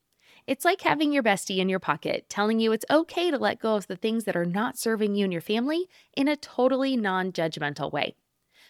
It's 0.47 0.65
like 0.65 0.81
having 0.81 1.13
your 1.13 1.23
bestie 1.23 1.59
in 1.59 1.69
your 1.69 1.79
pocket 1.79 2.25
telling 2.29 2.59
you 2.59 2.71
it's 2.71 2.85
okay 2.89 3.31
to 3.31 3.37
let 3.37 3.59
go 3.59 3.75
of 3.75 3.87
the 3.87 3.95
things 3.95 4.23
that 4.25 4.35
are 4.35 4.45
not 4.45 4.77
serving 4.77 5.15
you 5.15 5.23
and 5.23 5.31
your 5.31 5.41
family 5.41 5.87
in 6.15 6.27
a 6.27 6.35
totally 6.35 6.97
non 6.97 7.31
judgmental 7.31 7.91
way. 7.91 8.15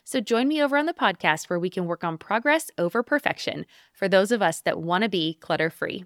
So 0.03 0.19
join 0.19 0.47
me 0.47 0.61
over 0.61 0.77
on 0.77 0.85
the 0.85 0.93
podcast 0.93 1.49
where 1.49 1.59
we 1.59 1.69
can 1.69 1.85
work 1.85 2.03
on 2.03 2.17
progress 2.17 2.71
over 2.77 3.03
perfection 3.03 3.65
for 3.93 4.07
those 4.07 4.31
of 4.31 4.41
us 4.41 4.61
that 4.61 4.81
want 4.81 5.03
to 5.03 5.09
be 5.09 5.37
clutter 5.39 5.69
free. 5.69 6.05